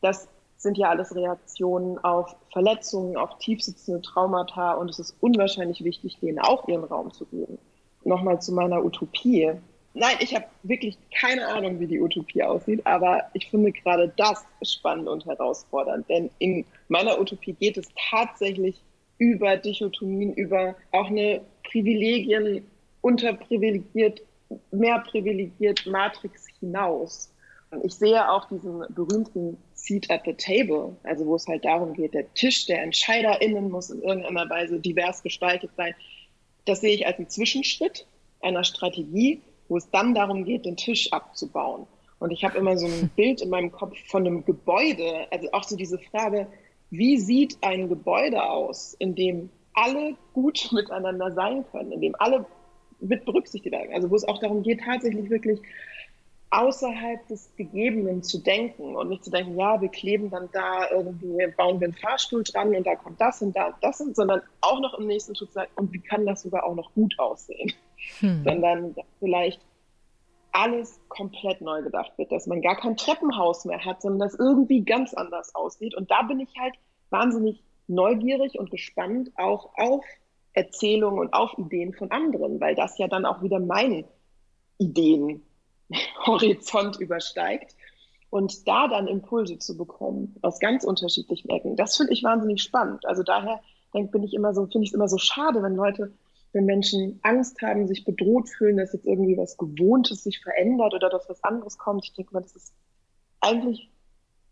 Das 0.00 0.28
sind 0.56 0.76
ja 0.76 0.88
alles 0.90 1.14
Reaktionen 1.14 1.98
auf 1.98 2.34
Verletzungen, 2.52 3.16
auf 3.16 3.38
tiefsitzende 3.38 4.02
Traumata 4.02 4.74
und 4.74 4.90
es 4.90 4.98
ist 4.98 5.16
unwahrscheinlich 5.20 5.84
wichtig, 5.84 6.18
denen 6.20 6.38
auch 6.38 6.66
ihren 6.68 6.84
Raum 6.84 7.12
zu 7.12 7.26
geben. 7.26 7.58
Nochmal 8.04 8.40
zu 8.40 8.52
meiner 8.52 8.84
Utopie. 8.84 9.52
Nein, 9.94 10.16
ich 10.20 10.34
habe 10.34 10.46
wirklich 10.62 10.96
keine 11.18 11.46
Ahnung, 11.46 11.80
wie 11.80 11.86
die 11.86 12.00
Utopie 12.00 12.42
aussieht, 12.42 12.86
aber 12.86 13.24
ich 13.34 13.48
finde 13.50 13.72
gerade 13.72 14.12
das 14.16 14.44
spannend 14.62 15.08
und 15.08 15.26
herausfordernd, 15.26 16.08
denn 16.08 16.30
in 16.38 16.64
meiner 16.88 17.20
Utopie 17.20 17.52
geht 17.54 17.76
es 17.76 17.88
tatsächlich 18.10 18.80
über 19.18 19.56
Dichotomien, 19.56 20.32
über 20.34 20.76
auch 20.92 21.06
eine 21.06 21.40
Privilegien, 21.70 22.64
unterprivilegiert, 23.00 24.22
mehr 24.70 25.00
privilegiert 25.00 25.86
Matrix 25.86 26.46
hinaus. 26.60 27.32
Und 27.70 27.84
ich 27.84 27.94
sehe 27.94 28.30
auch 28.30 28.48
diesen 28.48 28.84
berühmten 28.94 29.58
Seat 29.74 30.10
at 30.10 30.22
the 30.24 30.32
Table, 30.32 30.96
also 31.02 31.26
wo 31.26 31.36
es 31.36 31.46
halt 31.46 31.64
darum 31.64 31.92
geht, 31.92 32.14
der 32.14 32.32
Tisch 32.34 32.66
der 32.66 32.82
EntscheiderInnen 32.82 33.70
muss 33.70 33.90
in 33.90 34.02
irgendeiner 34.02 34.48
Weise 34.48 34.80
divers 34.80 35.22
gestaltet 35.22 35.70
sein. 35.76 35.94
Das 36.64 36.80
sehe 36.80 36.94
ich 36.94 37.06
als 37.06 37.18
einen 37.18 37.28
Zwischenschritt 37.28 38.06
einer 38.40 38.64
Strategie, 38.64 39.42
wo 39.68 39.76
es 39.76 39.90
dann 39.90 40.14
darum 40.14 40.44
geht, 40.44 40.64
den 40.64 40.76
Tisch 40.76 41.12
abzubauen. 41.12 41.86
Und 42.18 42.30
ich 42.30 42.44
habe 42.44 42.58
immer 42.58 42.76
so 42.76 42.86
ein 42.86 43.10
Bild 43.16 43.42
in 43.42 43.50
meinem 43.50 43.70
Kopf 43.70 43.96
von 44.06 44.26
einem 44.26 44.44
Gebäude, 44.44 45.26
also 45.30 45.48
auch 45.52 45.64
so 45.64 45.76
diese 45.76 45.98
Frage, 45.98 46.46
wie 46.90 47.18
sieht 47.18 47.58
ein 47.60 47.88
Gebäude 47.88 48.42
aus, 48.42 48.94
in 48.94 49.14
dem 49.14 49.50
alle 49.78 50.16
gut 50.34 50.68
miteinander 50.72 51.32
sein 51.32 51.64
können, 51.70 51.92
in 51.92 52.00
dem 52.00 52.14
alle 52.18 52.44
mit 53.00 53.24
berücksichtigt 53.24 53.72
werden. 53.72 53.94
Also 53.94 54.10
wo 54.10 54.16
es 54.16 54.26
auch 54.26 54.38
darum 54.38 54.62
geht, 54.62 54.80
tatsächlich 54.80 55.30
wirklich 55.30 55.60
außerhalb 56.50 57.26
des 57.28 57.54
Gegebenen 57.56 58.22
zu 58.22 58.38
denken 58.38 58.96
und 58.96 59.10
nicht 59.10 59.22
zu 59.22 59.30
denken, 59.30 59.58
ja, 59.58 59.80
wir 59.80 59.90
kleben 59.90 60.30
dann 60.30 60.48
da 60.52 60.90
irgendwie, 60.90 61.46
bauen 61.56 61.78
wir 61.78 61.88
einen 61.88 61.94
Fahrstuhl 61.94 62.42
dran 62.42 62.74
und 62.74 62.86
da 62.86 62.96
kommt 62.96 63.20
das 63.20 63.42
und 63.42 63.54
da 63.54 63.66
und 63.66 63.76
das, 63.82 64.00
und, 64.00 64.16
sondern 64.16 64.40
auch 64.62 64.80
noch 64.80 64.98
im 64.98 65.06
nächsten 65.06 65.36
Schritt 65.36 65.52
sagen, 65.52 65.70
und 65.76 65.92
wie 65.92 66.00
kann 66.00 66.24
das 66.24 66.42
sogar 66.42 66.64
auch 66.64 66.74
noch 66.74 66.92
gut 66.94 67.14
aussehen? 67.18 67.72
Hm. 68.20 68.44
Sondern 68.44 68.96
vielleicht 69.18 69.60
alles 70.52 70.98
komplett 71.08 71.60
neu 71.60 71.82
gedacht 71.82 72.12
wird, 72.16 72.32
dass 72.32 72.46
man 72.46 72.62
gar 72.62 72.76
kein 72.76 72.96
Treppenhaus 72.96 73.66
mehr 73.66 73.84
hat, 73.84 74.00
sondern 74.00 74.20
das 74.20 74.38
irgendwie 74.38 74.82
ganz 74.82 75.12
anders 75.12 75.54
aussieht. 75.54 75.94
Und 75.94 76.10
da 76.10 76.22
bin 76.22 76.40
ich 76.40 76.48
halt 76.58 76.74
wahnsinnig 77.10 77.62
neugierig 77.88 78.58
und 78.58 78.70
gespannt 78.70 79.30
auch 79.36 79.70
auf 79.76 80.04
Erzählungen 80.52 81.20
und 81.20 81.32
auf 81.32 81.56
Ideen 81.58 81.94
von 81.94 82.10
anderen, 82.10 82.60
weil 82.60 82.74
das 82.74 82.98
ja 82.98 83.08
dann 83.08 83.24
auch 83.24 83.42
wieder 83.42 83.60
mein 83.60 84.04
Ideenhorizont 84.78 86.96
übersteigt. 87.00 87.74
Und 88.30 88.68
da 88.68 88.88
dann 88.88 89.06
Impulse 89.06 89.58
zu 89.58 89.78
bekommen 89.78 90.36
aus 90.42 90.58
ganz 90.58 90.84
unterschiedlichen 90.84 91.48
Ecken, 91.48 91.76
das 91.76 91.96
finde 91.96 92.12
ich 92.12 92.22
wahnsinnig 92.22 92.62
spannend. 92.62 93.06
Also 93.06 93.22
daher 93.22 93.62
denk, 93.94 94.14
ich 94.22 94.34
immer 94.34 94.52
so, 94.52 94.66
finde 94.66 94.84
ich 94.84 94.90
es 94.90 94.94
immer 94.94 95.08
so 95.08 95.16
schade, 95.16 95.62
wenn 95.62 95.76
Leute, 95.76 96.12
wenn 96.52 96.66
Menschen 96.66 97.20
Angst 97.22 97.62
haben, 97.62 97.86
sich 97.86 98.04
bedroht 98.04 98.46
fühlen, 98.48 98.76
dass 98.76 98.92
jetzt 98.92 99.06
irgendwie 99.06 99.38
was 99.38 99.56
Gewohntes 99.56 100.24
sich 100.24 100.40
verändert 100.40 100.92
oder 100.92 101.08
dass 101.08 101.26
was 101.28 101.42
anderes 101.42 101.78
kommt. 101.78 102.04
Ich 102.04 102.12
denke 102.12 102.34
mal, 102.34 102.42
das 102.42 102.54
ist 102.54 102.74
eigentlich 103.40 103.90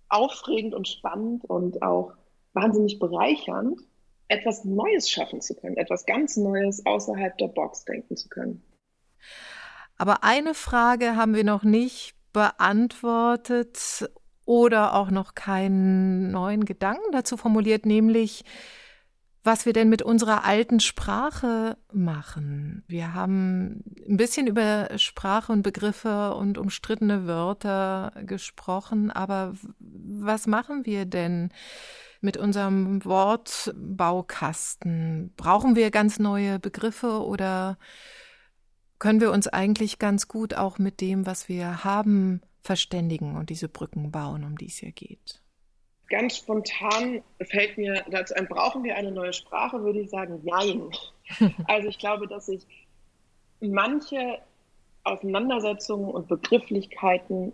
aufregend 0.09 0.75
und 0.75 0.89
spannend 0.89 1.45
und 1.45 1.83
auch 1.83 2.15
wahnsinnig 2.57 2.99
bereichernd, 2.99 3.81
etwas 4.29 4.65
Neues 4.65 5.09
schaffen 5.09 5.41
zu 5.41 5.55
können, 5.55 5.77
etwas 5.77 6.05
ganz 6.07 6.37
Neues 6.37 6.85
außerhalb 6.85 7.39
der 7.39 7.49
Box 7.49 7.85
denken 7.85 8.17
zu 8.17 8.29
können. 8.29 8.63
Aber 9.97 10.25
eine 10.25 10.55
Frage 10.55 11.17
haben 11.17 11.35
wir 11.35 11.45
noch 11.45 11.63
nicht 11.63 12.15
beantwortet 12.33 14.11
oder 14.45 14.95
auch 14.95 15.11
noch 15.11 15.35
keinen 15.35 16.31
neuen 16.31 16.65
Gedanken 16.65 17.13
dazu 17.13 17.37
formuliert, 17.37 17.87
nämlich 17.87 18.45
was 19.47 19.65
wir 19.65 19.73
denn 19.73 19.89
mit 19.89 20.03
unserer 20.03 20.45
alten 20.45 20.81
Sprache 20.81 21.79
machen. 21.93 22.85
Wir 22.89 23.15
haben 23.15 23.85
ein 24.07 24.17
bisschen 24.17 24.49
über 24.49 24.89
Sprache 24.97 25.53
und 25.53 25.63
Begriffe 25.63 26.35
und 26.35 26.59
umstrittene 26.59 27.27
Wörter 27.29 28.13
gesprochen, 28.27 29.13
aber 29.13 29.55
was 29.79 30.49
machen 30.49 30.85
wir 30.85 31.07
denn 31.07 31.51
mit 32.21 32.37
unserem 32.37 33.05
Wortbaukasten? 33.05 35.33
Brauchen 35.37 35.77
wir 35.77 35.91
ganz 35.91 36.19
neue 36.19 36.59
Begriffe 36.59 37.25
oder 37.25 37.79
können 38.99 39.21
wir 39.21 39.31
uns 39.31 39.49
eigentlich 39.49 39.99
ganz 39.99 40.29
gut 40.29 40.55
auch 40.55 40.79
mit 40.79 41.01
dem, 41.01 41.27
was 41.27 41.49
wir 41.49 41.85
haben, 41.85 42.41
verständigen 42.63 43.37
und 43.37 43.51
diese 43.51 43.69
Brücken 43.69 44.11
bauen, 44.11 44.45
um 44.45 44.57
die 44.57 44.67
es 44.67 44.79
hier 44.79 44.93
geht? 44.93 45.43
Ganz 46.09 46.37
spontan 46.37 47.23
fällt 47.43 47.79
mir 47.79 48.05
dazu 48.11 48.35
ein, 48.35 48.47
brauchen 48.47 48.85
wir 48.85 48.97
eine 48.97 49.11
neue 49.11 49.33
Sprache, 49.33 49.83
würde 49.83 50.01
ich 50.01 50.11
sagen, 50.11 50.41
nein. 50.45 50.91
Also 51.67 51.89
ich 51.89 51.99
glaube, 51.99 52.29
dass 52.29 52.47
sich 52.47 52.65
manche 53.61 54.39
Auseinandersetzungen 55.03 56.11
und 56.11 56.29
Begrifflichkeiten 56.29 57.53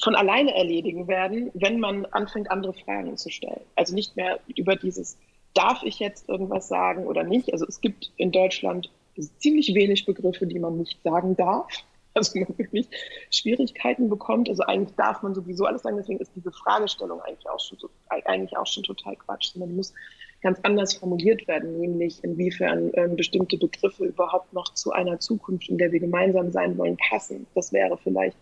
von 0.00 0.14
alleine 0.14 0.54
erledigen 0.54 1.08
werden, 1.08 1.50
wenn 1.54 1.80
man 1.80 2.06
anfängt, 2.06 2.50
andere 2.50 2.72
Fragen 2.72 3.16
zu 3.16 3.30
stellen. 3.30 3.60
Also 3.76 3.94
nicht 3.94 4.16
mehr 4.16 4.40
über 4.56 4.76
dieses, 4.76 5.18
darf 5.54 5.82
ich 5.82 5.98
jetzt 5.98 6.28
irgendwas 6.28 6.68
sagen 6.68 7.06
oder 7.06 7.24
nicht? 7.24 7.52
Also 7.52 7.66
es 7.66 7.80
gibt 7.80 8.10
in 8.16 8.32
Deutschland 8.32 8.90
ziemlich 9.38 9.74
wenig 9.74 10.06
Begriffe, 10.06 10.46
die 10.46 10.58
man 10.58 10.78
nicht 10.78 11.02
sagen 11.02 11.36
darf. 11.36 11.68
Also 12.14 12.38
man 12.38 12.58
wirklich 12.58 12.86
Schwierigkeiten 13.30 14.10
bekommt. 14.10 14.50
Also 14.50 14.64
eigentlich 14.64 14.94
darf 14.96 15.22
man 15.22 15.34
sowieso 15.34 15.64
alles 15.64 15.80
sagen. 15.80 15.96
Deswegen 15.96 16.20
ist 16.20 16.30
diese 16.36 16.52
Fragestellung 16.52 17.22
eigentlich 17.22 17.48
auch 17.48 17.58
schon, 17.58 17.78
eigentlich 18.10 18.54
auch 18.54 18.66
schon 18.66 18.82
total 18.82 19.16
Quatsch. 19.16 19.54
Sondern 19.54 19.74
muss 19.74 19.94
ganz 20.42 20.58
anders 20.62 20.92
formuliert 20.92 21.48
werden, 21.48 21.80
nämlich 21.80 22.22
inwiefern 22.22 22.90
ähm, 22.94 23.16
bestimmte 23.16 23.56
Begriffe 23.56 24.04
überhaupt 24.04 24.52
noch 24.52 24.74
zu 24.74 24.92
einer 24.92 25.20
Zukunft, 25.20 25.70
in 25.70 25.78
der 25.78 25.90
wir 25.90 26.00
gemeinsam 26.00 26.52
sein 26.52 26.76
wollen, 26.76 26.98
passen. 26.98 27.46
Das 27.54 27.72
wäre 27.72 27.96
vielleicht 27.96 28.36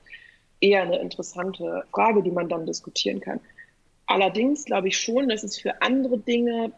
eher 0.61 0.82
eine 0.82 0.98
interessante 0.98 1.84
Frage, 1.92 2.22
die 2.22 2.30
man 2.30 2.48
dann 2.48 2.66
diskutieren 2.66 3.20
kann. 3.20 3.40
Allerdings 4.06 4.64
glaube 4.64 4.88
ich 4.88 4.98
schon, 4.98 5.28
dass 5.28 5.42
es 5.42 5.58
für 5.58 5.80
andere 5.82 6.18
Dinge 6.18 6.72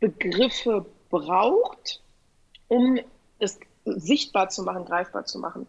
Begriffe 0.00 0.86
braucht, 1.10 2.02
um 2.68 2.98
es 3.38 3.58
sichtbar 3.84 4.48
zu 4.48 4.62
machen, 4.62 4.84
greifbar 4.84 5.24
zu 5.24 5.38
machen. 5.38 5.66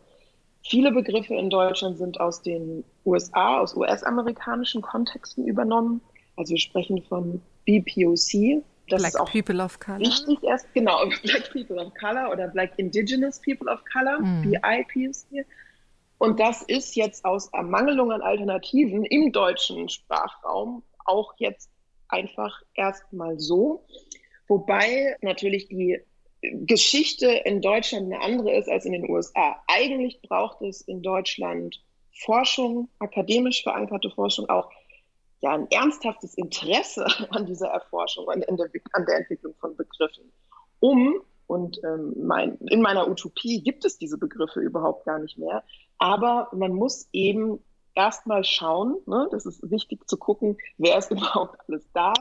Viele 0.64 0.92
Begriffe 0.92 1.36
in 1.36 1.50
Deutschland 1.50 1.98
sind 1.98 2.20
aus 2.20 2.42
den 2.42 2.84
USA, 3.06 3.60
aus 3.60 3.76
US-amerikanischen 3.76 4.82
Kontexten 4.82 5.48
übernommen. 5.48 6.02
Also 6.38 6.52
wir 6.52 6.60
sprechen 6.60 7.02
von 7.04 7.42
BPOC. 7.66 8.64
Das 8.88 9.02
Black 9.02 9.14
ist 9.14 9.20
auch 9.20 9.32
People 9.32 9.64
of 9.64 9.80
Color. 9.80 10.00
Wichtig 10.00 10.44
erst, 10.44 10.72
genau, 10.74 11.04
Black 11.24 11.52
People 11.52 11.84
of 11.84 11.94
Color 11.96 12.32
oder 12.32 12.48
Black 12.48 12.72
Indigenous 12.78 13.40
People 13.40 13.72
of 13.72 13.80
Color, 13.92 14.20
mm. 14.20 14.42
BIPOC. 14.44 15.46
Und 16.22 16.40
das 16.40 16.62
ist 16.62 16.96
jetzt 16.96 17.26
aus 17.26 17.48
Ermangelung 17.52 18.12
an 18.12 18.22
Alternativen 18.22 19.06
im 19.06 19.32
deutschen 19.32 19.90
Sprachraum 19.90 20.84
auch 21.04 21.34
jetzt 21.38 21.72
einfach 22.10 22.62
erstmal 22.76 23.40
so. 23.40 23.88
Wobei 24.48 25.18
natürlich 25.22 25.68
die 25.68 26.00
Geschichte 26.44 27.26
in 27.26 27.60
Deutschland 27.60 28.14
eine 28.14 28.22
andere 28.22 28.56
ist 28.56 28.70
als 28.70 28.86
in 28.86 28.92
den 28.92 29.10
USA. 29.10 29.64
Eigentlich 29.66 30.22
braucht 30.22 30.62
es 30.62 30.82
in 30.82 31.02
Deutschland 31.02 31.84
Forschung, 32.14 32.88
akademisch 33.00 33.64
verankerte 33.64 34.12
Forschung, 34.12 34.48
auch 34.48 34.70
ja 35.40 35.56
ein 35.56 35.72
ernsthaftes 35.72 36.36
Interesse 36.36 37.08
an 37.32 37.48
dieser 37.48 37.70
Erforschung, 37.70 38.30
an 38.30 38.44
an 38.44 39.06
der 39.08 39.16
Entwicklung 39.18 39.56
von 39.60 39.76
Begriffen, 39.76 40.32
um 40.82 41.20
und 41.52 41.82
ähm, 41.84 42.14
mein, 42.18 42.56
in 42.70 42.82
meiner 42.82 43.10
Utopie 43.10 43.62
gibt 43.62 43.84
es 43.84 43.98
diese 43.98 44.18
Begriffe 44.18 44.62
überhaupt 44.62 45.04
gar 45.04 45.20
nicht 45.20 45.38
mehr. 45.38 45.66
Aber 45.98 46.48
man 46.54 46.72
muss 46.72 47.10
eben 47.12 47.60
erstmal 47.94 48.46
schauen, 48.46 48.96
ne, 49.06 49.28
das 49.32 49.46
ist 49.46 49.70
wichtig 49.70 50.08
zu 50.08 50.16
gucken, 50.16 50.58
wer 50.78 50.98
ist 50.98 51.12
überhaupt 51.12 51.58
alles 51.68 51.86
da, 51.94 52.14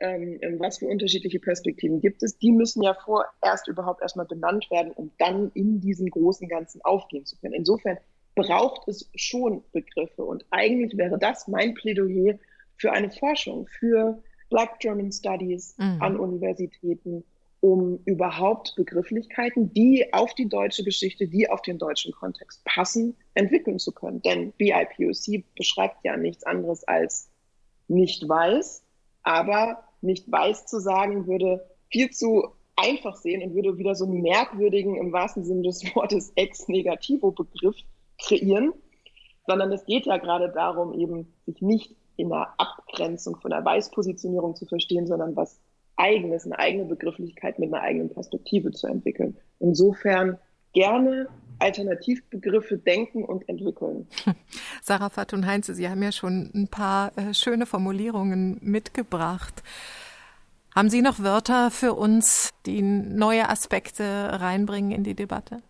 ähm, 0.00 0.40
was 0.58 0.78
für 0.78 0.86
unterschiedliche 0.86 1.40
Perspektiven 1.40 2.00
gibt 2.00 2.22
es. 2.22 2.38
Die 2.38 2.52
müssen 2.52 2.82
ja 2.82 2.94
vorerst 2.94 3.68
überhaupt 3.68 4.00
erstmal 4.00 4.24
benannt 4.24 4.70
werden, 4.70 4.92
um 4.92 5.10
dann 5.18 5.50
in 5.52 5.82
diesen 5.82 6.08
großen 6.08 6.48
Ganzen 6.48 6.80
aufgehen 6.82 7.26
zu 7.26 7.36
können. 7.36 7.52
Insofern 7.52 7.98
braucht 8.34 8.88
es 8.88 9.10
schon 9.14 9.62
Begriffe. 9.72 10.24
Und 10.24 10.46
eigentlich 10.50 10.96
wäre 10.96 11.18
das 11.18 11.48
mein 11.48 11.74
Plädoyer 11.74 12.38
für 12.76 12.92
eine 12.92 13.10
Forschung, 13.10 13.66
für 13.66 14.22
Black 14.48 14.78
German 14.78 15.12
Studies 15.12 15.76
mhm. 15.76 16.00
an 16.00 16.16
Universitäten, 16.16 17.24
um 17.60 18.00
überhaupt 18.06 18.74
Begrifflichkeiten, 18.76 19.72
die 19.72 20.12
auf 20.12 20.34
die 20.34 20.48
deutsche 20.48 20.82
Geschichte, 20.82 21.28
die 21.28 21.48
auf 21.48 21.60
den 21.62 21.78
deutschen 21.78 22.12
Kontext 22.12 22.64
passen, 22.64 23.16
entwickeln 23.34 23.78
zu 23.78 23.92
können. 23.92 24.22
Denn 24.22 24.52
BIPOC 24.52 25.44
beschreibt 25.54 26.04
ja 26.04 26.16
nichts 26.16 26.44
anderes 26.44 26.84
als 26.84 27.30
nicht 27.88 28.26
weiß, 28.26 28.82
aber 29.22 29.84
nicht 30.00 30.30
weiß 30.30 30.66
zu 30.66 30.80
sagen, 30.80 31.26
würde 31.26 31.68
viel 31.90 32.10
zu 32.10 32.48
einfach 32.76 33.16
sehen 33.16 33.42
und 33.42 33.54
würde 33.54 33.76
wieder 33.76 33.94
so 33.94 34.06
einen 34.06 34.22
merkwürdigen, 34.22 34.96
im 34.96 35.12
wahrsten 35.12 35.44
Sinne 35.44 35.62
des 35.62 35.84
Wortes, 35.94 36.32
ex-negativo-Begriff 36.36 37.76
kreieren, 38.18 38.72
sondern 39.46 39.70
es 39.72 39.84
geht 39.84 40.06
ja 40.06 40.16
gerade 40.16 40.50
darum, 40.50 40.94
eben 40.98 41.34
sich 41.46 41.60
nicht 41.60 41.96
in 42.16 42.32
einer 42.32 42.54
Abgrenzung 42.58 43.36
von 43.36 43.50
der 43.50 43.64
Weißpositionierung 43.64 44.54
zu 44.56 44.66
verstehen, 44.66 45.06
sondern 45.06 45.36
was 45.36 45.60
eigenes, 46.00 46.46
eine 46.46 46.58
eigene 46.58 46.84
Begrifflichkeit 46.86 47.58
mit 47.58 47.72
einer 47.72 47.82
eigenen 47.82 48.08
Perspektive 48.08 48.72
zu 48.72 48.86
entwickeln. 48.86 49.36
Insofern 49.58 50.38
gerne 50.72 51.28
Alternativbegriffe 51.58 52.78
denken 52.78 53.24
und 53.24 53.48
entwickeln. 53.48 54.08
Sarah 54.82 55.10
Fatun 55.10 55.46
Heinze, 55.46 55.74
Sie 55.74 55.88
haben 55.88 56.02
ja 56.02 56.10
schon 56.10 56.50
ein 56.54 56.68
paar 56.68 57.16
äh, 57.18 57.34
schöne 57.34 57.66
Formulierungen 57.66 58.58
mitgebracht. 58.62 59.62
Haben 60.74 60.88
Sie 60.88 61.02
noch 61.02 61.18
Wörter 61.18 61.70
für 61.70 61.94
uns, 61.94 62.50
die 62.64 62.80
neue 62.80 63.48
Aspekte 63.48 64.40
reinbringen 64.40 64.92
in 64.92 65.04
die 65.04 65.14
Debatte? 65.14 65.62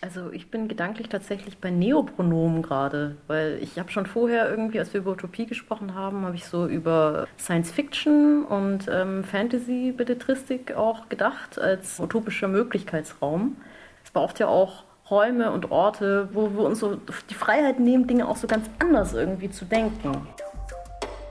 Also 0.00 0.30
ich 0.30 0.48
bin 0.48 0.68
gedanklich 0.68 1.08
tatsächlich 1.08 1.58
bei 1.58 1.70
Neopronomen 1.70 2.62
gerade, 2.62 3.16
weil 3.26 3.58
ich 3.60 3.80
habe 3.80 3.90
schon 3.90 4.06
vorher 4.06 4.48
irgendwie, 4.48 4.78
als 4.78 4.94
wir 4.94 5.00
über 5.00 5.10
Utopie 5.10 5.46
gesprochen 5.46 5.94
haben, 5.96 6.24
habe 6.24 6.36
ich 6.36 6.44
so 6.44 6.66
über 6.68 7.26
Science 7.36 7.72
Fiction 7.72 8.44
und 8.44 8.86
ähm, 8.88 9.24
Fantasy 9.24 9.92
Belletristik 9.96 10.76
auch 10.76 11.08
gedacht 11.08 11.58
als 11.58 11.98
utopischer 11.98 12.46
Möglichkeitsraum. 12.46 13.56
Es 14.04 14.12
braucht 14.12 14.38
ja 14.38 14.46
auch 14.46 14.84
Räume 15.10 15.50
und 15.50 15.72
Orte, 15.72 16.28
wo 16.32 16.52
wir 16.52 16.60
uns 16.60 16.78
so 16.78 17.00
die 17.28 17.34
Freiheit 17.34 17.80
nehmen, 17.80 18.06
Dinge 18.06 18.28
auch 18.28 18.36
so 18.36 18.46
ganz 18.46 18.70
anders 18.78 19.14
irgendwie 19.14 19.50
zu 19.50 19.64
denken. 19.64 20.28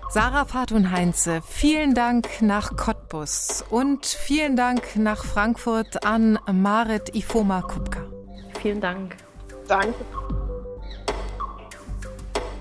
Sarah 0.09 0.45
Fatun 0.45 0.91
Heinze, 0.91 1.41
vielen 1.47 1.93
Dank 1.93 2.41
nach 2.41 2.75
Cottbus 2.75 3.63
und 3.69 4.05
vielen 4.05 4.55
Dank 4.57 4.95
nach 4.95 5.23
Frankfurt 5.23 6.05
an 6.05 6.39
Marit 6.51 7.15
Ifoma 7.15 7.61
Kupka. 7.61 8.16
Vielen 8.61 8.81
Dank. 8.81 9.15
Danke. 9.67 10.05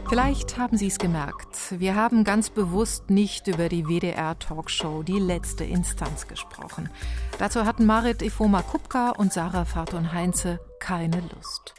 Vielleicht 0.08 0.56
haben 0.56 0.76
Sie 0.76 0.86
es 0.86 0.98
gemerkt. 0.98 1.80
Wir 1.80 1.96
haben 1.96 2.22
ganz 2.22 2.48
bewusst 2.48 3.10
nicht 3.10 3.48
über 3.48 3.68
die 3.68 3.86
WDR-Talkshow 3.88 5.02
Die 5.02 5.18
letzte 5.18 5.64
Instanz 5.64 6.28
gesprochen. 6.28 6.90
Dazu 7.40 7.64
hatten 7.64 7.86
Marit 7.86 8.22
Ifoma 8.22 8.62
Kupka 8.62 9.10
und 9.10 9.32
Sarah 9.32 9.64
Fatun 9.64 10.12
Heinze 10.12 10.60
keine 10.78 11.20
Lust. 11.34 11.74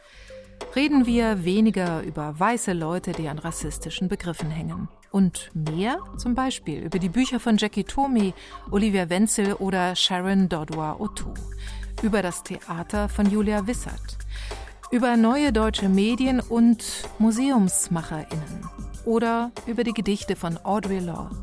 Reden 0.76 1.06
wir 1.06 1.46
weniger 1.46 2.04
über 2.04 2.38
weiße 2.38 2.74
Leute, 2.74 3.14
die 3.14 3.30
an 3.30 3.40
rassistischen 3.40 4.10
Begriffen 4.10 4.52
hängen. 4.52 4.90
Und 5.10 5.50
mehr 5.54 6.00
zum 6.18 6.36
Beispiel 6.36 6.82
über 6.84 7.00
die 7.00 7.10
Bücher 7.10 7.40
von 7.40 7.56
Jackie 7.58 7.86
Tomi, 7.86 8.34
Olivia 8.72 9.10
Wenzel 9.10 9.54
oder 9.54 9.96
Sharon 9.96 10.50
Dodua 10.50 10.98
Otto. 11.00 11.34
Über 12.02 12.22
das 12.22 12.44
Theater 12.44 13.10
von 13.10 13.30
Julia 13.30 13.68
Wissert 13.68 14.18
über 14.92 15.18
neue 15.18 15.52
deutsche 15.52 15.90
Medien 15.90 16.40
und 16.40 16.84
MuseumsmacherInnen 17.20 18.70
oder 19.06 19.52
über 19.66 19.84
die 19.84 19.94
Gedichte 19.94 20.36
von 20.36 20.58
Audre 20.64 21.00
Lorde. 21.00 21.36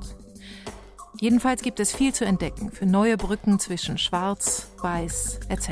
Jedenfalls 1.20 1.62
gibt 1.62 1.80
es 1.80 1.94
viel 1.94 2.12
zu 2.12 2.24
entdecken 2.24 2.70
für 2.70 2.86
neue 2.86 3.16
Brücken 3.16 3.58
zwischen 3.58 3.98
Schwarz, 3.98 4.68
Weiß 4.80 5.40
etc. 5.48 5.68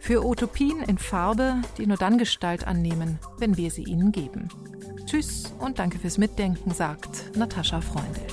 Für 0.00 0.24
Utopien 0.24 0.82
in 0.82 0.98
Farbe, 0.98 1.62
die 1.78 1.86
nur 1.86 1.96
dann 1.96 2.18
Gestalt 2.18 2.66
annehmen, 2.66 3.18
wenn 3.38 3.56
wir 3.56 3.70
sie 3.70 3.84
ihnen 3.84 4.12
geben. 4.12 4.48
Tschüss 5.06 5.52
und 5.58 5.78
danke 5.78 5.98
fürs 5.98 6.18
Mitdenken, 6.18 6.72
sagt 6.72 7.36
Natascha 7.36 7.80
Freundl. 7.80 8.26